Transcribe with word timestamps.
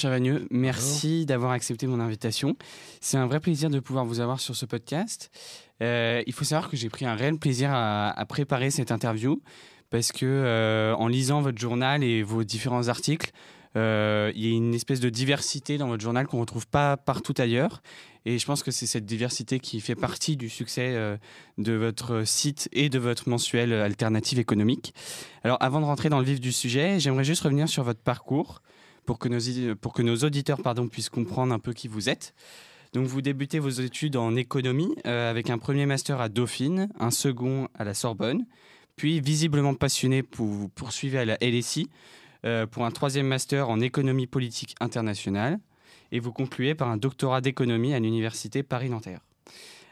Chavagneux, 0.00 0.46
merci 0.50 1.26
d'avoir 1.26 1.52
accepté 1.52 1.86
mon 1.86 2.00
invitation. 2.00 2.56
C'est 3.02 3.18
un 3.18 3.26
vrai 3.26 3.38
plaisir 3.38 3.68
de 3.68 3.80
pouvoir 3.80 4.06
vous 4.06 4.20
avoir 4.20 4.40
sur 4.40 4.56
ce 4.56 4.64
podcast. 4.64 5.30
Euh, 5.82 6.22
il 6.26 6.32
faut 6.32 6.44
savoir 6.46 6.70
que 6.70 6.76
j'ai 6.78 6.88
pris 6.88 7.04
un 7.04 7.14
réel 7.14 7.36
plaisir 7.36 7.68
à, 7.70 8.24
préparer 8.26 8.70
cette 8.70 8.92
interview 8.92 9.42
parce 9.90 10.10
que 10.10 10.24
euh, 10.24 10.94
en 10.94 11.06
lisant 11.06 11.42
votre 11.42 11.58
journal 11.58 12.02
et 12.02 12.22
vos 12.22 12.44
différents 12.44 12.88
articles, 12.88 13.30
euh, 13.76 14.32
il 14.34 14.42
y 14.42 14.50
a 14.50 14.56
une 14.56 14.74
espèce 14.74 15.00
de 15.00 15.10
diversité 15.10 15.76
dans 15.76 15.88
votre 15.88 16.02
journal 16.02 16.26
qu'on 16.26 16.38
ne 16.38 16.42
retrouve 16.42 16.66
pas 16.66 16.96
partout 16.96 17.34
ailleurs. 17.36 17.82
Et 18.24 18.38
je 18.38 18.46
pense 18.46 18.62
que 18.62 18.70
c'est 18.70 18.86
cette 18.86 19.04
diversité 19.04 19.60
qui 19.60 19.80
fait 19.80 19.94
partie 19.94 20.38
du 20.38 20.48
succès 20.48 20.94
euh, 20.94 21.18
de 21.58 21.74
votre 21.74 22.24
site 22.24 22.70
et 22.72 22.88
de 22.88 22.98
votre 22.98 23.28
mensuel 23.28 23.74
Alternative 23.74 24.38
économique. 24.38 24.94
Alors 25.44 25.58
avant 25.60 25.80
de 25.80 25.84
rentrer 25.84 26.08
dans 26.08 26.20
le 26.20 26.24
vif 26.24 26.40
du 26.40 26.52
sujet, 26.52 26.98
j'aimerais 27.00 27.24
juste 27.24 27.42
revenir 27.42 27.68
sur 27.68 27.84
votre 27.84 28.00
parcours 28.00 28.62
pour 29.06 29.18
que 29.18 29.28
nos, 29.28 29.74
pour 29.76 29.92
que 29.92 30.02
nos 30.02 30.16
auditeurs 30.16 30.62
pardon, 30.62 30.88
puissent 30.88 31.08
comprendre 31.08 31.52
un 31.52 31.58
peu 31.58 31.72
qui 31.72 31.88
vous 31.88 32.08
êtes. 32.08 32.34
Donc 32.92 33.06
vous 33.06 33.22
débutez 33.22 33.60
vos 33.60 33.68
études 33.68 34.16
en 34.16 34.34
économie 34.34 34.94
euh, 35.06 35.30
avec 35.30 35.48
un 35.50 35.58
premier 35.58 35.86
master 35.86 36.20
à 36.20 36.28
Dauphine, 36.28 36.88
un 36.98 37.10
second 37.10 37.68
à 37.74 37.84
la 37.84 37.94
Sorbonne, 37.94 38.46
puis 38.96 39.20
visiblement 39.20 39.74
passionné, 39.74 40.22
pour, 40.22 40.46
vous 40.46 40.68
poursuivez 40.68 41.18
à 41.18 41.24
la 41.24 41.38
LSI 41.40 41.88
euh, 42.44 42.66
pour 42.66 42.84
un 42.84 42.90
troisième 42.90 43.26
master 43.26 43.68
en 43.70 43.80
économie 43.80 44.26
politique 44.26 44.74
internationale 44.80 45.60
et 46.10 46.18
vous 46.18 46.32
concluez 46.32 46.74
par 46.74 46.88
un 46.88 46.96
doctorat 46.96 47.40
d'économie 47.40 47.94
à 47.94 48.00
l'université 48.00 48.62
Paris-Nanterre. 48.62 49.20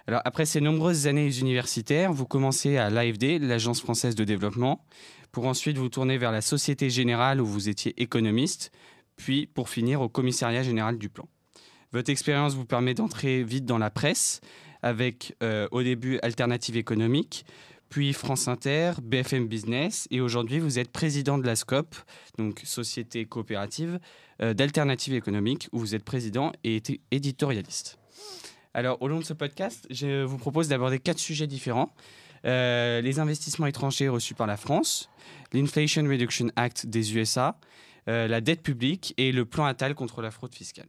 Alors 0.09 0.23
après 0.25 0.47
ces 0.47 0.61
nombreuses 0.61 1.07
années 1.07 1.31
universitaires, 1.39 2.13
vous 2.13 2.27
commencez 2.27 2.79
à 2.79 2.91
l'AFD, 2.91 3.39
l'Agence 3.39 3.81
française 3.81 4.15
de 4.15 4.25
développement, 4.25 4.85
pour 5.33 5.47
ensuite 5.47 5.77
vous 5.77 5.91
tourner 5.91 6.17
vers 6.17 6.33
la 6.33 6.41
Société 6.41 6.89
Générale 6.91 7.41
où 7.41 7.47
vous 7.47 7.69
étiez 7.69 7.95
économiste, 8.01 8.73
puis 9.19 9.47
pour 9.47 9.69
finir 9.69 10.01
au 10.01 10.09
Commissariat 10.09 10.63
Général 10.63 10.97
du 10.97 11.11
Plan. 11.11 11.29
Votre 11.93 12.11
expérience 12.11 12.55
vous 12.55 12.65
permet 12.65 12.95
d'entrer 12.95 13.43
vite 13.43 13.67
dans 13.67 13.79
la 13.79 13.91
presse, 13.91 14.41
avec 14.83 15.37
euh, 15.43 15.69
au 15.71 15.83
début 15.83 16.19
Alternative 16.23 16.77
économique, 16.77 17.45
puis 17.89 18.13
France 18.13 18.49
Inter, 18.49 18.93
BFM 19.03 19.49
Business, 19.49 20.07
et 20.11 20.21
aujourd'hui 20.21 20.59
vous 20.59 20.79
êtes 20.79 20.91
président 20.91 21.39
de 21.39 21.47
la 21.47 21.57
SCOP, 21.57 21.95
donc 22.37 22.61
Société 22.65 23.25
coopérative 23.25 23.99
euh, 24.41 24.55
d'alternative 24.55 25.15
économique, 25.15 25.69
où 25.73 25.79
vous 25.79 25.95
êtes 25.95 26.05
président 26.05 26.53
et 26.65 26.83
éditorialiste. 27.11 27.99
Alors 28.75 29.01
au 29.03 29.09
long 29.09 29.19
de 29.19 29.25
ce 29.25 29.33
podcast, 29.33 29.87
je 29.91 30.23
vous 30.23 30.39
propose 30.39 30.69
d'aborder 30.69 30.99
quatre 30.99 31.19
sujets 31.19 31.47
différents. 31.47 31.91
Euh, 32.45 33.01
les 33.01 33.19
investissements 33.19 33.67
étrangers 33.67 34.09
reçus 34.09 34.35
par 34.35 34.47
la 34.47 34.57
France, 34.57 35.11
l'Inflation 35.53 36.05
Reduction 36.05 36.49
Act 36.55 36.87
des 36.87 37.17
USA, 37.17 37.59
la 38.09 38.41
dette 38.41 38.63
publique 38.63 39.15
et 39.19 39.33
le 39.33 39.45
plan 39.45 39.67
Attal 39.67 39.95
contre 39.95 40.23
la 40.23 40.31
fraude 40.31 40.55
fiscale. 40.55 40.87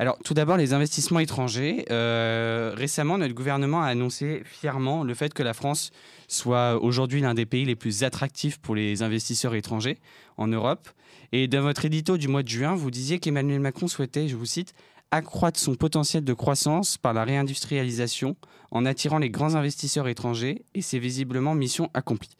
Alors, 0.00 0.16
tout 0.24 0.32
d'abord, 0.32 0.56
les 0.56 0.74
investissements 0.74 1.18
étrangers. 1.18 1.84
Euh, 1.90 2.72
récemment, 2.76 3.18
notre 3.18 3.34
gouvernement 3.34 3.82
a 3.82 3.86
annoncé 3.86 4.42
fièrement 4.44 5.02
le 5.02 5.12
fait 5.14 5.34
que 5.34 5.42
la 5.42 5.54
France 5.54 5.90
soit 6.28 6.80
aujourd'hui 6.80 7.20
l'un 7.20 7.34
des 7.34 7.46
pays 7.46 7.64
les 7.64 7.74
plus 7.74 8.04
attractifs 8.04 8.58
pour 8.58 8.76
les 8.76 9.02
investisseurs 9.02 9.56
étrangers 9.56 9.98
en 10.36 10.46
Europe. 10.46 10.88
Et 11.32 11.48
dans 11.48 11.62
votre 11.62 11.84
édito 11.84 12.16
du 12.16 12.28
mois 12.28 12.44
de 12.44 12.48
juin, 12.48 12.76
vous 12.76 12.92
disiez 12.92 13.18
qu'Emmanuel 13.18 13.58
Macron 13.58 13.88
souhaitait, 13.88 14.28
je 14.28 14.36
vous 14.36 14.46
cite, 14.46 14.72
accroître 15.10 15.58
son 15.58 15.74
potentiel 15.74 16.24
de 16.24 16.32
croissance 16.32 16.98
par 16.98 17.14
la 17.14 17.24
réindustrialisation 17.24 18.36
en 18.70 18.84
attirant 18.84 19.18
les 19.18 19.30
grands 19.30 19.54
investisseurs 19.54 20.08
étrangers 20.08 20.64
et 20.74 20.82
c'est 20.82 20.98
visiblement 20.98 21.54
mission 21.54 21.90
accomplie. 21.94 22.36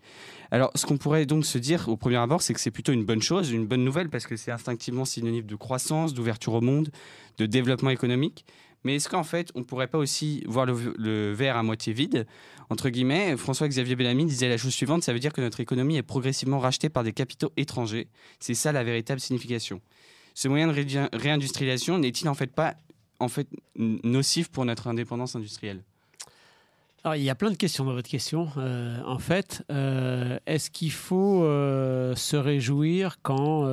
Alors, 0.50 0.70
ce 0.74 0.86
qu'on 0.86 0.96
pourrait 0.96 1.26
donc 1.26 1.44
se 1.44 1.58
dire 1.58 1.88
au 1.88 1.96
premier 1.96 2.16
abord, 2.16 2.42
c'est 2.42 2.54
que 2.54 2.60
c'est 2.60 2.70
plutôt 2.70 2.92
une 2.92 3.04
bonne 3.04 3.22
chose, 3.22 3.50
une 3.50 3.66
bonne 3.66 3.84
nouvelle, 3.84 4.08
parce 4.08 4.26
que 4.26 4.36
c'est 4.36 4.50
instinctivement 4.50 5.04
synonyme 5.04 5.44
de 5.44 5.56
croissance, 5.56 6.14
d'ouverture 6.14 6.54
au 6.54 6.60
monde, 6.60 6.90
de 7.36 7.46
développement 7.46 7.90
économique. 7.90 8.46
Mais 8.84 8.96
est-ce 8.96 9.08
qu'en 9.08 9.24
fait, 9.24 9.50
on 9.54 9.60
ne 9.60 9.64
pourrait 9.64 9.88
pas 9.88 9.98
aussi 9.98 10.44
voir 10.46 10.64
le, 10.64 11.32
verre 11.32 11.56
à 11.56 11.62
moitié 11.62 11.92
vide? 11.92 12.26
Entre 12.70 12.88
guillemets, 12.90 13.36
François-Xavier 13.36 13.96
Bellamy 13.96 14.24
disait 14.24 14.48
la 14.48 14.56
chose 14.56 14.72
suivante, 14.72 15.02
ça 15.02 15.12
veut 15.12 15.18
dire 15.18 15.32
que 15.32 15.40
notre 15.40 15.60
économie 15.60 15.96
est 15.96 16.02
progressivement 16.02 16.60
rachetée 16.60 16.88
par 16.88 17.02
des 17.02 17.12
capitaux 17.12 17.52
étrangers. 17.56 18.08
C'est 18.40 18.54
ça 18.54 18.72
la 18.72 18.84
véritable 18.84 19.20
signification. 19.20 19.80
Ce 20.38 20.46
moyen 20.46 20.68
de 20.68 21.16
réindustrialisation 21.16 21.98
n'est-il 21.98 22.28
en 22.28 22.34
fait 22.34 22.46
pas 22.46 22.76
en 23.18 23.26
fait, 23.26 23.48
nocif 23.74 24.46
pour 24.50 24.64
notre 24.64 24.86
indépendance 24.86 25.34
industrielle? 25.34 25.82
Alors, 27.02 27.16
il 27.16 27.24
y 27.24 27.30
a 27.30 27.34
plein 27.34 27.50
de 27.50 27.56
questions 27.56 27.84
dans 27.84 27.92
votre 27.92 28.08
question. 28.08 28.48
Euh, 28.56 29.02
en 29.04 29.18
fait, 29.18 29.64
euh, 29.72 30.38
est-ce 30.46 30.70
qu'il 30.70 30.92
faut 30.92 31.42
euh, 31.42 32.14
se 32.14 32.36
réjouir 32.36 33.16
quand 33.20 33.68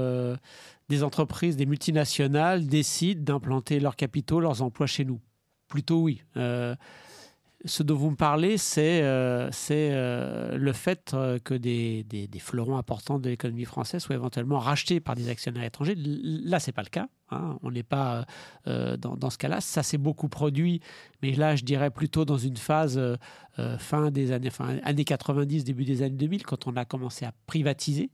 des 0.89 1.03
entreprises, 1.03 1.55
des 1.55 1.67
multinationales 1.67 2.65
décident 2.65 3.21
d'implanter 3.21 3.79
leurs 3.79 3.95
capitaux, 3.95 4.39
leurs 4.39 4.63
emplois 4.63 4.87
chez 4.87 5.05
nous? 5.05 5.19
Plutôt 5.67 6.01
oui 6.01 6.23
ce 7.65 7.83
dont 7.83 7.95
vous 7.95 8.11
me 8.11 8.15
parlez, 8.15 8.57
c'est 8.57 9.01
euh, 9.01 9.49
euh, 9.71 10.57
le 10.57 10.73
fait 10.73 11.13
euh, 11.13 11.39
que 11.39 11.55
des, 11.55 12.05
fleurons 12.39 12.77
importants 12.77 13.19
de 13.19 13.29
l'économie 13.29 13.65
française 13.65 14.03
soient 14.03 14.15
éventuellement 14.15 14.59
rachetés 14.59 14.99
par 14.99 15.15
des 15.15 15.29
actionnaires 15.29 15.63
étrangers. 15.63 15.95
Là, 15.97 16.59
ce 16.59 16.69
n'est 16.69 16.73
pas 16.73 16.83
le 16.83 16.89
cas. 16.89 17.07
Hein. 17.31 17.57
On 17.63 17.71
n'est 17.71 17.83
pas 17.83 18.25
dans, 18.65 19.29
ce 19.29 19.37
cas-là. 19.37 19.61
Ça 19.61 19.83
s'est 19.83 19.97
beaucoup 19.97 20.29
produit, 20.29 20.81
mais 21.21 21.31
là, 21.31 21.55
je 21.55 21.63
dirais 21.63 21.89
plutôt 21.89 22.23
dans 22.23 22.37
une 22.37 22.57
phase 22.57 23.01
fin 23.79 24.11
des 24.11 24.31
années, 24.31 24.51
années 24.83 25.05
90, 25.05 25.63
début 25.63 25.85
des 25.85 26.03
années 26.03 26.15
2000, 26.15 26.43
quand 26.43 26.67
on 26.67 26.75
a 26.75 26.85
commencé 26.85 27.25
à 27.25 27.33
privatiser. 27.47 28.11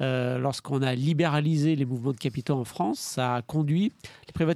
Euh, 0.00 0.38
lorsqu'on 0.38 0.82
a 0.82 0.94
libéralisé 0.94 1.76
les 1.76 1.84
mouvements 1.84 2.12
de 2.12 2.18
capitaux 2.18 2.54
en 2.54 2.64
France, 2.64 2.98
ça 2.98 3.36
a 3.36 3.42
conduit, 3.42 3.92
les, 4.34 4.46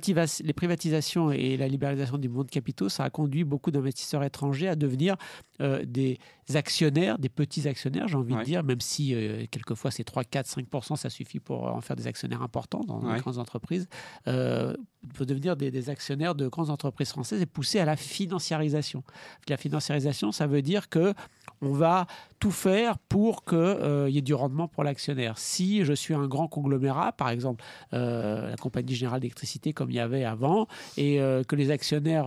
les 0.44 0.52
privatisations 0.52 1.30
et 1.32 1.56
la 1.56 1.68
libéralisation 1.68 2.18
des 2.18 2.28
mouvements 2.28 2.44
de 2.44 2.50
capitaux, 2.50 2.88
ça 2.88 3.04
a 3.04 3.10
conduit 3.10 3.44
beaucoup 3.44 3.70
d'investisseurs 3.70 4.22
étrangers 4.24 4.68
à 4.68 4.76
devenir 4.76 5.16
euh, 5.60 5.84
des 5.84 6.18
actionnaires, 6.54 7.18
des 7.18 7.28
petits 7.28 7.68
actionnaires, 7.68 8.08
j'ai 8.08 8.16
envie 8.16 8.34
de 8.34 8.42
dire, 8.42 8.64
même 8.64 8.80
si 8.80 9.14
euh, 9.14 9.44
quelquefois 9.50 9.90
c'est 9.90 10.04
3, 10.04 10.24
4, 10.24 10.60
5% 10.60 10.96
ça 10.96 11.10
suffit 11.10 11.40
pour 11.40 11.64
en 11.64 11.80
faire 11.80 11.96
des 11.96 12.06
actionnaires 12.06 12.42
importants 12.42 12.82
dans 12.86 13.12
les 13.12 13.20
grandes 13.20 13.38
entreprises, 13.38 13.88
peut 15.14 15.26
devenir 15.26 15.56
des, 15.56 15.90
actionnaires 15.90 16.34
de 16.34 16.48
grandes 16.48 16.70
entreprises 16.70 17.10
françaises 17.10 17.40
et 17.40 17.46
pousser 17.46 17.78
à 17.78 17.84
la 17.84 17.96
financiarisation. 17.96 19.02
La 19.48 19.56
financiarisation, 19.56 20.32
ça 20.32 20.46
veut 20.46 20.62
dire 20.62 20.88
que 20.88 21.14
on 21.60 21.72
va 21.72 22.06
tout 22.38 22.50
faire 22.50 22.98
pour 22.98 23.44
qu'il 23.44 23.58
euh, 23.58 24.10
y 24.10 24.18
ait 24.18 24.22
du 24.22 24.34
rendement 24.34 24.68
pour 24.68 24.84
l'actionnaire. 24.84 25.33
Si 25.36 25.84
je 25.84 25.92
suis 25.92 26.14
un 26.14 26.26
grand 26.26 26.48
conglomérat, 26.48 27.12
par 27.12 27.30
exemple 27.30 27.64
la 27.92 28.56
Compagnie 28.60 28.94
Générale 28.94 29.20
d'Électricité 29.20 29.72
comme 29.72 29.90
il 29.90 29.96
y 29.96 30.00
avait 30.00 30.24
avant, 30.24 30.66
et 30.96 31.18
que 31.46 31.56
les 31.56 31.70
actionnaires 31.70 32.26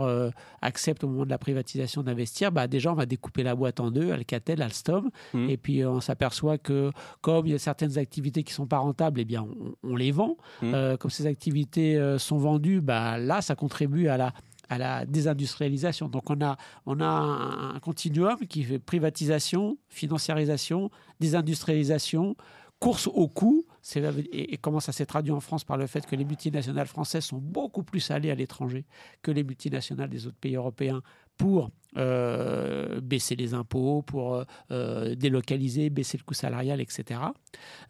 acceptent 0.61 1.03
au 1.03 1.07
moment 1.07 1.25
de 1.25 1.29
la 1.29 1.37
privatisation 1.37 2.03
d'investir, 2.03 2.51
bah, 2.51 2.67
déjà 2.67 2.91
on 2.91 2.95
va 2.95 3.05
couper 3.15 3.43
la 3.43 3.55
boîte 3.55 3.79
en 3.79 3.91
deux, 3.91 4.11
Alcatel, 4.11 4.61
Alstom. 4.61 5.09
Mmh. 5.33 5.49
Et 5.49 5.57
puis 5.57 5.85
on 5.85 6.01
s'aperçoit 6.01 6.57
que 6.57 6.91
comme 7.21 7.47
il 7.47 7.51
y 7.51 7.55
a 7.55 7.59
certaines 7.59 7.97
activités 7.97 8.43
qui 8.43 8.53
sont 8.53 8.67
pas 8.67 8.79
rentables, 8.79 9.19
eh 9.19 9.25
bien 9.25 9.47
on, 9.83 9.95
les 9.95 10.11
vend. 10.11 10.37
Mmh. 10.61 10.73
Euh, 10.73 10.97
comme 10.97 11.11
ces 11.11 11.25
activités 11.25 11.97
euh, 11.97 12.17
sont 12.17 12.37
vendues, 12.37 12.81
bah, 12.81 13.17
là 13.17 13.41
ça 13.41 13.55
contribue 13.55 14.07
à 14.07 14.17
la 14.17 14.33
à 14.69 14.77
la 14.77 15.05
désindustrialisation. 15.05 16.09
Donc 16.09 16.29
on 16.29 16.41
a, 16.41 16.57
on 16.85 16.99
a 16.99 17.05
un, 17.05 17.79
continuum 17.79 18.35
qui 18.49 18.63
fait 18.63 18.79
privatisation, 18.79 19.77
financiarisation, 19.87 20.91
désindustrialisation, 21.21 22.35
course 22.79 23.07
au 23.07 23.27
coût, 23.27 23.65
et, 24.31 24.57
comment 24.57 24.79
ça 24.79 24.91
s'est 24.91 25.05
traduit 25.05 25.31
en 25.31 25.39
France 25.39 25.63
par 25.63 25.77
le 25.77 25.87
fait 25.87 26.05
que 26.05 26.15
les 26.15 26.25
multinationales 26.25 26.87
françaises 26.87 27.25
sont 27.25 27.37
beaucoup 27.37 27.83
plus 27.83 28.11
allées 28.11 28.31
à 28.31 28.35
l'étranger 28.35 28.85
que 29.21 29.31
les 29.31 29.43
multinationales 29.43 30.09
des 30.09 30.27
autres 30.27 30.37
pays 30.37 30.55
européens 30.55 31.01
pour 31.37 31.71
euh, 31.97 32.99
baisser 33.01 33.35
les 33.35 33.53
impôts, 33.53 34.01
pour 34.01 34.43
euh, 34.71 35.15
délocaliser, 35.15 35.89
baisser 35.89 36.17
le 36.17 36.23
coût 36.23 36.33
salarial, 36.33 36.81
etc. 36.81 37.21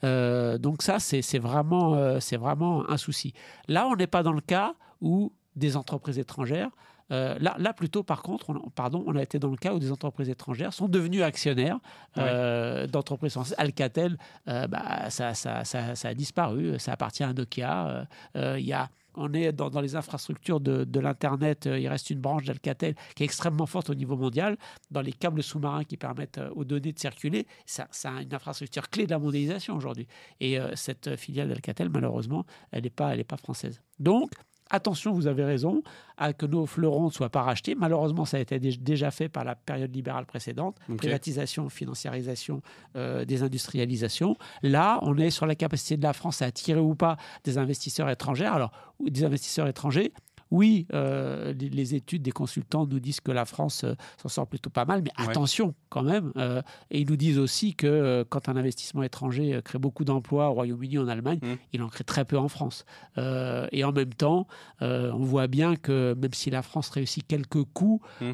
Euh, 0.03 0.57
donc 0.57 0.83
ça, 0.83 1.00
c'est 1.00 1.39
vraiment, 1.39 2.19
c'est 2.19 2.38
vraiment 2.38 2.89
un 2.89 2.97
souci. 2.97 3.33
Là, 3.67 3.88
on 3.88 3.95
n'est 3.95 4.07
pas 4.07 4.23
dans 4.23 4.33
le 4.33 4.41
cas 4.41 4.75
où 5.01 5.33
des 5.56 5.75
entreprises 5.75 6.19
étrangères 6.19 6.69
là, 7.09 7.56
là, 7.57 7.74
plutôt, 7.74 8.04
par 8.04 8.21
contre, 8.21 8.50
on, 8.50 8.69
pardon, 8.69 9.04
on 9.07 9.15
a 9.15 9.21
été 9.21 9.39
dans 9.39 9.50
le 9.50 9.57
cas 9.57 9.74
où 9.74 9.80
des 9.80 9.92
entreprises 9.92 10.30
étrangères 10.30 10.74
sont 10.74 10.88
devenues 10.88 11.24
actionnaires 11.24 11.80
d'entreprises 12.15 13.33
françaises. 13.33 13.56
Alcatel, 13.57 14.18
bah, 14.45 15.09
ça, 15.09 15.33
ça, 15.33 15.63
ça, 15.63 15.95
ça, 15.95 16.07
a 16.09 16.13
disparu, 16.13 16.80
ça 16.80 16.94
appartient 16.94 17.24
à 17.24 17.33
Nokia. 17.33 18.07
Il 18.36 18.65
y 18.65 18.74
a 18.74 18.89
on 19.18 19.33
est 19.33 19.51
dans, 19.51 19.81
les 19.81 19.95
infrastructures 19.95 20.59
de, 20.59 21.00
l'Internet. 21.00 21.68
Euh, 21.68 21.80
il 21.80 21.88
reste 21.88 22.09
une 22.09 22.19
branche 22.21 22.45
d'Alcatel 22.45 22.95
qui 23.15 23.24
est 23.24 23.25
extrêmement 23.25 23.65
forte 23.65 23.89
au 23.89 23.95
niveau 23.95 24.15
mondial. 24.15 24.57
Dans 24.92 25.01
les 25.01 25.12
câbles 25.12 25.44
sous-marins 25.44 25.83
qui 25.83 25.98
permettent 25.98 26.38
euh, 26.38 26.51
aux 26.56 26.63
données 26.63 26.94
de 26.94 27.00
circuler, 27.00 27.48
ça, 27.65 27.88
a 28.06 28.21
une 28.21 28.33
infrastructure 28.33 28.89
clé 28.89 29.06
de 29.06 29.12
la 29.12 29.19
mondialisation 29.19 29.75
aujourd'hui. 29.75 30.07
Et 30.39 30.60
euh, 30.60 30.75
cette 30.75 31.15
filiale 31.15 31.50
d'Alcatel, 31.50 31.89
malheureusement, 31.89 32.45
elle 32.71 32.83
n'est 32.83 32.89
pas, 32.89 33.15
pas 33.24 33.38
française. 33.38 33.81
Donc, 34.00 34.31
attention, 34.69 35.11
vous 35.11 35.27
avez 35.27 35.43
raison, 35.43 35.81
à 36.17 36.33
que 36.33 36.45
nos 36.45 36.65
fleurons 36.65 37.05
ne 37.05 37.11
soient 37.11 37.29
pas 37.29 37.43
rachetés. 37.43 37.75
Malheureusement, 37.75 38.25
ça 38.25 38.37
a 38.37 38.39
été 38.39 38.59
déjà 38.59 39.11
fait 39.11 39.29
par 39.29 39.43
la 39.43 39.55
période 39.55 39.93
libérale 39.95 40.25
précédente, 40.25 40.77
privatisation, 40.97 41.69
financiarisation, 41.69 42.61
euh, 42.95 43.25
désindustrialisation. 43.25 44.35
Là, 44.63 44.99
on 45.03 45.17
est 45.17 45.29
sur 45.29 45.45
la 45.45 45.55
capacité 45.55 45.97
de 45.97 46.03
la 46.03 46.13
France 46.13 46.41
à 46.41 46.45
attirer 46.45 46.79
ou 46.79 46.95
pas 46.95 47.17
des 47.43 47.57
investisseurs 47.57 48.09
étrangers. 48.09 48.45
Alors, 48.45 48.71
des 48.99 49.23
investisseurs 49.23 49.67
étrangers, 49.67 50.11
oui, 50.51 50.88
euh, 50.94 51.53
les, 51.53 51.95
études 51.95 52.21
des 52.21 52.31
consultants 52.31 52.85
nous 52.85 52.99
disent 52.99 53.19
que 53.19 53.31
la 53.31 53.45
France 53.45 53.83
euh, 53.83 53.94
s'en 54.21 54.29
sort 54.29 54.47
plutôt 54.47 54.69
pas 54.69 54.85
mal, 54.85 55.01
mais 55.03 55.11
attention 55.17 55.73
quand 55.89 56.03
même. 56.03 56.31
Euh, 56.38 56.61
et 56.91 57.01
ils 57.01 57.09
nous 57.09 57.15
disent 57.15 57.39
aussi 57.39 57.75
que 57.75 58.25
quand 58.29 58.49
un 58.49 58.55
investissement 58.55 59.03
étranger 59.03 59.59
crée 59.63 59.79
beaucoup 59.79 60.05
d'emplois 60.05 60.49
au 60.49 60.53
Royaume-Uni, 60.53 60.97
en 60.97 61.07
Allemagne, 61.07 61.39
mmh. 61.41 61.53
il 61.73 61.83
en 61.83 61.89
crée 61.89 62.03
très 62.03 62.25
peu 62.25 62.38
en 62.38 62.47
France. 62.47 62.85
et 63.17 63.83
en 63.83 63.91
même 63.91 64.13
temps, 64.13 64.47
on 64.81 65.23
voit 65.23 65.47
bien 65.47 65.75
que 65.75 66.15
même 66.19 66.33
si 66.33 66.50
la 66.50 66.61
France 66.61 66.89
réussit 66.89 67.25
quelques 67.25 67.63
coups, 67.63 68.05
mmh. 68.21 68.33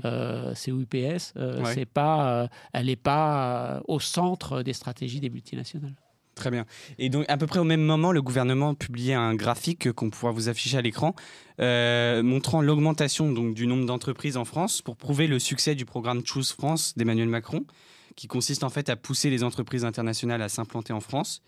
c'est 0.56 0.72
UPS, 0.72 1.34
c'est 1.66 1.86
pas, 1.86 2.50
elle 2.74 2.88
n'est 2.88 2.96
pas 2.96 3.82
au 3.88 4.00
centre 4.00 4.62
des 4.62 4.74
stratégies 4.74 5.20
des 5.20 5.30
multinationales. 5.30 5.96
Très 6.36 6.50
bien. 6.50 6.66
Et 6.98 7.10
donc, 7.10 7.26
à 7.28 7.38
peu 7.38 7.46
près 7.46 7.60
au 7.60 7.64
même 7.64 7.84
moment, 7.84 8.12
le 8.12 8.22
gouvernement 8.22 8.74
publiait 8.74 9.14
un 9.14 9.36
graphique 9.36 9.92
qu'on 9.92 10.10
pourra 10.10 10.32
vous 10.32 10.50
afficher 10.50 10.78
à 10.78 10.82
l'écran, 10.82 11.16
euh, 11.60 12.24
montrant 12.24 12.62
l'augmentation 12.62 13.32
donc, 13.32 13.54
du 13.54 13.68
nombre 13.68 13.86
d'entreprises 13.86 14.36
en 14.36 14.46
France 14.46 14.82
pour 14.82 14.98
prouver 14.98 15.28
le 15.28 15.38
succès 15.38 15.76
du 15.76 15.86
programme 15.86 16.26
Choose 16.26 16.52
France 16.52 16.98
d'Emmanuel 16.98 17.30
Macron, 17.30 17.66
qui 18.16 18.28
consiste 18.28 18.64
en 18.64 18.70
fait 18.70 18.90
à 18.90 18.96
pousser 18.96 19.30
les 19.30 19.44
entreprises 19.44 19.86
internationales 19.86 20.42
à 20.42 20.50
s'implanter 20.50 20.92
en 20.92 21.02
France. 21.02 21.44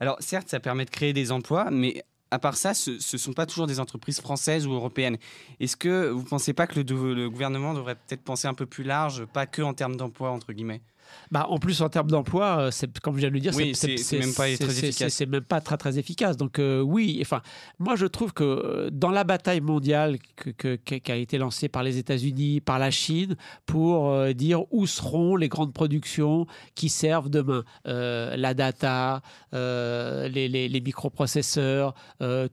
Alors, 0.00 0.16
certes, 0.18 0.48
ça 0.48 0.58
permet 0.58 0.84
de 0.84 0.90
créer 0.90 1.12
des 1.12 1.30
emplois, 1.30 1.70
mais 1.70 2.02
à 2.32 2.40
part 2.40 2.56
ça, 2.56 2.74
ce 2.74 2.90
ne 2.90 3.18
sont 3.18 3.32
pas 3.32 3.46
toujours 3.46 3.68
des 3.68 3.78
entreprises 3.78 4.20
françaises 4.20 4.66
ou 4.66 4.72
européennes. 4.72 5.18
Est-ce 5.60 5.76
que 5.76 6.08
vous 6.08 6.22
ne 6.22 6.28
pensez 6.28 6.52
pas 6.52 6.66
que 6.66 6.80
le, 6.80 7.14
le 7.14 7.30
gouvernement 7.30 7.74
devrait 7.74 7.94
peut-être 7.94 8.24
penser 8.24 8.48
un 8.48 8.54
peu 8.54 8.66
plus 8.66 8.82
large, 8.82 9.26
pas 9.26 9.46
que 9.46 9.62
en 9.62 9.74
termes 9.74 9.94
d'emploi, 9.94 10.30
entre 10.30 10.52
guillemets? 10.52 10.82
Bah, 11.30 11.46
en 11.48 11.58
plus, 11.58 11.82
en 11.82 11.88
termes 11.88 12.10
d'emploi, 12.10 12.58
euh, 12.58 12.70
c'est, 12.70 12.98
comme 13.00 13.14
je 13.14 13.20
viens 13.20 13.28
de 13.28 13.34
le 13.34 13.40
dire, 13.40 13.52
c'est, 13.52 14.18
même 14.18 14.34
pas 14.34 14.44
très 14.56 14.84
efficace. 14.84 15.12
C'est 15.12 15.26
même 15.26 15.42
pas 15.42 15.60
très, 15.60 15.76
très 15.76 15.98
efficace. 15.98 16.36
Donc, 16.36 16.58
euh, 16.58 16.80
oui, 16.80 17.18
enfin, 17.20 17.40
moi, 17.78 17.96
je 17.96 18.06
trouve 18.06 18.32
que 18.32 18.44
euh, 18.44 18.90
dans 18.92 19.10
la 19.10 19.24
bataille 19.24 19.60
mondiale 19.60 20.18
que, 20.36 20.76
qui 20.76 21.12
a 21.12 21.16
été 21.16 21.38
lancée 21.38 21.68
par 21.68 21.82
les 21.82 21.98
États-Unis, 21.98 22.60
par 22.60 22.78
la 22.78 22.90
Chine, 22.90 23.36
pour 23.66 24.14
dire 24.34 24.62
où 24.72 24.86
seront 24.86 25.36
les 25.36 25.48
grandes 25.48 25.72
productions 25.72 26.46
qui 26.74 26.88
servent 26.88 27.30
demain, 27.30 27.64
la 27.84 28.54
data, 28.54 29.22
les, 29.52 30.48
les, 30.48 30.80
microprocesseurs, 30.80 31.94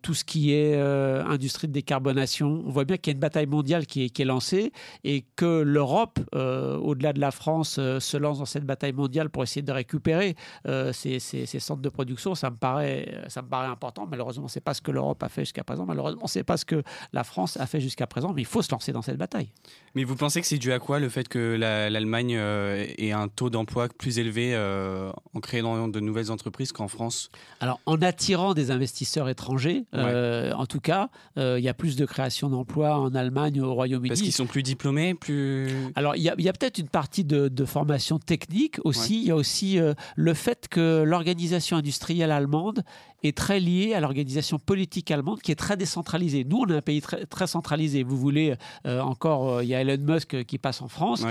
tout 0.01 0.13
ce 0.13 0.23
qui 0.23 0.53
est 0.53 0.79
industrie 0.79 1.67
de 1.67 1.73
décarbonation, 1.73 2.63
on 2.65 2.69
voit 2.69 2.85
bien 2.85 2.97
qu'il 2.97 3.11
y 3.11 3.13
a 3.13 3.15
une 3.15 3.19
bataille 3.19 3.47
mondiale 3.47 3.85
qui 3.85 4.05
est, 4.05 4.09
qui 4.09 4.21
est 4.21 4.25
lancée 4.25 4.71
et 5.03 5.25
que 5.35 5.61
l'Europe, 5.61 6.19
au-delà 6.33 7.13
de 7.13 7.19
la 7.19 7.31
France, 7.31 7.75
se 7.75 8.17
lance 8.17 8.40
dans 8.41 8.45
cette 8.45 8.65
bataille 8.65 8.91
mondiale 8.91 9.29
pour 9.29 9.43
essayer 9.43 9.61
de 9.61 9.71
récupérer 9.71 10.35
euh, 10.67 10.91
ces, 10.93 11.19
centres 11.59 11.81
de 11.81 11.89
production, 11.89 12.33
ça 12.33 12.49
me 12.49 12.55
paraît, 12.55 13.23
ça 13.27 13.41
me 13.41 13.47
paraît 13.47 13.67
important. 13.67 14.07
Malheureusement, 14.09 14.47
c'est 14.47 14.61
pas 14.61 14.73
ce 14.73 14.81
que 14.81 14.91
l'Europe 14.91 15.21
a 15.21 15.29
fait 15.29 15.43
jusqu'à 15.43 15.63
présent. 15.63 15.85
Malheureusement, 15.85 16.25
c'est 16.27 16.43
pas 16.43 16.57
ce 16.57 16.65
que 16.65 16.81
la 17.13 17.23
France 17.23 17.57
a 17.57 17.67
fait 17.67 17.79
jusqu'à 17.79 18.07
présent. 18.07 18.33
Mais 18.33 18.41
il 18.41 18.47
faut 18.47 18.63
se 18.63 18.71
lancer 18.71 18.91
dans 18.91 19.03
cette 19.03 19.17
bataille. 19.17 19.49
Mais 19.93 20.03
vous 20.03 20.15
pensez 20.15 20.41
que 20.41 20.47
c'est 20.47 20.57
dû 20.57 20.71
à 20.71 20.79
quoi 20.79 20.99
le 20.99 21.09
fait 21.09 21.27
que 21.27 21.55
l'Allemagne 21.55 22.35
euh, 22.35 22.85
ait 22.97 23.11
un 23.11 23.27
taux 23.27 23.51
d'emploi 23.51 23.87
plus 23.89 24.17
élevé 24.17 24.55
euh, 24.55 25.11
en 25.35 25.39
créant 25.39 25.87
de 25.87 25.99
nouvelles 25.99 26.31
entreprises 26.31 26.71
qu'en 26.71 26.87
France? 26.87 27.29
Alors, 27.59 27.79
en 27.85 28.01
attirant 28.01 28.55
des 28.55 28.71
investisseurs 28.71 29.29
étrangers, 29.29 29.85
en 29.93 30.65
tout 30.65 30.79
cas, 30.79 31.09
il 31.37 31.59
y 31.59 31.69
a 31.69 31.73
plus 31.75 31.95
de 31.95 32.05
création 32.05 32.49
d'emplois 32.49 32.97
en 32.97 33.13
Allemagne, 33.13 33.61
au 33.61 33.73
Royaume-Uni. 33.73 34.09
Parce 34.09 34.21
qu'ils 34.21 34.33
sont 34.33 34.47
plus 34.47 34.63
diplômés, 34.63 35.13
plus. 35.13 35.67
Alors, 35.95 36.15
il 36.15 36.23
y 36.23 36.29
a, 36.29 36.33
a 36.33 36.53
peut-être 36.53 36.79
une 36.79 36.89
partie 36.89 37.23
de, 37.23 37.47
de 37.47 37.65
formation 37.65 38.17
technique 38.31 38.79
aussi. 38.85 39.19
Il 39.23 39.27
y 39.27 39.31
a 39.31 39.35
aussi 39.35 39.77
euh, 39.77 39.93
le 40.15 40.33
fait 40.33 40.69
que 40.69 41.03
l'organisation 41.03 41.75
industrielle 41.75 42.31
allemande 42.31 42.83
est 43.23 43.37
très 43.37 43.59
liée 43.59 43.93
à 43.93 43.99
l'organisation 43.99 44.59
politique 44.59 45.11
allemande 45.11 45.41
qui 45.41 45.51
est 45.51 45.55
très 45.55 45.77
décentralisée. 45.77 46.43
Nous, 46.43 46.57
on 46.57 46.67
est 46.67 46.75
un 46.75 46.81
pays 46.81 47.01
très, 47.01 47.25
très 47.25 47.47
centralisé. 47.47 48.03
Vous 48.03 48.17
voulez, 48.17 48.55
euh, 48.85 48.99
encore, 49.01 49.49
euh, 49.49 49.63
il 49.63 49.69
y 49.69 49.75
a 49.75 49.81
Elon 49.81 49.97
Musk 49.99 50.43
qui 50.45 50.57
passe 50.57 50.81
en 50.81 50.87
France. 50.87 51.25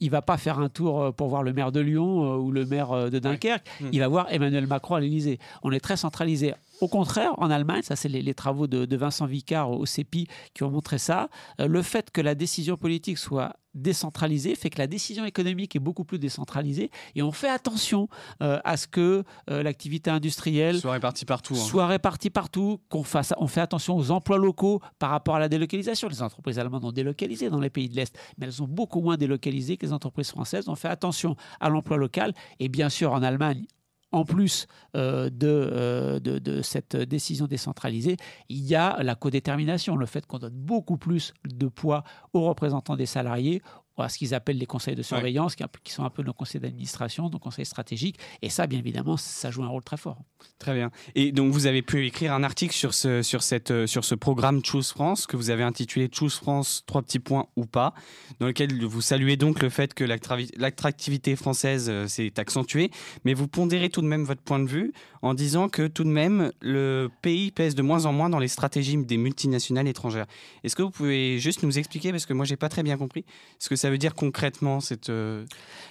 il 0.00 0.10
va 0.10 0.22
pas 0.22 0.36
faire 0.36 0.58
un 0.58 0.68
tour 0.68 1.12
pour 1.14 1.28
voir 1.28 1.42
le 1.42 1.52
maire 1.52 1.72
de 1.72 1.80
Lyon 1.80 2.36
ou 2.36 2.50
le 2.52 2.64
maire 2.64 3.10
de 3.10 3.18
Dunkerque. 3.18 3.66
Hmm. 3.80 3.88
Il 3.92 4.00
va 4.00 4.08
voir 4.08 4.26
Emmanuel 4.30 4.66
Macron 4.66 4.94
à 4.94 5.00
l'Élysée. 5.00 5.38
On 5.62 5.72
est 5.72 5.80
très 5.80 5.96
centralisé. 5.96 6.54
Au 6.80 6.88
contraire, 6.88 7.32
en 7.38 7.50
Allemagne, 7.50 7.82
ça 7.82 7.96
c'est 7.96 8.08
les, 8.08 8.34
travaux 8.34 8.66
de, 8.66 8.84
de, 8.84 8.96
Vincent 8.96 9.26
Vicard 9.26 9.70
au 9.70 9.86
CEPI 9.86 10.28
qui 10.52 10.62
ont 10.62 10.70
montré 10.70 10.98
ça, 10.98 11.28
le 11.58 11.80
fait 11.82 12.10
que 12.10 12.20
la 12.20 12.34
décision 12.34 12.76
politique 12.76 13.18
soit 13.18 13.54
décentralisé 13.76 14.54
fait 14.54 14.70
que 14.70 14.78
la 14.78 14.86
décision 14.86 15.24
économique 15.24 15.76
est 15.76 15.80
beaucoup 15.80 16.04
plus 16.04 16.18
décentralisée 16.18 16.90
et 17.14 17.22
on 17.22 17.30
fait 17.30 17.48
attention 17.48 18.08
euh, 18.42 18.58
à 18.64 18.76
ce 18.76 18.88
que 18.88 19.22
euh, 19.50 19.62
l'activité 19.62 20.10
industrielle 20.10 20.80
répartie 21.16 21.24
partout. 21.24 21.54
Hein. 21.54 22.30
Partout, 22.36 22.80
qu'on 22.90 23.02
fasse, 23.02 23.32
on 23.38 23.46
fait 23.46 23.60
attention 23.60 23.96
aux 23.96 24.10
emplois 24.10 24.36
locaux 24.36 24.80
par 24.98 25.10
rapport 25.10 25.36
à 25.36 25.38
la 25.38 25.48
délocalisation. 25.48 26.08
Les 26.08 26.22
entreprises 26.22 26.58
allemandes 26.58 26.84
ont 26.84 26.92
délocalisé 26.92 27.48
dans 27.48 27.60
les 27.60 27.70
pays 27.70 27.88
de 27.88 27.96
l'Est, 27.96 28.16
mais 28.36 28.46
elles 28.46 28.52
sont 28.52 28.68
beaucoup 28.68 29.00
moins 29.00 29.16
délocalisées 29.16 29.76
que 29.76 29.86
les 29.86 29.92
entreprises 29.92 30.30
françaises. 30.30 30.68
On 30.68 30.74
fait 30.74 30.88
attention 30.88 31.36
à 31.60 31.70
l'emploi 31.70 31.96
local 31.96 32.34
et 32.58 32.68
bien 32.68 32.88
sûr 32.88 33.12
en 33.12 33.22
Allemagne, 33.22 33.64
en 34.12 34.24
plus 34.24 34.66
euh, 34.96 35.30
euh, 35.42 36.20
de, 36.20 36.38
de, 36.38 36.62
cette 36.62 36.96
décision 36.96 37.46
décentralisée, 37.46 38.16
il 38.48 38.64
y 38.64 38.74
a 38.74 39.02
la 39.02 39.14
codétermination, 39.14 39.96
le 39.96 40.06
fait 40.06 40.26
qu'on 40.26 40.38
donne 40.38 40.54
beaucoup 40.54 40.96
plus 40.96 41.34
de 41.44 41.66
poids 41.66 42.04
aux 42.32 42.42
représentants 42.42 42.96
des 42.96 43.06
salariés, 43.06 43.62
à 44.04 44.08
ce 44.08 44.18
qu'ils 44.18 44.34
appellent 44.34 44.58
les 44.58 44.66
conseils 44.66 44.94
de 44.94 45.02
surveillance, 45.02 45.56
qui, 45.56 45.92
sont 45.92 46.04
un 46.04 46.10
peu 46.10 46.22
nos 46.22 46.32
conseils 46.32 46.60
d'administration, 46.60 47.28
nos 47.30 47.38
conseils 47.38 47.66
stratégiques. 47.66 48.18
Et 48.42 48.50
ça, 48.50 48.66
bien 48.66 48.78
évidemment, 48.78 49.16
ça 49.16 49.50
joue 49.50 49.62
un 49.62 49.68
rôle 49.68 49.84
très 49.84 49.96
fort. 49.96 50.18
Très 50.58 50.74
bien. 50.74 50.90
Et 51.14 51.32
donc, 51.32 51.52
vous 51.52 51.66
avez 51.66 51.82
pu 51.82 52.06
écrire 52.06 52.32
un 52.32 52.42
article 52.42 52.74
sur 52.74 52.94
ce, 52.94 53.22
sur 53.22 53.42
cette, 53.42 53.70
euh, 53.70 53.86
sur 53.86 54.04
ce 54.04 54.14
programme 54.14 54.64
Choose 54.64 54.90
France, 54.90 55.26
que 55.26 55.36
vous 55.36 55.50
avez 55.50 55.62
intitulé 55.62 56.08
Choose 56.12 56.34
France, 56.34 56.84
trois 56.86 57.02
petits 57.02 57.18
points 57.18 57.46
ou 57.56 57.66
pas, 57.66 57.94
dans 58.40 58.46
lequel 58.46 58.84
vous 58.84 59.00
saluez 59.00 59.36
donc 59.36 59.62
le 59.62 59.68
fait 59.68 59.94
que 59.94 60.04
l'attractivité 60.04 61.36
française 61.36 61.88
euh, 61.88 62.06
s'est 62.06 62.38
accentuée, 62.38 62.90
mais 63.24 63.34
vous 63.34 63.48
pondérez 63.48 63.88
tout 63.88 64.02
de 64.02 64.06
même 64.06 64.24
votre 64.24 64.42
point 64.42 64.58
de 64.58 64.68
vue 64.68 64.92
en 65.26 65.34
disant 65.34 65.68
que 65.68 65.86
tout 65.86 66.04
de 66.04 66.08
même, 66.08 66.52
le 66.60 67.10
pays 67.22 67.50
pèse 67.50 67.74
de 67.74 67.82
moins 67.82 68.06
en 68.06 68.12
moins 68.12 68.30
dans 68.30 68.38
les 68.38 68.48
stratégies 68.48 68.96
des 68.96 69.16
multinationales 69.16 69.88
étrangères. 69.88 70.26
Est-ce 70.62 70.76
que 70.76 70.82
vous 70.82 70.90
pouvez 70.90 71.38
juste 71.38 71.62
nous 71.62 71.78
expliquer, 71.78 72.10
parce 72.10 72.26
que 72.26 72.32
moi, 72.32 72.44
j'ai 72.44 72.56
pas 72.56 72.68
très 72.68 72.82
bien 72.82 72.96
compris, 72.96 73.24
ce 73.58 73.68
que 73.68 73.76
ça 73.76 73.90
veut 73.90 73.98
dire 73.98 74.14
concrètement 74.14 74.80
cette... 74.80 75.10
Euh, 75.10 75.44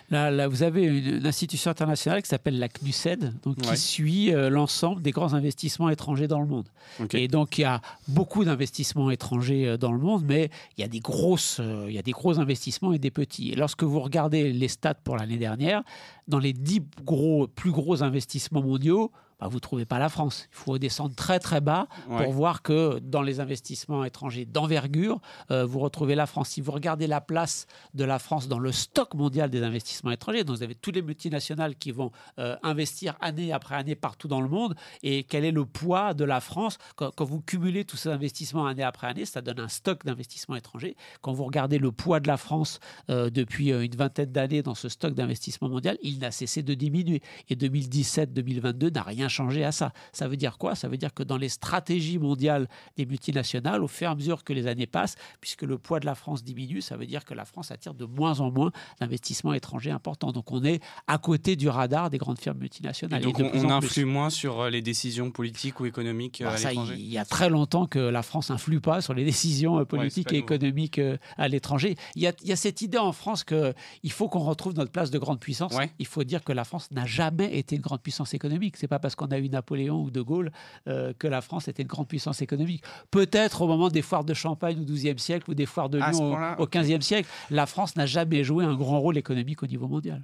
là, 0.09 0.47
vous 0.47 0.63
avez 0.63 0.83
une, 0.83 1.25
institution 1.25 1.71
internationale 1.71 2.21
qui 2.21 2.29
s'appelle 2.29 2.59
la 2.59 2.69
CNUSED, 2.69 3.33
donc 3.43 3.57
qui 3.57 3.77
suit 3.77 4.33
euh, 4.33 4.49
l'ensemble 4.49 5.01
des 5.01 5.11
grands 5.11 5.33
investissements 5.33 5.89
étrangers 5.89 6.27
dans 6.27 6.39
le 6.39 6.47
monde. 6.47 6.69
Et 7.13 7.27
donc 7.27 7.57
il 7.57 7.61
y 7.61 7.65
a 7.65 7.81
beaucoup 8.07 8.45
d'investissements 8.45 9.11
étrangers 9.11 9.67
euh, 9.67 9.77
dans 9.77 9.91
le 9.91 9.97
monde, 9.97 10.23
mais 10.25 10.49
il 10.77 10.81
y 10.81 10.83
a 10.83 10.87
des 10.87 10.99
grosses, 10.99 11.59
il 11.59 11.93
y 11.93 11.97
a 11.97 12.01
des 12.01 12.11
gros 12.11 12.39
investissements 12.39 12.93
et 12.93 12.99
des 12.99 13.11
petits. 13.11 13.51
Et 13.51 13.55
lorsque 13.55 13.83
vous 13.83 13.99
regardez 13.99 14.53
les 14.53 14.67
stats 14.67 14.93
pour 14.93 15.17
l'année 15.17 15.37
dernière, 15.37 15.83
dans 16.27 16.39
les 16.39 16.53
dix 16.53 16.81
gros, 17.03 17.47
plus 17.47 17.71
gros 17.71 18.03
investissements 18.03 18.61
mondiaux, 18.61 19.11
bah, 19.39 19.47
vous 19.47 19.55
ne 19.55 19.59
trouvez 19.59 19.85
pas 19.85 19.99
la 19.99 20.09
France. 20.09 20.47
Il 20.51 20.55
faut 20.55 20.77
descendre 20.77 21.15
très 21.15 21.39
très 21.39 21.61
bas 21.61 21.87
pour 22.07 22.31
voir 22.31 22.61
que 22.61 22.99
dans 22.99 23.21
les 23.21 23.39
investissements 23.39 24.03
étrangers 24.05 24.45
d'envergure, 24.45 25.19
euh, 25.51 25.65
vous 25.65 25.79
retrouvez 25.79 26.15
la 26.15 26.25
France. 26.25 26.49
Si 26.49 26.61
vous 26.61 26.71
regardez 26.71 27.07
la 27.07 27.21
place 27.21 27.67
de 27.93 28.03
la 28.03 28.19
France 28.19 28.47
dans 28.47 28.59
le 28.59 28.71
stock 28.71 29.13
mondial 29.13 29.49
des 29.49 29.63
investissements 29.63 30.11
étrangers, 30.11 30.43
donc 30.43 30.57
vous 30.57 30.63
avez 30.63 30.75
toutes 30.75 30.95
les 30.95 31.01
multinationales 31.01 31.75
qui 31.75 31.91
vont 31.91 32.11
euh, 32.39 32.55
investir 32.63 33.15
année 33.19 33.51
après 33.51 33.75
année 33.75 33.95
partout 33.95 34.27
dans 34.27 34.41
le 34.41 34.47
monde, 34.47 34.75
et 35.03 35.23
quel 35.23 35.43
est 35.45 35.51
le 35.51 35.65
poids 35.65 36.13
de 36.13 36.23
la 36.23 36.39
France 36.39 36.77
quand, 36.95 37.11
vous 37.25 37.41
cumulez 37.41 37.85
tous 37.85 37.97
ces 37.97 38.09
investissements 38.09 38.67
année 38.67 38.83
après 38.83 39.07
année, 39.07 39.25
ça 39.25 39.41
donne 39.41 39.59
un 39.59 39.67
stock 39.67 40.05
d'investissements 40.05 40.55
étrangers. 40.55 40.95
Quand 41.21 41.33
vous 41.33 41.45
regardez 41.45 41.77
le 41.77 41.91
poids 41.91 42.19
de 42.19 42.27
la 42.27 42.37
France 42.37 42.79
euh, 43.09 43.29
depuis 43.29 43.69
une 43.69 43.95
vingtaine 43.95 44.31
d'années 44.31 44.61
dans 44.61 44.75
ce 44.75 44.89
stock 44.89 45.13
d'investissement 45.13 45.69
mondial, 45.69 45.97
il 46.01 46.19
n'a 46.19 46.31
cessé 46.31 46.63
de 46.63 46.73
diminuer. 46.73 47.21
Et 47.49 47.55
2017-2022 47.55 48.93
n'a 48.93 49.03
rien 49.03 49.24
changer 49.29 49.63
à 49.63 49.71
ça. 49.71 49.91
Ça 50.13 50.27
veut 50.27 50.37
dire 50.37 50.57
quoi? 50.57 50.75
Ça 50.75 50.87
veut 50.87 50.97
dire 50.97 51.13
que 51.13 51.23
dans 51.23 51.37
les 51.37 51.49
stratégies 51.49 52.17
mondiales 52.17 52.67
des 52.97 53.05
multinationales, 53.05 53.83
au 53.83 53.87
fur 53.87 54.07
et 54.07 54.11
à 54.11 54.15
mesure 54.15 54.43
que 54.43 54.53
les 54.53 54.67
années 54.67 54.87
passent, 54.87 55.15
puisque 55.41 55.63
le 55.63 55.77
poids 55.77 55.99
de 55.99 56.05
la 56.05 56.15
France 56.15 56.43
diminue, 56.43 56.81
ça 56.81 56.97
veut 56.97 57.05
dire 57.05 57.25
que 57.25 57.33
la 57.33 57.45
France 57.45 57.71
attire 57.71 57.93
de 57.93 58.05
moins 58.05 58.39
en 58.39 58.51
moins 58.51 58.71
d'investissements 58.99 59.53
étrangers 59.53 59.91
importants. 59.91 60.31
Donc 60.31 60.51
on 60.51 60.63
est 60.63 60.81
à 61.07 61.17
côté 61.17 61.55
du 61.55 61.69
radar 61.69 62.09
des 62.09 62.17
grandes 62.17 62.39
firmes 62.39 62.59
multinationales. 62.59 63.21
donc 63.21 63.39
on, 63.39 63.69
influe 63.69 64.05
moins 64.05 64.29
sur 64.29 64.61
euh, 64.61 64.69
les 64.69 64.81
décisions 64.81 65.31
politiques 65.31 65.79
ou 65.79 65.85
économiques 65.85 66.41
euh, 66.41 66.45
bah, 66.45 66.53
à 66.53 66.57
l'étranger? 66.57 66.95
Il 66.97 67.11
y 67.11 67.17
a 67.17 67.25
très 67.25 67.49
longtemps 67.49 67.87
que 67.87 67.99
la 67.99 68.23
France 68.23 68.51
influe 68.51 68.79
pas 68.79 69.01
sur 69.01 69.13
les 69.13 69.25
décisions 69.25 69.79
euh, 69.79 69.85
politiques 69.85 70.31
et 70.31 70.37
économiques 70.37 71.01
à 71.37 71.47
l'étranger. 71.47 71.95
Il, 72.15 72.21
y 72.21 72.51
a 72.51 72.55
cette 72.55 72.81
idée 72.81 72.97
en 72.97 73.11
France 73.11 73.43
qu'il 73.43 74.11
faut 74.11 74.29
qu'on 74.29 74.39
retrouve 74.39 74.75
notre 74.75 74.91
place 74.91 75.11
de 75.11 75.19
grande 75.19 75.39
puissance. 75.39 75.75
Il 75.99 76.05
il 76.05 76.07
faut 76.07 76.23
dire 76.23 76.43
que 76.43 76.53
la 76.53 76.63
France 76.63 76.91
n'a 76.91 77.07
jamais 77.07 77.57
été 77.57 77.75
une 77.75 77.81
grande 77.81 78.01
puissance 78.01 78.35
économique. 78.35 78.77
C'est 78.77 78.87
pas 78.87 78.99
parce 78.99 79.14
qu'on 79.15 79.27
a 79.27 79.37
eu 79.37 79.49
Napoléon 79.49 80.03
ou 80.03 80.11
De 80.11 80.21
Gaulle 80.21 80.51
euh, 80.87 81.13
que 81.17 81.27
la 81.27 81.41
France 81.41 81.67
était 81.67 81.83
une 81.83 81.87
grande 81.87 82.07
puissance 82.07 82.41
économique. 82.41 82.83
Peut-être 83.11 83.61
au 83.61 83.67
moment 83.67 83.89
des 83.89 84.01
foires 84.01 84.23
de 84.23 84.33
Champagne 84.33 84.79
au 84.79 84.85
XIIe 84.85 85.19
siècle 85.19 85.49
ou 85.49 85.53
des 85.53 85.65
foires 85.65 85.89
de 85.89 85.97
Lyon 85.97 86.37
au, 86.57 86.63
au 86.63 86.67
XVe 86.67 87.01
siècle, 87.01 87.29
la 87.49 87.65
France 87.65 87.95
n'a 87.95 88.05
jamais 88.05 88.43
joué 88.43 88.65
un 88.65 88.75
grand 88.75 88.99
rôle 88.99 89.17
économique 89.17 89.63
au 89.63 89.67
niveau 89.67 89.87
mondial. 89.87 90.23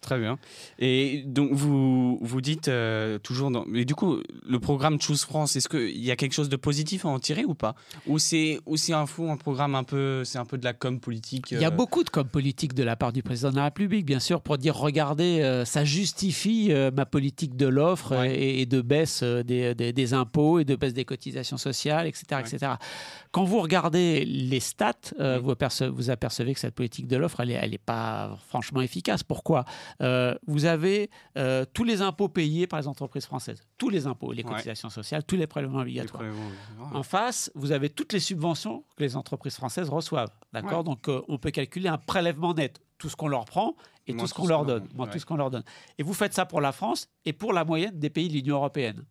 Très 0.00 0.18
bien. 0.18 0.38
Et 0.78 1.22
donc, 1.26 1.52
vous, 1.52 2.18
vous 2.22 2.40
dites 2.40 2.68
euh, 2.68 3.18
toujours. 3.18 3.50
Dans... 3.50 3.64
Mais 3.66 3.84
du 3.84 3.94
coup, 3.94 4.18
le 4.48 4.58
programme 4.58 5.00
Choose 5.00 5.24
France, 5.24 5.56
est-ce 5.56 5.68
qu'il 5.68 6.02
y 6.02 6.10
a 6.10 6.16
quelque 6.16 6.32
chose 6.32 6.48
de 6.48 6.56
positif 6.56 7.04
à 7.04 7.08
en 7.08 7.18
tirer 7.18 7.44
ou 7.44 7.54
pas? 7.54 7.74
Ou 8.06 8.18
c'est 8.18 8.60
un 8.90 9.06
fou, 9.06 9.30
un 9.30 9.36
programme 9.36 9.74
un 9.74 9.84
peu. 9.84 10.24
C'est 10.24 10.38
un 10.38 10.46
peu 10.46 10.56
de 10.56 10.64
la 10.64 10.72
com 10.72 11.00
politique 11.00 11.50
Il 11.50 11.60
y 11.60 11.64
a 11.64 11.68
euh 11.68 11.70
beaucoup 11.70 12.02
de 12.02 12.10
com 12.10 12.26
politique 12.26 12.74
de 12.74 12.82
la 12.82 12.96
part 12.96 13.12
du 13.12 13.22
président 13.22 13.50
de 13.50 13.56
la 13.56 13.64
République, 13.64 14.06
bien 14.06 14.20
sûr, 14.20 14.40
pour 14.40 14.56
dire 14.56 14.74
regardez, 14.74 15.40
euh, 15.42 15.64
ça 15.64 15.84
justifie 15.84 16.72
ma 16.94 17.06
politique 17.06 17.56
de 17.56 17.66
l'offre 17.66 18.24
et, 18.24 18.66
de 18.66 18.80
baisse 18.80 19.22
des, 19.22 19.74
des, 19.74 20.14
impôts 20.14 20.58
et 20.58 20.64
de 20.64 20.76
baisse 20.76 20.94
des 20.94 21.04
cotisations 21.04 21.56
sociales, 21.56 22.06
etc. 22.06 22.40
etc. 22.40 22.72
Quand 23.32 23.44
vous 23.44 23.60
regardez 23.60 24.24
les 24.24 24.60
stats, 24.60 24.94
vous, 25.18 25.50
apercevez, 25.50 25.90
vous, 25.90 26.10
apercevez, 26.10 26.54
que 26.54 26.60
cette 26.60 26.74
politique 26.74 27.06
de 27.06 27.16
l'offre, 27.16 27.40
elle 27.40 27.48
n'est 27.48 27.60
elle 27.62 27.74
est 27.74 27.78
pas 27.78 28.38
franchement 28.48 28.80
efficace. 28.80 29.22
Pourquoi? 29.22 29.64
Euh, 30.00 30.34
vous 30.46 30.64
avez 30.64 31.10
euh, 31.36 31.64
tous 31.72 31.84
les 31.84 32.02
impôts 32.02 32.28
payés 32.28 32.66
par 32.66 32.80
les 32.80 32.86
entreprises 32.86 33.26
françaises. 33.26 33.62
Tous 33.78 33.88
les 33.88 34.06
impôts, 34.06 34.32
les 34.32 34.42
cotisations 34.42 34.90
sociales, 34.90 35.24
tous 35.24 35.36
les 35.36 35.46
prélèvements 35.46 35.80
obligatoires. 35.80 36.24
En 36.92 37.02
face, 37.02 37.50
vous 37.54 37.72
avez 37.72 37.90
toutes 37.90 38.12
les 38.12 38.20
subventions 38.20 38.84
que 38.96 39.02
les 39.02 39.16
entreprises 39.16 39.56
françaises 39.56 39.88
reçoivent. 39.88 40.30
D'accord 40.52 40.84
Donc, 40.84 41.08
euh, 41.08 41.22
on 41.28 41.38
peut 41.38 41.50
calculer 41.50 41.88
un 41.88 41.98
prélèvement 41.98 42.54
net. 42.54 42.80
Tout 42.98 43.08
ce 43.08 43.16
qu'on 43.16 43.28
leur 43.28 43.46
prend 43.46 43.76
et 44.06 44.14
tout 44.14 44.26
ce 44.26 44.34
qu'on 44.34 44.46
leur 44.46 44.66
donne. 44.66 44.86
tout 45.10 45.18
ce 45.18 45.24
qu'on 45.24 45.36
leur 45.36 45.50
donne. 45.50 45.62
Et 45.98 46.02
vous 46.02 46.12
faites 46.12 46.34
ça 46.34 46.44
pour 46.44 46.60
la 46.60 46.72
France 46.72 47.08
et 47.24 47.32
pour 47.32 47.52
la 47.54 47.64
moyenne 47.64 47.98
des 47.98 48.10
pays 48.10 48.28
de 48.28 48.34
l'Union 48.34 48.56
européenne. 48.56 49.04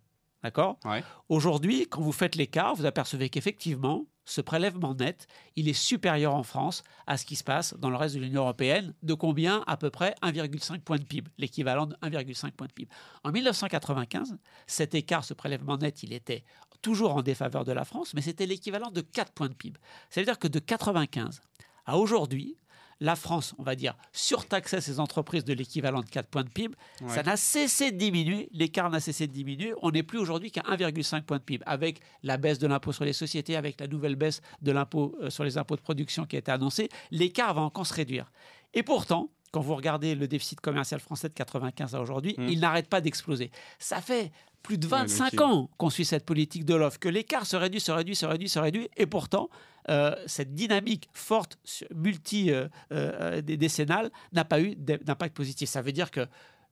D'accord? 0.43 0.79
Aujourd'hui, 1.27 1.87
quand 1.89 2.01
vous 2.01 2.11
faites 2.13 2.35
l'écart, 2.35 2.75
vous 2.75 2.85
apercevez 2.85 3.29
qu'effectivement, 3.29 4.05
ce 4.23 4.41
prélèvement 4.41 4.93
net, 4.93 5.27
il 5.55 5.67
est 5.67 5.73
supérieur 5.73 6.35
en 6.35 6.43
France 6.43 6.83
à 7.07 7.17
ce 7.17 7.25
qui 7.25 7.35
se 7.35 7.43
passe 7.43 7.73
dans 7.73 7.89
le 7.89 7.97
reste 7.97 8.15
de 8.15 8.21
l'Union 8.21 8.43
européenne. 8.43 8.93
De 9.03 9.13
combien 9.15 9.63
À 9.67 9.75
peu 9.75 9.89
près 9.89 10.15
1,5 10.21 10.79
point 10.81 10.97
de 10.97 11.03
PIB, 11.03 11.29
l'équivalent 11.37 11.87
de 11.87 11.95
1,5 11.95 12.51
point 12.51 12.67
de 12.67 12.71
PIB. 12.71 12.89
En 13.23 13.31
1995, 13.31 14.37
cet 14.67 14.95
écart, 14.95 15.23
ce 15.25 15.33
prélèvement 15.33 15.77
net, 15.77 16.03
il 16.03 16.13
était 16.13 16.43
toujours 16.81 17.15
en 17.15 17.21
défaveur 17.21 17.65
de 17.65 17.71
la 17.71 17.83
France, 17.83 18.13
mais 18.13 18.21
c'était 18.21 18.45
l'équivalent 18.45 18.91
de 18.91 19.01
4 19.01 19.33
points 19.33 19.49
de 19.49 19.53
PIB. 19.53 19.79
Ça 20.09 20.21
veut 20.21 20.25
dire 20.25 20.39
que 20.39 20.47
de 20.47 20.59
95 20.59 21.41
à 21.85 21.97
aujourd'hui, 21.97 22.55
la 22.99 23.15
France, 23.15 23.55
on 23.57 23.63
va 23.63 23.75
dire, 23.75 23.95
surtaxait 24.11 24.81
ses 24.81 24.99
entreprises 24.99 25.45
de 25.45 25.53
l'équivalent 25.53 26.01
de 26.01 26.09
4 26.09 26.27
points 26.27 26.43
de 26.43 26.49
PIB. 26.49 26.75
Ça 27.07 27.23
n'a 27.23 27.37
cessé 27.37 27.91
de 27.91 27.97
diminuer, 27.97 28.49
l'écart 28.51 28.89
n'a 28.89 28.99
cessé 28.99 29.27
de 29.27 29.31
diminuer. 29.31 29.73
On 29.81 29.91
n'est 29.91 30.03
plus 30.03 30.19
aujourd'hui 30.19 30.51
qu'à 30.51 30.61
1,5 30.61 31.23
point 31.23 31.37
de 31.37 31.43
PIB. 31.43 31.63
Avec 31.65 32.01
la 32.23 32.37
baisse 32.37 32.59
de 32.59 32.67
l'impôt 32.67 32.91
sur 32.91 33.05
les 33.05 33.13
sociétés, 33.13 33.55
avec 33.55 33.79
la 33.79 33.87
nouvelle 33.87 34.15
baisse 34.15 34.41
de 34.61 34.71
l'impôt 34.71 35.15
euh, 35.21 35.29
sur 35.29 35.43
les 35.43 35.57
impôts 35.57 35.75
de 35.75 35.81
production 35.81 36.25
qui 36.25 36.35
a 36.35 36.39
été 36.39 36.51
annoncée, 36.51 36.89
l'écart 37.11 37.53
va 37.53 37.61
encore 37.61 37.87
se 37.87 37.93
réduire. 37.93 38.31
Et 38.73 38.83
pourtant, 38.83 39.29
quand 39.51 39.61
vous 39.61 39.75
regardez 39.75 40.13
le 40.15 40.27
déficit 40.27 40.59
commercial 40.59 40.99
français 40.99 41.29
de 41.29 41.33
95 41.33 41.95
à 41.95 42.01
aujourd'hui, 42.01 42.35
hmm. 42.37 42.49
il 42.49 42.59
n'arrête 42.59 42.87
pas 42.87 43.01
d'exploser. 43.01 43.51
Ça 43.79 44.01
fait 44.01 44.31
plus 44.61 44.77
de 44.77 44.87
25 44.87 45.41
ans 45.41 45.69
qu'on 45.77 45.89
suit 45.89 46.05
cette 46.05 46.25
politique 46.25 46.65
de 46.65 46.75
l'offre, 46.75 46.99
que 46.99 47.09
l'écart 47.09 47.45
se 47.45 47.55
réduit, 47.55 47.79
se 47.79 47.91
réduit, 47.91 48.15
se 48.15 48.25
réduit, 48.25 48.49
se 48.49 48.59
réduit, 48.59 48.89
et 48.97 49.05
pourtant, 49.05 49.49
euh, 49.89 50.15
cette 50.25 50.53
dynamique 50.53 51.09
forte, 51.13 51.57
multi-décennale, 51.93 54.05
euh, 54.05 54.09
euh, 54.09 54.33
n'a 54.33 54.45
pas 54.45 54.61
eu 54.61 54.75
d'impact 54.75 55.35
positif. 55.35 55.69
Ça 55.69 55.81
veut 55.81 55.91
dire 55.91 56.11
que 56.11 56.27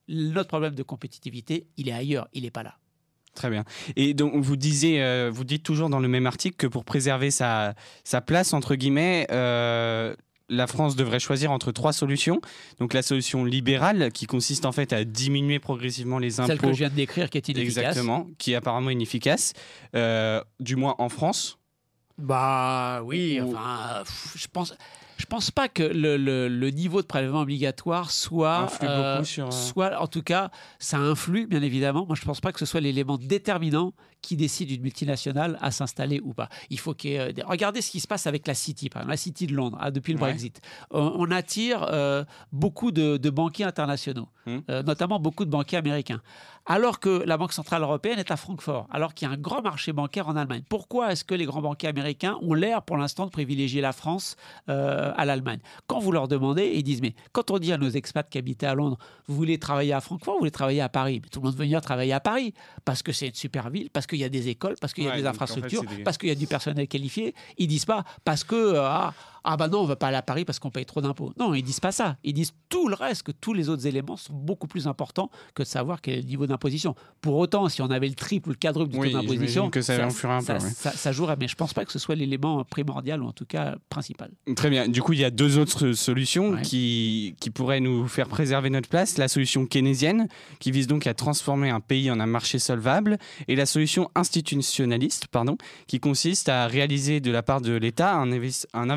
notre 0.08 0.48
problème 0.48 0.74
de 0.74 0.82
compétitivité, 0.82 1.66
il 1.76 1.88
est 1.88 1.92
ailleurs, 1.92 2.28
il 2.32 2.44
n'est 2.44 2.50
pas 2.50 2.62
là. 2.62 2.76
Très 3.34 3.50
bien. 3.50 3.64
Et 3.96 4.14
donc, 4.14 4.34
vous, 4.34 4.56
disiez, 4.56 5.28
vous 5.30 5.44
dites 5.44 5.62
toujours 5.62 5.90
dans 5.90 6.00
le 6.00 6.08
même 6.08 6.26
article 6.26 6.56
que 6.56 6.66
pour 6.66 6.84
préserver 6.84 7.30
sa, 7.30 7.74
sa 8.02 8.20
place, 8.20 8.52
entre 8.52 8.74
guillemets, 8.74 9.28
la 10.48 10.66
France 10.66 10.96
devrait 10.96 11.20
choisir 11.20 11.50
entre 11.50 11.72
trois 11.72 11.92
solutions. 11.92 12.40
Donc 12.78 12.94
la 12.94 13.02
solution 13.02 13.44
libérale, 13.44 14.10
qui 14.12 14.26
consiste 14.26 14.64
en 14.64 14.72
fait 14.72 14.92
à 14.92 15.04
diminuer 15.04 15.58
progressivement 15.58 16.18
les 16.18 16.40
impôts. 16.40 16.48
Celle 16.48 16.60
que 16.60 16.72
je 16.72 16.78
viens 16.78 16.88
de 16.88 16.94
décrire, 16.94 17.30
qui 17.30 17.38
est 17.38 17.48
inefficace. 17.48 17.78
Exactement, 17.78 18.26
qui 18.38 18.52
est 18.52 18.56
apparemment 18.56 18.90
inefficace, 18.90 19.52
euh, 19.94 20.42
du 20.60 20.76
moins 20.76 20.94
en 20.98 21.08
France. 21.08 21.57
Bah 22.18 23.00
oui, 23.04 23.40
enfin, 23.40 24.02
je 24.34 24.46
pense. 24.52 24.74
Je 25.18 25.26
pense 25.26 25.50
pas 25.50 25.68
que 25.68 25.82
le, 25.82 26.70
niveau 26.70 27.02
de 27.02 27.06
prélèvement 27.06 27.40
obligatoire 27.40 28.12
soit, 28.12 28.70
euh, 28.84 29.24
sur, 29.24 29.48
euh, 29.48 29.50
soit, 29.50 30.00
en 30.00 30.06
tout 30.06 30.22
cas, 30.22 30.50
ça 30.78 30.98
influe 30.98 31.48
bien 31.48 31.60
évidemment. 31.60 32.06
Moi, 32.06 32.14
je 32.14 32.24
pense 32.24 32.40
pas 32.40 32.52
que 32.52 32.60
ce 32.60 32.66
soit 32.66 32.80
l'élément 32.80 33.18
déterminant 33.18 33.92
qui 34.22 34.36
décide 34.36 34.70
une 34.70 34.82
multinationale 34.82 35.58
à 35.60 35.72
s'installer 35.72 36.20
ou 36.22 36.34
pas. 36.34 36.48
Il 36.70 36.78
faut 36.78 36.94
qu'il 36.94 37.18
euh, 37.18 37.32
regardez 37.46 37.82
ce 37.82 37.90
qui 37.90 37.98
se 37.98 38.06
passe 38.06 38.28
avec 38.28 38.46
la 38.46 38.54
City, 38.54 38.88
par 38.90 39.02
exemple, 39.02 39.10
la 39.10 39.16
City 39.16 39.48
de 39.48 39.54
Londres 39.54 39.78
hein, 39.80 39.90
depuis 39.90 40.12
le 40.12 40.20
Brexit. 40.20 40.60
On, 40.92 41.30
attire 41.32 41.86
beaucoup 42.52 42.92
de, 42.92 43.30
banquiers 43.30 43.64
internationaux, 43.64 44.28
hmm. 44.46 44.60
notamment 44.86 45.18
beaucoup 45.18 45.44
de 45.44 45.50
banquiers 45.50 45.78
américains 45.78 46.22
alors 46.68 47.00
que 47.00 47.24
la 47.24 47.38
Banque 47.38 47.54
Centrale 47.54 47.82
Européenne 47.82 48.18
est 48.18 48.30
à 48.30 48.36
Francfort, 48.36 48.86
alors 48.92 49.14
qu'il 49.14 49.26
y 49.26 49.30
a 49.30 49.34
un 49.34 49.38
grand 49.38 49.62
marché 49.62 49.92
bancaire 49.92 50.28
en 50.28 50.36
Allemagne. 50.36 50.62
Pourquoi 50.68 51.10
est-ce 51.10 51.24
que 51.24 51.34
les 51.34 51.46
grands 51.46 51.62
banquiers 51.62 51.88
américains 51.88 52.36
ont 52.42 52.52
l'air 52.52 52.82
pour 52.82 52.98
l'instant 52.98 53.24
de 53.24 53.30
privilégier 53.30 53.80
la 53.80 53.92
France 53.92 54.36
euh, 54.68 55.10
à 55.16 55.24
l'Allemagne? 55.24 55.60
Quand 55.86 55.98
vous 55.98 56.12
leur 56.12 56.28
demandez, 56.28 56.70
ils 56.74 56.82
disent, 56.82 57.00
mais 57.00 57.14
quand 57.32 57.50
on 57.50 57.58
dit 57.58 57.72
à 57.72 57.78
nos 57.78 57.88
expats 57.88 58.28
qui 58.28 58.36
habitent 58.36 58.64
à 58.64 58.74
Londres, 58.74 58.98
vous 59.26 59.34
voulez 59.34 59.58
travailler 59.58 59.94
à 59.94 60.02
Francfort, 60.02 60.34
vous 60.34 60.40
voulez 60.40 60.50
travailler 60.50 60.82
à 60.82 60.90
Paris? 60.90 61.20
Mais 61.22 61.28
Tout 61.30 61.40
le 61.40 61.46
monde 61.46 61.54
veut 61.54 61.64
venir 61.64 61.80
travailler 61.80 62.12
à 62.12 62.20
Paris, 62.20 62.52
parce 62.84 63.02
que 63.02 63.12
c'est 63.12 63.28
une 63.28 63.34
super 63.34 63.70
ville, 63.70 63.88
parce 63.90 64.06
qu'il 64.06 64.18
y 64.18 64.24
a 64.24 64.28
des 64.28 64.48
écoles, 64.48 64.76
parce 64.78 64.92
qu'il 64.92 65.04
y 65.04 65.08
a 65.08 65.16
des 65.16 65.26
infrastructures, 65.26 65.84
parce 66.04 66.18
qu'il 66.18 66.28
y 66.28 66.32
a 66.32 66.34
du 66.34 66.46
personnel 66.46 66.86
qualifié. 66.86 67.34
Ils 67.56 67.66
disent 67.66 67.86
pas, 67.86 68.04
parce 68.24 68.44
que... 68.44 68.54
Euh, 68.54 68.82
ah, 68.82 69.14
ah 69.44 69.56
bah 69.56 69.68
non, 69.68 69.80
on 69.80 69.84
va 69.84 69.96
pas 69.96 70.08
aller 70.08 70.16
à 70.16 70.22
Paris 70.22 70.44
parce 70.44 70.58
qu'on 70.58 70.70
paye 70.70 70.86
trop 70.86 71.00
d'impôts. 71.00 71.32
Non, 71.38 71.54
ils 71.54 71.62
disent 71.62 71.80
pas 71.80 71.92
ça. 71.92 72.16
Ils 72.24 72.34
disent 72.34 72.52
tout 72.68 72.88
le 72.88 72.94
reste, 72.94 73.22
que 73.22 73.32
tous 73.32 73.54
les 73.54 73.68
autres 73.68 73.86
éléments 73.86 74.16
sont 74.16 74.34
beaucoup 74.34 74.66
plus 74.66 74.86
importants 74.86 75.30
que 75.54 75.62
de 75.62 75.68
savoir 75.68 76.00
quel 76.00 76.14
est 76.14 76.22
le 76.22 76.28
niveau 76.28 76.46
d'imposition. 76.46 76.94
Pour 77.20 77.36
autant, 77.36 77.68
si 77.68 77.82
on 77.82 77.90
avait 77.90 78.08
le 78.08 78.14
triple 78.14 78.48
ou 78.48 78.52
le 78.52 78.58
quadruple 78.58 78.92
du 78.92 78.98
taux 78.98 79.20
d'imposition, 79.20 79.70
ça, 79.80 80.92
ça, 80.92 81.12
jouerait, 81.12 81.36
mais 81.38 81.48
je 81.48 81.54
pense 81.54 81.74
pas 81.74 81.84
que 81.84 81.92
ce 81.92 81.98
soit 81.98 82.14
l'élément 82.14 82.64
primordial 82.64 83.22
ou 83.22 83.26
en 83.26 83.32
tout 83.32 83.46
cas 83.46 83.76
principal. 83.88 84.30
Très 84.56 84.70
bien. 84.70 84.88
Du 84.88 85.02
coup, 85.02 85.12
il 85.12 85.20
y 85.20 85.24
a 85.24 85.30
deux 85.30 85.58
autres 85.58 85.92
solutions 85.92 86.56
qui, 86.62 87.34
qui 87.40 87.50
pourraient 87.50 87.80
nous 87.80 88.06
faire 88.08 88.28
préserver 88.28 88.70
notre 88.70 88.88
place. 88.88 89.18
La 89.18 89.28
solution 89.28 89.66
keynésienne, 89.66 90.28
qui 90.58 90.70
vise 90.70 90.86
donc 90.86 91.06
à 91.06 91.14
transformer 91.14 91.70
un 91.70 91.80
pays 91.80 92.10
en 92.10 92.20
un 92.20 92.26
marché 92.26 92.58
solvable, 92.58 93.18
et 93.46 93.56
la 93.56 93.66
solution 93.66 94.10
institutionnaliste, 94.14 95.26
pardon, 95.28 95.56
qui 95.86 96.00
consiste 96.00 96.48
à 96.48 96.66
réaliser 96.66 97.20
de 97.20 97.30
la 97.30 97.42
part 97.42 97.60
de 97.60 97.72
l'État 97.72 98.14
un, 98.14 98.30
un 98.74 98.90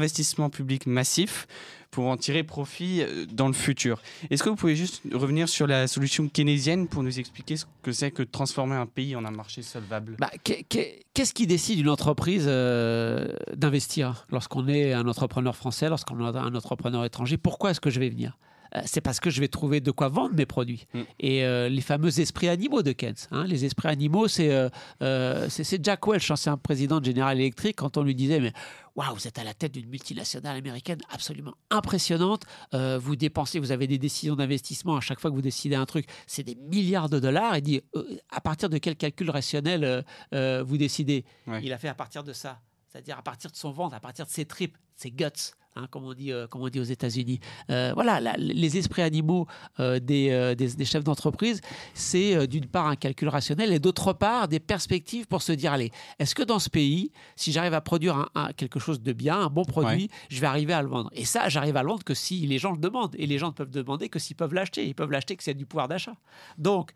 public 0.49 0.87
massif 0.87 1.47
pour 1.91 2.07
en 2.07 2.17
tirer 2.17 2.43
profit 2.43 3.01
euh, 3.01 3.25
dans 3.25 3.47
le 3.47 3.53
futur. 3.53 4.01
Est-ce 4.29 4.43
que 4.43 4.49
vous 4.49 4.55
pouvez 4.55 4.75
juste 4.75 5.01
revenir 5.13 5.49
sur 5.49 5.67
la 5.67 5.87
solution 5.87 6.27
keynésienne 6.29 6.87
pour 6.87 7.03
nous 7.03 7.19
expliquer 7.19 7.57
ce 7.57 7.65
que 7.83 7.91
c'est 7.91 8.11
que 8.11 8.23
transformer 8.23 8.75
un 8.75 8.85
pays 8.85 9.15
en 9.15 9.25
un 9.25 9.31
marché 9.31 9.61
solvable? 9.61 10.15
Bah, 10.17 10.31
Qu'est-ce 10.43 11.33
qui 11.33 11.47
décide 11.47 11.79
une 11.79 11.89
entreprise 11.89 12.45
euh, 12.47 13.27
d'investir 13.53 14.25
lorsqu'on 14.31 14.67
est 14.67 14.93
un 14.93 15.07
entrepreneur 15.07 15.55
français, 15.55 15.89
lorsqu'on 15.89 16.19
est 16.19 16.37
un 16.37 16.55
entrepreneur 16.55 17.03
étranger? 17.03 17.37
Pourquoi 17.37 17.71
est-ce 17.71 17.81
que 17.81 17.89
je 17.89 17.99
vais 17.99 18.09
venir? 18.09 18.37
C'est 18.85 19.01
parce 19.01 19.19
que 19.19 19.29
je 19.29 19.39
vais 19.39 19.47
trouver 19.47 19.81
de 19.81 19.91
quoi 19.91 20.09
vendre 20.09 20.35
mes 20.35 20.45
produits. 20.45 20.87
Mm. 20.93 21.01
Et 21.19 21.45
euh, 21.45 21.69
les 21.69 21.81
fameux 21.81 22.19
esprits 22.19 22.47
animaux 22.47 22.83
de 22.83 22.91
Keynes, 22.91 23.15
hein, 23.31 23.45
les 23.45 23.65
esprits 23.65 23.89
animaux, 23.89 24.27
c'est 24.27 24.51
euh, 24.51 25.49
c'est 25.49 25.83
Jack 25.83 26.07
Welch, 26.07 26.31
ancien 26.31 26.57
président 26.57 26.99
de 26.99 27.05
General 27.05 27.37
Electric, 27.37 27.75
quand 27.77 27.97
on 27.97 28.03
lui 28.03 28.15
disait 28.15 28.39
mais 28.39 28.53
waouh, 28.95 29.13
vous 29.13 29.27
êtes 29.27 29.39
à 29.39 29.43
la 29.43 29.53
tête 29.53 29.73
d'une 29.73 29.87
multinationale 29.87 30.57
américaine 30.57 30.99
absolument 31.09 31.53
impressionnante. 31.69 32.43
vous 32.73 33.15
dépensez, 33.15 33.59
vous 33.59 33.71
avez 33.71 33.87
des 33.87 33.97
décisions 33.97 34.35
d'investissement 34.35 34.97
à 34.97 35.01
chaque 35.01 35.19
fois 35.19 35.29
que 35.29 35.35
vous 35.35 35.41
décidez 35.41 35.75
un 35.75 35.85
truc, 35.85 36.05
c'est 36.27 36.43
des 36.43 36.55
milliards 36.55 37.09
de 37.09 37.19
dollars. 37.19 37.55
Et 37.55 37.61
dit 37.61 37.81
à 38.29 38.41
partir 38.41 38.69
de 38.69 38.77
quel 38.77 38.95
calcul 38.95 39.29
rationnel 39.29 40.03
vous 40.31 40.77
décidez? 40.77 41.23
Il 41.61 41.71
a 41.71 41.77
fait 41.77 41.87
à 41.87 41.95
partir 41.95 42.23
de 42.23 42.33
ça, 42.33 42.59
c'est-à-dire 42.91 43.17
à 43.17 43.21
partir 43.21 43.51
de 43.51 43.55
son 43.55 43.71
ventre, 43.71 43.95
à 43.95 43.99
partir 43.99 44.25
de 44.25 44.31
ses 44.31 44.45
tripes, 44.45 44.77
ses 44.95 45.11
guts. 45.11 45.53
Hein, 45.77 45.87
comme, 45.89 46.03
on 46.03 46.13
dit, 46.13 46.33
euh, 46.33 46.47
comme 46.47 46.63
on 46.63 46.67
dit 46.67 46.81
aux 46.81 46.83
États-Unis. 46.83 47.39
Euh, 47.69 47.91
voilà, 47.93 48.35
les 48.37 48.77
esprits 48.77 49.03
animaux 49.03 49.47
euh, 49.79 49.99
des, 49.99 50.53
des, 50.53 50.85
chefs 50.85 51.05
d'entreprise, 51.05 51.61
c'est 51.93 52.45
d'une 52.45 52.65
part 52.65 52.87
un 52.87 52.97
calcul 52.97 53.29
rationnel 53.29 53.71
et 53.71 53.79
d'autre 53.79 54.11
part 54.11 54.49
des 54.49 54.59
perspectives 54.59 55.27
pour 55.27 55.41
se 55.41 55.53
dire 55.53 55.71
allez, 55.71 55.91
est-ce 56.19 56.35
que 56.35 56.43
dans 56.43 56.59
ce 56.59 56.69
pays, 56.69 57.13
si 57.37 57.53
j'arrive 57.53 57.73
à 57.73 57.79
produire 57.79 58.29
un, 58.35 58.51
quelque 58.51 58.81
chose 58.81 59.01
de 59.01 59.13
bien, 59.13 59.39
un 59.39 59.47
bon 59.47 59.63
produit, 59.63 60.09
je 60.29 60.41
vais 60.41 60.47
arriver 60.47 60.73
à 60.73 60.81
le 60.81 60.89
vendre? 60.89 61.09
Et 61.13 61.23
ça, 61.23 61.47
j'arrive 61.47 61.77
à 61.77 61.83
le 61.83 61.87
vendre 61.87 62.03
que 62.03 62.15
si 62.15 62.45
les 62.45 62.57
gens 62.57 62.73
le 62.73 62.77
demandent. 62.77 63.15
Et 63.17 63.25
les 63.25 63.37
gens 63.37 63.47
ne 63.47 63.53
peuvent 63.53 63.71
demander 63.71 64.09
que 64.09 64.19
s'ils 64.19 64.35
peuvent 64.35 64.53
l'acheter. 64.53 64.85
Ils 64.85 64.95
peuvent 64.95 65.11
l'acheter 65.11 65.37
que 65.37 65.43
c'est 65.43 65.53
du 65.53 65.65
pouvoir 65.65 65.87
d'achat. 65.87 66.15
Donc, 66.57 66.91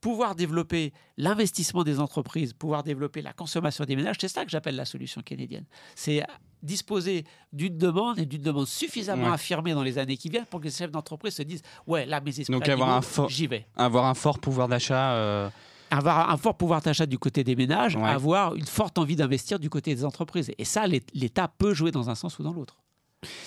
pouvoir 0.00 0.34
développer 0.34 0.92
l'investissement 1.16 1.84
des 1.84 2.00
entreprises, 2.00 2.52
pouvoir 2.52 2.82
développer 2.82 3.22
la 3.22 3.32
consommation 3.32 3.84
des 3.84 3.96
ménages, 3.96 4.16
c'est 4.20 4.28
ça 4.28 4.44
que 4.44 4.50
j'appelle 4.50 4.76
la 4.76 4.84
solution 4.84 5.22
keynédienne. 5.22 5.64
C'est 5.94 6.22
disposer 6.62 7.24
d'une 7.52 7.78
demande 7.78 8.18
et 8.18 8.26
d'une 8.26 8.42
demande 8.42 8.66
suffisamment 8.66 9.32
affirmée 9.32 9.74
dans 9.74 9.82
les 9.82 9.98
années 9.98 10.16
qui 10.16 10.28
viennent 10.28 10.46
pour 10.46 10.60
que 10.60 10.64
les 10.64 10.70
chefs 10.72 10.90
d'entreprise 10.90 11.34
se 11.34 11.42
disent 11.42 11.62
ouais 11.86 12.04
là 12.06 12.20
mes 12.20 12.30
esprits 12.30 12.52
Donc 12.52 12.68
avoir 12.68 12.90
un 12.90 13.02
fort, 13.02 13.28
j'y 13.28 13.46
vais. 13.46 13.66
Avoir 13.76 14.06
un 14.06 14.14
fort 14.14 14.38
pouvoir 14.38 14.68
d'achat. 14.68 15.12
Euh, 15.12 15.50
avoir 15.90 16.30
un 16.30 16.36
fort 16.36 16.56
pouvoir 16.56 16.82
d'achat 16.82 17.06
du 17.06 17.18
côté 17.18 17.44
des 17.44 17.56
ménages, 17.56 17.96
avoir 17.96 18.54
une 18.54 18.66
forte 18.66 18.98
envie 18.98 19.16
d'investir 19.16 19.58
du 19.58 19.70
côté 19.70 19.94
des 19.94 20.04
entreprises. 20.04 20.50
Et 20.58 20.64
ça, 20.64 20.86
l'État 20.86 21.48
peut 21.48 21.72
jouer 21.74 21.90
dans 21.90 22.10
un 22.10 22.14
sens 22.14 22.38
ou 22.38 22.42
dans 22.42 22.52
l'autre. 22.52 22.76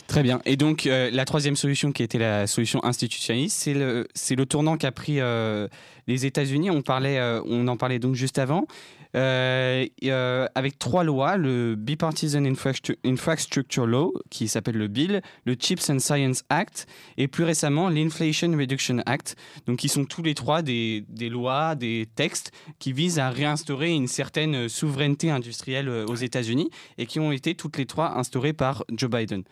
Très 0.08 0.24
bien. 0.24 0.42
Et 0.46 0.58
donc, 0.58 0.86
euh, 0.86 1.10
la 1.12 1.24
troisième 1.24 1.56
solution 1.56 1.92
qui 1.92 2.04
était 2.04 2.18
la 2.18 2.46
solution 2.46 2.84
institutionnaliste, 2.84 3.58
c'est 3.58 3.74
le, 3.74 4.08
le 4.30 4.46
tournant 4.46 4.76
qu'a 4.78 4.92
pris 4.92 5.20
euh, 5.20 5.68
les 6.08 6.26
États-Unis. 6.26 6.70
On, 6.70 6.84
euh, 6.90 7.42
on 7.46 7.68
en 7.68 7.78
parlait 7.78 8.00
donc 8.00 8.16
juste 8.16 8.38
avant. 8.38 8.66
Euh, 9.16 9.86
euh, 10.06 10.48
avec 10.56 10.80
trois 10.80 11.04
lois, 11.04 11.38
le 11.38 11.76
Bipartisan 11.76 12.44
Infrastructure 12.46 13.86
Law, 13.86 14.14
qui 14.30 14.48
s'appelle 14.48 14.78
le 14.78 14.88
Bill, 14.88 15.22
le 15.46 15.54
Chips 15.56 15.90
and 15.90 16.00
Science 16.00 16.44
Act, 16.50 16.88
et 17.18 17.28
plus 17.28 17.44
récemment 17.44 17.90
l'Inflation 17.90 18.52
Reduction 18.52 19.00
Act, 19.06 19.36
donc 19.66 19.80
qui 19.80 19.90
sont 19.90 20.06
tous 20.06 20.24
les 20.24 20.34
trois 20.34 20.62
des, 20.62 21.04
lois, 21.30 21.76
des 21.76 22.08
textes 22.16 22.52
qui 22.80 22.94
visent 22.94 23.20
à 23.20 23.30
réinstaurer 23.30 23.92
une 23.92 24.08
certaine 24.08 24.70
souveraineté 24.70 25.30
industrielle 25.30 25.90
euh, 25.90 26.06
aux 26.06 26.16
États-Unis 26.16 26.70
et 26.98 27.06
qui 27.06 27.20
ont 27.20 27.32
été 27.32 27.56
toutes 27.56 27.78
les 27.78 27.86
trois 27.86 28.18
instaurées 28.18 28.54
par 28.54 28.86
Joe 28.92 29.10
Biden. 29.10 29.44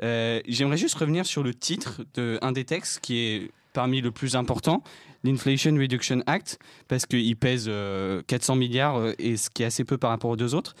J'aimerais 0.00 0.76
juste 0.76 0.96
revenir 0.96 1.24
sur 1.24 1.42
le 1.42 1.54
titre 1.54 2.02
d'un 2.14 2.52
des 2.52 2.64
textes 2.64 3.00
qui 3.00 3.18
est 3.18 3.50
parmi 3.76 4.00
le 4.00 4.10
plus 4.10 4.36
important, 4.36 4.82
l'Inflation 5.22 5.74
Reduction 5.74 6.22
Act, 6.26 6.58
parce 6.88 7.04
qu'il 7.04 7.36
pèse 7.36 7.66
400 7.66 7.70
euh, 7.70 8.58
milliards, 8.58 8.96
euh, 8.96 9.12
et 9.18 9.36
ce 9.36 9.50
qui 9.50 9.62
est 9.62 9.66
assez 9.66 9.84
peu 9.84 9.98
par 9.98 10.08
rapport 10.08 10.30
aux 10.30 10.36
deux 10.36 10.54
autres. 10.54 10.74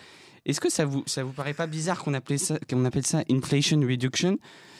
Est-ce 0.46 0.62
que 0.62 0.70
ça 0.70 0.86
vous, 0.86 1.02
ça 1.04 1.22
vous 1.22 1.32
paraît 1.32 1.52
pas 1.52 1.66
bizarre 1.66 2.02
qu'on 2.02 2.14
appelle, 2.14 2.38
ça, 2.38 2.58
qu'on 2.70 2.86
appelle 2.86 3.04
ça 3.04 3.22
Inflation 3.30 3.78
Reduction, 3.80 4.38